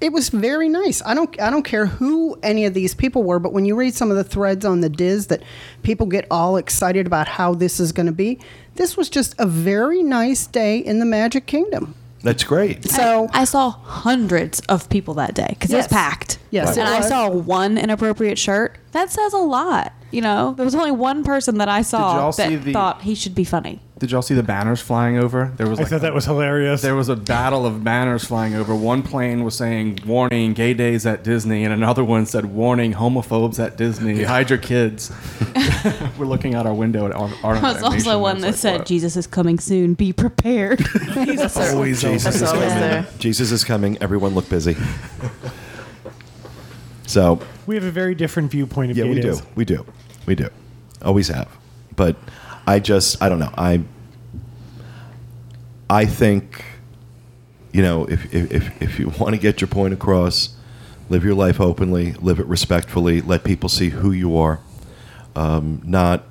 it 0.00 0.12
was 0.12 0.28
very 0.30 0.68
nice. 0.68 1.02
I 1.04 1.14
don't 1.14 1.40
I 1.40 1.50
don't 1.50 1.62
care 1.64 1.86
who 1.86 2.38
any 2.42 2.64
of 2.64 2.74
these 2.74 2.94
people 2.94 3.22
were, 3.22 3.38
but 3.38 3.52
when 3.52 3.64
you 3.64 3.76
read 3.76 3.94
some 3.94 4.10
of 4.10 4.16
the 4.16 4.24
threads 4.24 4.64
on 4.64 4.80
the 4.80 4.88
DIS 4.88 5.26
that 5.26 5.42
people 5.82 6.06
get 6.06 6.26
all 6.30 6.56
excited 6.56 7.06
about 7.06 7.28
how 7.28 7.54
this 7.54 7.78
is 7.80 7.92
going 7.92 8.06
to 8.06 8.12
be, 8.12 8.38
this 8.76 8.96
was 8.96 9.08
just 9.10 9.34
a 9.38 9.46
very 9.46 10.02
nice 10.02 10.46
day 10.46 10.78
in 10.78 10.98
the 10.98 11.04
Magic 11.06 11.46
Kingdom. 11.46 11.94
That's 12.22 12.44
great. 12.44 12.84
So 12.84 13.28
I 13.32 13.44
saw 13.44 13.70
hundreds 13.70 14.60
of 14.60 14.88
people 14.90 15.14
that 15.14 15.34
day 15.34 15.46
because 15.50 15.72
it 15.72 15.76
was 15.76 15.88
packed. 15.88 16.38
Yes, 16.50 16.76
it 16.76 16.80
and 16.80 16.88
I 16.88 17.00
saw 17.00 17.30
one 17.30 17.78
inappropriate 17.78 18.38
shirt. 18.38 18.76
That 18.92 19.10
says 19.10 19.32
a 19.32 19.38
lot. 19.38 19.92
You 20.10 20.20
know, 20.22 20.54
there 20.54 20.64
was 20.64 20.74
only 20.74 20.90
one 20.90 21.24
person 21.24 21.58
that 21.58 21.68
I 21.68 21.82
saw 21.82 22.30
that 22.32 22.64
the- 22.64 22.72
thought 22.72 23.02
he 23.02 23.14
should 23.14 23.34
be 23.34 23.44
funny. 23.44 23.80
Did 24.00 24.12
y'all 24.12 24.22
see 24.22 24.32
the 24.32 24.42
banners 24.42 24.80
flying 24.80 25.18
over? 25.18 25.52
There 25.58 25.68
was 25.68 25.78
I 25.78 25.82
like 25.82 25.90
thought 25.90 26.00
that 26.00 26.14
was 26.14 26.24
hilarious. 26.24 26.80
There 26.80 26.94
was 26.94 27.10
a 27.10 27.16
battle 27.16 27.66
of 27.66 27.84
banners 27.84 28.24
flying 28.24 28.54
over. 28.54 28.74
One 28.74 29.02
plane 29.02 29.44
was 29.44 29.54
saying 29.54 29.98
"Warning: 30.06 30.54
Gay 30.54 30.72
days 30.72 31.04
at 31.04 31.22
Disney," 31.22 31.64
and 31.64 31.74
another 31.74 32.02
one 32.02 32.24
said 32.24 32.46
"Warning: 32.46 32.94
Homophobes 32.94 33.62
at 33.62 33.76
Disney. 33.76 34.22
Hide 34.22 34.48
your 34.48 34.58
kids." 34.58 35.12
We're 36.18 36.24
looking 36.24 36.54
out 36.54 36.64
our 36.64 36.72
window 36.72 37.04
at 37.04 37.12
our. 37.12 37.30
our 37.44 37.54
There 37.60 37.62
was 37.74 37.82
also 37.82 38.18
one 38.18 38.40
that 38.40 38.54
said, 38.54 38.86
"Jesus 38.86 39.18
is 39.18 39.26
coming 39.26 39.58
soon. 39.58 39.92
Be 39.92 40.14
prepared." 40.14 40.80
Always 41.56 42.00
Jesus 42.00 42.36
is 42.36 42.42
always 42.42 42.68
coming. 42.72 42.80
there. 42.80 43.06
Jesus 43.18 43.52
is 43.52 43.64
coming. 43.64 43.98
Everyone 44.00 44.34
look 44.34 44.48
busy. 44.48 44.78
So 47.06 47.38
we 47.66 47.74
have 47.74 47.84
a 47.84 47.90
very 47.90 48.14
different 48.14 48.50
viewpoint 48.50 48.92
of 48.92 48.96
yeah, 48.96 49.04
gay 49.04 49.10
we 49.10 49.20
do. 49.20 49.38
We 49.54 49.64
do. 49.66 49.84
We 50.24 50.34
do. 50.36 50.48
Always 51.02 51.28
have. 51.28 51.54
But 51.96 52.16
I 52.70 52.78
just 52.78 53.20
I 53.20 53.28
don't 53.28 53.40
know. 53.40 53.52
I 53.58 53.82
I 55.88 56.06
think 56.06 56.64
you 57.72 57.82
know 57.82 58.04
if 58.04 58.32
if 58.32 58.80
if, 58.80 58.98
you 59.00 59.08
want 59.18 59.34
to 59.34 59.40
get 59.40 59.60
your 59.60 59.66
point 59.66 59.92
across, 59.92 60.54
live 61.08 61.24
your 61.24 61.34
life 61.34 61.60
openly, 61.60 62.12
live 62.12 62.38
it 62.38 62.46
respectfully, 62.46 63.22
let 63.22 63.42
people 63.42 63.68
see 63.68 63.88
who 63.88 64.12
you 64.12 64.36
are. 64.36 64.60
Um, 65.34 65.82
not 65.84 66.22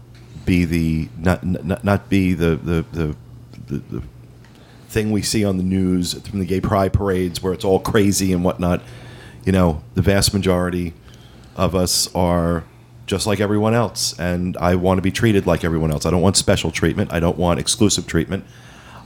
be 0.45 0.63
the 0.63 1.09
not 1.17 1.43
not, 1.43 1.83
not 1.83 2.09
be 2.09 2.33
the 2.33 2.55
the, 2.55 2.85
the 2.93 3.15
the 3.67 3.77
the 3.89 4.03
thing 4.87 5.11
we 5.11 5.21
see 5.21 5.43
on 5.43 5.57
the 5.57 5.63
news 5.63 6.13
from 6.13 6.39
the 6.39 6.45
gay 6.45 6.61
pride 6.61 6.93
parades 6.93 7.43
where 7.43 7.51
it's 7.51 7.65
all 7.65 7.81
crazy 7.81 8.31
and 8.31 8.45
whatnot. 8.45 8.81
You 9.45 9.51
know, 9.51 9.83
the 9.93 10.01
vast 10.01 10.33
majority 10.33 10.93
of 11.57 11.75
us 11.75 12.13
are 12.15 12.63
just 13.09 13.25
like 13.25 13.39
everyone 13.39 13.73
else, 13.73 14.17
and 14.19 14.55
I 14.57 14.75
want 14.75 14.99
to 14.99 15.01
be 15.01 15.09
treated 15.09 15.47
like 15.47 15.63
everyone 15.63 15.89
else. 15.89 16.05
I 16.05 16.11
don't 16.11 16.21
want 16.21 16.37
special 16.37 16.69
treatment. 16.69 17.11
I 17.11 17.19
don't 17.19 17.39
want 17.39 17.59
exclusive 17.59 18.05
treatment. 18.05 18.45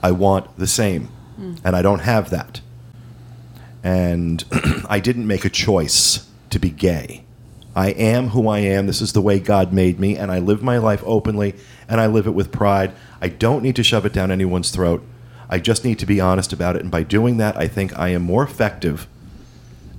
I 0.04 0.12
want 0.12 0.58
the 0.58 0.68
same, 0.68 1.06
hmm. 1.38 1.56
and 1.64 1.74
I 1.74 1.82
don't 1.82 2.02
have 2.02 2.30
that. 2.30 2.60
And 3.82 4.44
I 4.90 5.00
didn't 5.00 5.26
make 5.26 5.46
a 5.46 5.50
choice 5.50 6.30
to 6.50 6.60
be 6.60 6.70
gay. 6.70 7.24
I 7.78 7.92
am 7.92 8.30
who 8.30 8.50
I 8.50 8.60
am. 8.60 8.88
This 8.88 9.02
is 9.02 9.14
the 9.14 9.22
way 9.22 9.40
God 9.40 9.72
made 9.72 10.02
me, 10.02 10.18
and 10.18 10.34
I 10.34 10.40
live 10.40 10.62
my 10.62 10.78
life 10.80 11.02
openly, 11.06 11.56
and 11.88 12.02
I 12.02 12.08
live 12.08 12.28
it 12.28 12.32
with 12.32 12.52
pride. 12.52 12.92
I 13.22 13.30
don't 13.30 13.64
need 13.64 13.78
to 13.78 13.84
shove 13.84 14.06
it 14.06 14.12
down 14.12 14.32
anyone's 14.32 14.70
throat. 14.70 15.02
I 15.50 15.60
just 15.60 15.86
need 15.86 15.98
to 16.00 16.06
be 16.06 16.20
honest 16.20 16.52
about 16.52 16.76
it, 16.76 16.82
and 16.82 16.92
by 16.92 17.04
doing 17.04 17.38
that, 17.38 17.56
I 17.56 17.70
think 17.70 17.98
I 17.98 18.10
am 18.10 18.24
more 18.24 18.44
effective 18.44 19.08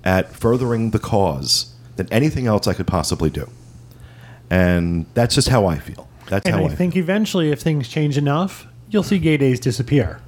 at 0.04 0.34
furthering 0.34 0.90
the 0.90 0.98
cause 0.98 1.72
than 1.96 2.06
anything 2.12 2.46
else 2.46 2.66
I 2.66 2.74
could 2.74 2.86
possibly 2.86 3.30
do. 3.30 3.48
And 4.54 5.06
that's 5.14 5.34
just 5.34 5.48
how 5.48 5.66
I 5.66 5.78
feel. 5.78 6.08
That's 6.28 6.46
And 6.46 6.54
how 6.54 6.62
I 6.62 6.66
I, 6.66 6.74
think 6.74 6.96
eventually, 6.96 7.50
if 7.50 7.60
things 7.60 7.88
change 7.88 8.16
enough, 8.16 8.66
you'll 8.88 9.02
see 9.02 9.18
gay 9.18 9.36
days 9.36 9.58
disappear. 9.60 10.20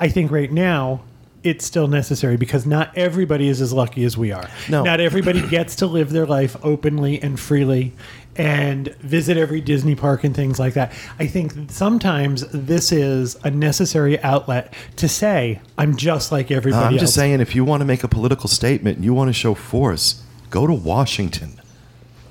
I 0.00 0.08
think 0.08 0.30
right 0.30 0.50
now 0.50 1.02
it's 1.44 1.64
still 1.64 1.86
necessary 1.86 2.36
because 2.36 2.66
not 2.66 2.96
everybody 2.96 3.48
is 3.48 3.60
as 3.60 3.72
lucky 3.72 4.04
as 4.04 4.16
we 4.16 4.32
are. 4.32 4.48
No. 4.68 4.82
Not 4.82 5.00
everybody 5.00 5.46
gets 5.48 5.76
to 5.76 5.86
live 5.86 6.10
their 6.10 6.26
life 6.26 6.56
openly 6.62 7.22
and 7.22 7.38
freely 7.38 7.92
and 8.36 8.88
visit 8.96 9.36
every 9.36 9.60
Disney 9.60 9.94
park 9.94 10.24
and 10.24 10.34
things 10.34 10.58
like 10.58 10.74
that. 10.74 10.92
I 11.18 11.26
think 11.26 11.70
sometimes 11.70 12.44
this 12.52 12.90
is 12.90 13.36
a 13.44 13.50
necessary 13.50 14.20
outlet 14.22 14.74
to 14.96 15.08
say, 15.08 15.60
I'm 15.78 15.96
just 15.96 16.32
like 16.32 16.50
uh, 16.50 16.54
everybody 16.56 16.84
I'm 16.84 16.92
else. 16.94 17.00
just 17.02 17.14
saying, 17.14 17.40
if 17.40 17.54
you 17.54 17.64
want 17.64 17.80
to 17.82 17.84
make 17.84 18.02
a 18.02 18.08
political 18.08 18.48
statement 18.48 18.96
and 18.96 19.04
you 19.04 19.14
want 19.14 19.28
to 19.28 19.32
show 19.32 19.54
force, 19.54 20.22
go 20.50 20.66
to 20.66 20.74
Washington. 20.74 21.60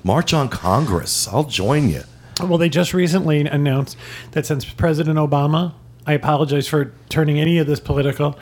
March 0.06 0.32
on 0.32 0.48
Congress. 0.48 1.26
I'll 1.26 1.42
join 1.42 1.88
you. 1.88 2.04
Well, 2.40 2.58
they 2.58 2.68
just 2.68 2.94
recently 2.94 3.40
announced 3.40 3.96
that 4.30 4.46
since 4.46 4.64
President 4.64 5.18
Obama, 5.18 5.72
I 6.06 6.12
apologize 6.12 6.68
for 6.68 6.92
turning 7.08 7.40
any 7.40 7.58
of 7.58 7.66
this 7.66 7.80
political. 7.80 8.38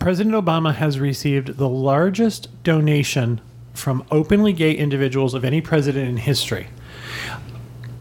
President 0.00 0.34
Obama 0.34 0.74
has 0.74 0.98
received 0.98 1.58
the 1.58 1.68
largest 1.68 2.48
donation 2.64 3.40
from 3.72 4.04
openly 4.10 4.52
gay 4.52 4.72
individuals 4.72 5.32
of 5.32 5.44
any 5.44 5.60
president 5.60 6.08
in 6.08 6.16
history. 6.16 6.66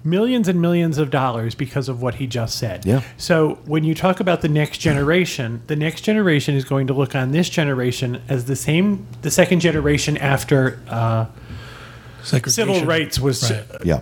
Millions 0.03 0.47
and 0.47 0.59
millions 0.59 0.97
of 0.97 1.11
dollars 1.11 1.53
because 1.53 1.89
of 1.89 2.01
what 2.01 2.15
he 2.15 2.25
just 2.25 2.57
said. 2.57 2.87
Yeah. 2.87 3.03
So 3.17 3.59
when 3.65 3.83
you 3.83 3.93
talk 3.93 4.19
about 4.19 4.41
the 4.41 4.49
next 4.49 4.79
generation, 4.79 5.61
the 5.67 5.75
next 5.75 6.01
generation 6.01 6.55
is 6.55 6.65
going 6.65 6.87
to 6.87 6.93
look 6.93 7.13
on 7.13 7.33
this 7.33 7.49
generation 7.49 8.19
as 8.27 8.45
the 8.45 8.55
same, 8.55 9.05
the 9.21 9.29
second 9.29 9.59
generation 9.59 10.17
after 10.17 10.79
uh, 10.87 11.25
civil 12.23 12.85
rights 12.85 13.19
was 13.19 13.49
Right. 13.51 13.63
Yeah. 13.83 14.01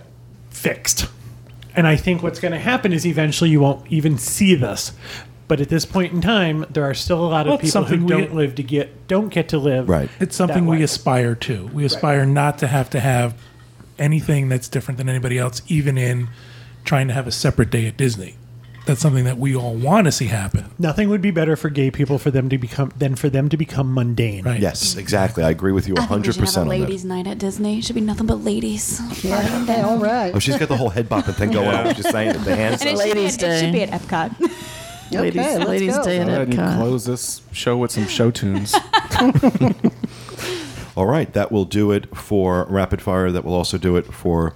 fixed. 0.50 1.06
And 1.76 1.86
I 1.86 1.96
think 1.96 2.22
what's 2.22 2.40
going 2.40 2.52
to 2.52 2.58
happen 2.58 2.92
is 2.92 3.06
eventually 3.06 3.50
you 3.50 3.60
won't 3.60 3.86
even 3.90 4.18
see 4.18 4.54
this. 4.54 4.92
But 5.46 5.60
at 5.60 5.68
this 5.70 5.86
point 5.86 6.12
in 6.12 6.20
time, 6.20 6.66
there 6.70 6.84
are 6.84 6.92
still 6.94 7.24
a 7.24 7.28
lot 7.28 7.46
of 7.46 7.50
Well, 7.52 7.58
it's 7.58 7.68
people 7.68 7.84
who 7.84 7.88
something 7.88 8.04
we- 8.06 8.10
don't 8.22 8.34
live 8.34 8.54
to 8.56 8.62
get 8.62 9.06
don't 9.08 9.28
get 9.28 9.48
to 9.50 9.58
live. 9.58 9.88
Right. 9.88 10.10
It's 10.20 10.36
something 10.36 10.64
that 10.66 10.70
we 10.70 10.82
aspire 10.82 11.34
to. 11.36 11.70
We 11.72 11.84
aspire 11.84 12.26
not 12.26 12.58
to 12.58 12.66
have 12.66 12.90
to 12.90 13.00
have 13.00 13.34
anything 13.98 14.48
that's 14.48 14.68
different 14.68 14.98
than 14.98 15.08
anybody 15.08 15.38
else, 15.38 15.62
even 15.68 15.96
in 15.96 16.28
trying 16.84 17.08
to 17.08 17.14
have 17.14 17.26
a 17.26 17.32
separate 17.32 17.70
day 17.70 17.86
at 17.86 17.96
Disney. 17.96 18.36
That's 18.88 19.02
something 19.02 19.24
that 19.24 19.36
we 19.36 19.54
all 19.54 19.74
want 19.74 20.06
to 20.06 20.12
see 20.12 20.28
happen. 20.28 20.64
Nothing 20.78 21.10
would 21.10 21.20
be 21.20 21.30
better 21.30 21.56
for 21.56 21.68
gay 21.68 21.90
people 21.90 22.16
for 22.18 22.30
them 22.30 22.48
to 22.48 22.56
become 22.56 22.90
than 22.96 23.16
for 23.16 23.28
them 23.28 23.50
to 23.50 23.56
become 23.58 23.92
mundane. 23.92 24.44
Right. 24.46 24.58
Yes, 24.58 24.96
exactly. 24.96 25.44
I 25.44 25.50
agree 25.50 25.72
with 25.72 25.86
you 25.86 25.94
I 25.98 26.06
think 26.06 26.24
we 26.24 26.32
100% 26.32 26.36
have 26.40 26.56
a 26.56 26.60
on 26.60 26.68
that. 26.68 26.80
ladies' 26.80 27.04
night 27.04 27.26
at 27.26 27.36
Disney. 27.38 27.80
It 27.80 27.84
should 27.84 27.96
be 27.96 28.00
nothing 28.00 28.26
but 28.26 28.36
ladies. 28.42 28.98
Yeah, 29.22 29.84
all 29.86 29.98
right. 29.98 30.34
Oh, 30.34 30.38
she's 30.38 30.56
got 30.56 30.68
the 30.70 30.76
whole 30.78 30.88
head 30.88 31.06
bopping 31.06 31.34
thing 31.34 31.50
going 31.50 31.68
on. 31.68 31.94
Just 31.94 32.10
saying 32.10 32.32
that 32.32 32.44
the 32.46 32.56
hands. 32.56 32.80
And 32.80 32.88
it 32.90 32.94
up. 32.94 33.02
should, 33.02 33.12
be 33.12 33.20
Ladies' 33.20 33.36
at, 33.42 33.50
it 33.50 33.60
should 33.60 33.72
be 33.74 33.82
at 33.82 33.90
Epcot. 33.90 34.40
ladies, 35.12 35.40
Okay, 35.42 35.58
let's 35.58 35.68
ladies' 35.68 35.96
go. 35.98 36.04
day 36.04 36.16
Go 36.18 36.22
ahead 36.30 36.48
and 36.54 36.78
close 36.80 37.04
this 37.04 37.42
show 37.52 37.76
with 37.76 37.90
some 37.90 38.06
show 38.06 38.30
tunes. 38.30 38.74
All 40.96 41.04
right, 41.06 41.30
that 41.34 41.52
will 41.52 41.66
do 41.66 41.92
it 41.92 42.16
for 42.16 42.64
Rapid 42.64 43.02
Fire. 43.02 43.30
That 43.30 43.44
will 43.44 43.54
also 43.54 43.76
do 43.76 43.96
it 43.96 44.06
for 44.06 44.54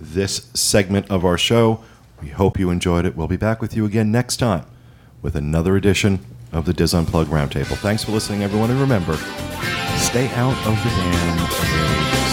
this 0.00 0.48
segment 0.54 1.10
of 1.10 1.24
our 1.26 1.36
show. 1.36 1.84
We 2.24 2.30
hope 2.30 2.58
you 2.58 2.70
enjoyed 2.70 3.04
it. 3.04 3.14
We'll 3.18 3.28
be 3.28 3.36
back 3.36 3.60
with 3.60 3.76
you 3.76 3.84
again 3.84 4.10
next 4.10 4.38
time 4.38 4.64
with 5.20 5.36
another 5.36 5.76
edition 5.76 6.24
of 6.52 6.64
the 6.64 6.72
DIS 6.72 6.94
Unplugged 6.94 7.30
Roundtable. 7.30 7.76
Thanks 7.76 8.02
for 8.02 8.12
listening, 8.12 8.42
everyone, 8.42 8.70
and 8.70 8.80
remember, 8.80 9.14
stay 9.98 10.28
out 10.30 10.56
of 10.66 10.74
the 10.82 10.88
damn. 10.88 12.23